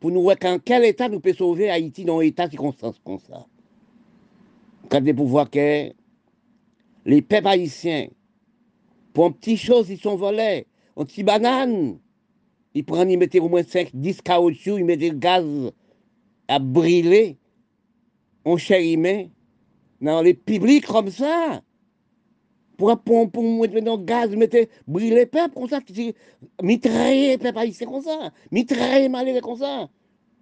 pour 0.00 0.10
nous 0.10 0.22
voir 0.22 0.36
en 0.44 0.58
quel 0.58 0.84
état 0.84 1.08
nous 1.08 1.20
peut 1.20 1.32
sauver 1.32 1.70
Haïti 1.70 2.04
dans 2.04 2.18
un 2.18 2.22
état 2.22 2.46
de 2.46 2.52
circonstance 2.52 3.00
comme 3.04 3.18
ça. 3.18 3.46
Quand 4.90 5.00
des 5.00 5.14
pouvoirs 5.14 5.50
que 5.50 5.92
les 7.04 7.22
peuples 7.22 7.48
haïtiens 7.48 8.08
pour 9.12 9.26
une 9.26 9.34
petite 9.34 9.58
chose, 9.58 9.90
ils 9.90 9.98
sont 9.98 10.16
volés. 10.16 10.66
Un 10.96 11.04
petit 11.04 11.22
banane, 11.22 11.98
ils 12.74 12.84
prennent, 12.84 13.10
ils 13.10 13.18
mettent 13.18 13.34
au 13.36 13.48
moins 13.48 13.62
5, 13.62 13.90
10 13.94 14.22
caoutchouc, 14.22 14.78
ils 14.78 14.84
mettent 14.84 15.00
du 15.00 15.12
gaz 15.12 15.44
à 16.48 16.58
brûler. 16.58 17.36
On 18.44 18.56
chérit 18.56 18.96
dans 20.00 20.22
les 20.22 20.34
publics 20.34 20.86
comme 20.86 21.10
ça. 21.10 21.62
Pour, 22.76 22.96
pour, 23.00 23.30
pour 23.30 23.42
mettre 23.42 23.80
dans 23.80 23.96
le 23.96 24.04
gaz, 24.04 24.34
mettre 24.36 24.68
brûler 24.86 25.14
les 25.16 25.26
peuples 25.26 25.54
comme 25.54 25.68
ça, 25.68 25.80
mitrailler 26.62 27.30
les 27.30 27.38
peuples 27.38 27.58
haïtiens 27.58 27.88
comme 27.88 28.02
ça, 28.02 28.30
mitrailler 28.52 29.08
malheureux 29.08 29.40
comme 29.40 29.58
ça. 29.58 29.88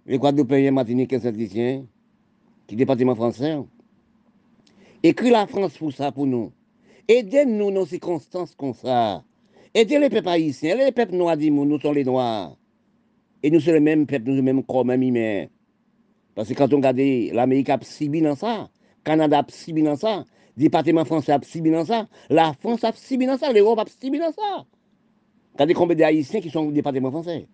Les 0.05 0.19
Guadeloupéens, 0.19 0.71
Martinique 0.71 1.11
et 1.13 1.19
Saint-Lucien, 1.19 1.85
qui 2.67 2.75
département 2.75 3.15
français, 3.15 3.57
écrit 5.01 5.31
la 5.31 5.47
France 5.47 5.77
pour 5.77 5.91
ça, 5.91 6.11
pour 6.11 6.27
nous. 6.27 6.51
Aidez-nous 7.07 7.71
dans 7.71 7.85
ces 7.85 7.91
circonstances 7.91 8.53
comme 8.55 8.73
ça. 8.73 9.23
Aidez 9.73 9.97
les 9.97 10.09
peuples 10.09 10.27
haïtiens, 10.27 10.75
les 10.75 10.91
peuples 10.91 11.15
noirs, 11.15 11.37
nous 11.37 11.79
sommes 11.79 11.95
les 11.95 12.03
noirs. 12.03 12.57
Et 13.41 13.49
nous 13.49 13.61
sommes 13.61 13.75
les 13.75 13.79
mêmes 13.79 14.05
peuples, 14.05 14.25
nous 14.25 14.35
sommes 14.35 14.45
les 14.45 14.53
mêmes 14.53 14.63
corps, 14.63 14.83
même 14.83 15.01
humains. 15.01 15.45
Parce 16.35 16.49
que 16.49 16.53
quand 16.53 16.73
on 16.73 16.77
regarde 16.77 16.97
l'Amérique 16.97 17.69
a 17.69 17.79
subi 17.81 18.21
dans 18.21 18.35
ça, 18.35 18.69
Canada 19.05 19.39
a 19.39 19.71
dans 19.81 19.95
ça, 19.95 20.25
le 20.57 20.63
département 20.63 21.05
français 21.05 21.31
a 21.31 21.39
subi 21.41 21.71
dans 21.71 21.85
ça, 21.85 22.07
la 22.29 22.53
France 22.53 22.83
a 22.83 22.91
subi 22.91 23.25
dans 23.25 23.37
ça, 23.37 23.53
l'Europe 23.53 23.79
a 23.79 23.85
subi 23.85 24.19
dans 24.19 24.33
ça. 24.33 24.65
Regardez 25.53 25.73
combien 25.73 25.95
d'Haïtiens 25.95 26.41
qui 26.41 26.49
sont 26.49 26.67
au 26.67 26.71
département 26.71 27.09
français. 27.09 27.47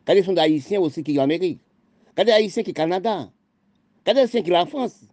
Regardez 0.00 0.22
sont 0.22 0.32
d'Haïtiens 0.32 0.80
aussi 0.80 1.02
qui 1.02 1.14
sont 1.14 1.20
en 1.20 1.24
Amérique. 1.24 1.60
Regardez 2.12 2.32
Haïtiens 2.32 2.62
qui 2.62 2.70
sont 2.70 2.72
au 2.72 2.74
Canada. 2.74 3.30
Regardez 4.00 4.20
Haïtiens 4.22 4.42
qui 4.42 4.50
sont 4.50 4.56
en 4.56 4.66
France. 4.66 5.04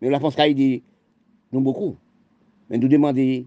Mais 0.00 0.10
la 0.10 0.20
France 0.20 0.38
a 0.38 0.48
dit, 0.48 0.82
nous 1.50 1.60
beaucoup. 1.60 1.96
Mais 2.68 2.78
nous 2.78 2.88
demander, 2.88 3.46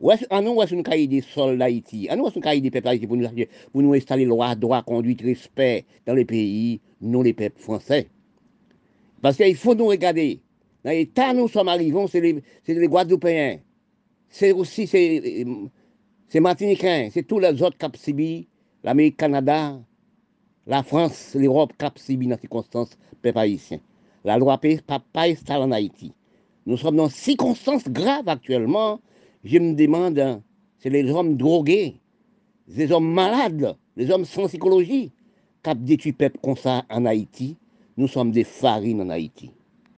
où 0.00 0.10
est-ce 0.10 0.24
nous 0.40 0.60
avons 0.60 0.82
des 0.82 1.20
sols 1.20 1.58
d'Haïti 1.58 2.08
nous 2.16 2.26
avons 2.26 2.40
des 2.40 2.70
peuples 2.70 2.84
d'Haïti 2.84 3.06
pour 3.06 3.16
nous, 3.16 3.28
pour 3.72 3.82
nous 3.82 3.94
installer 3.94 4.24
loi, 4.24 4.54
droit, 4.54 4.82
conduite, 4.82 5.22
respect 5.22 5.84
dans 6.06 6.14
les 6.14 6.24
pays, 6.24 6.80
non 7.00 7.22
les 7.22 7.32
peuples 7.32 7.60
français? 7.60 8.08
Parce 9.20 9.36
qu'il 9.36 9.56
faut 9.56 9.74
nous 9.74 9.86
regarder. 9.86 10.40
Dans 10.84 10.92
l'état 10.92 11.34
nous 11.34 11.48
sommes 11.48 11.68
arrivés, 11.68 12.06
c'est 12.08 12.20
les, 12.20 12.40
les 12.68 12.88
Guadeloupéens. 12.88 13.58
C'est 14.28 14.52
aussi 14.52 14.86
c'est 14.86 16.40
Martiniquins, 16.40 17.08
c'est 17.10 17.22
tous 17.26 17.38
les 17.38 17.62
autres 17.62 17.76
subi, 17.96 18.46
l'Amérique, 18.84 19.16
Canada, 19.16 19.80
la 20.66 20.82
France, 20.82 21.34
l'Europe 21.34 21.72
subi 21.96 22.26
dans 22.26 22.36
ces 22.36 22.42
circonstances, 22.42 22.96
peuple 23.22 23.38
haïtien. 23.38 23.80
La 24.24 24.36
loi 24.36 24.58
peut 24.58 24.76
pas 24.86 25.02
installer 25.14 25.64
en 25.64 25.72
Haïti. 25.72 26.12
Nous 26.68 26.76
sommes 26.76 26.96
dans 26.96 27.08
circonstances 27.08 27.88
graves 27.88 28.28
actuellement. 28.28 29.00
Je 29.42 29.58
me 29.58 29.72
demande, 29.72 30.18
hein, 30.18 30.42
c'est 30.76 30.90
les 30.90 31.10
hommes 31.10 31.34
drogués, 31.38 31.98
les 32.68 32.92
hommes 32.92 33.10
malades, 33.10 33.74
les 33.96 34.10
hommes 34.10 34.26
sans 34.26 34.48
psychologie, 34.48 35.10
qui 35.62 35.74
détruit 35.76 36.12
peuple 36.12 36.38
comme 36.42 36.58
ça 36.58 36.84
en 36.90 37.06
Haïti? 37.06 37.56
Nous 37.96 38.06
sommes 38.06 38.32
des 38.32 38.44
farines 38.44 39.00
en 39.00 39.08
Haïti. 39.08 39.50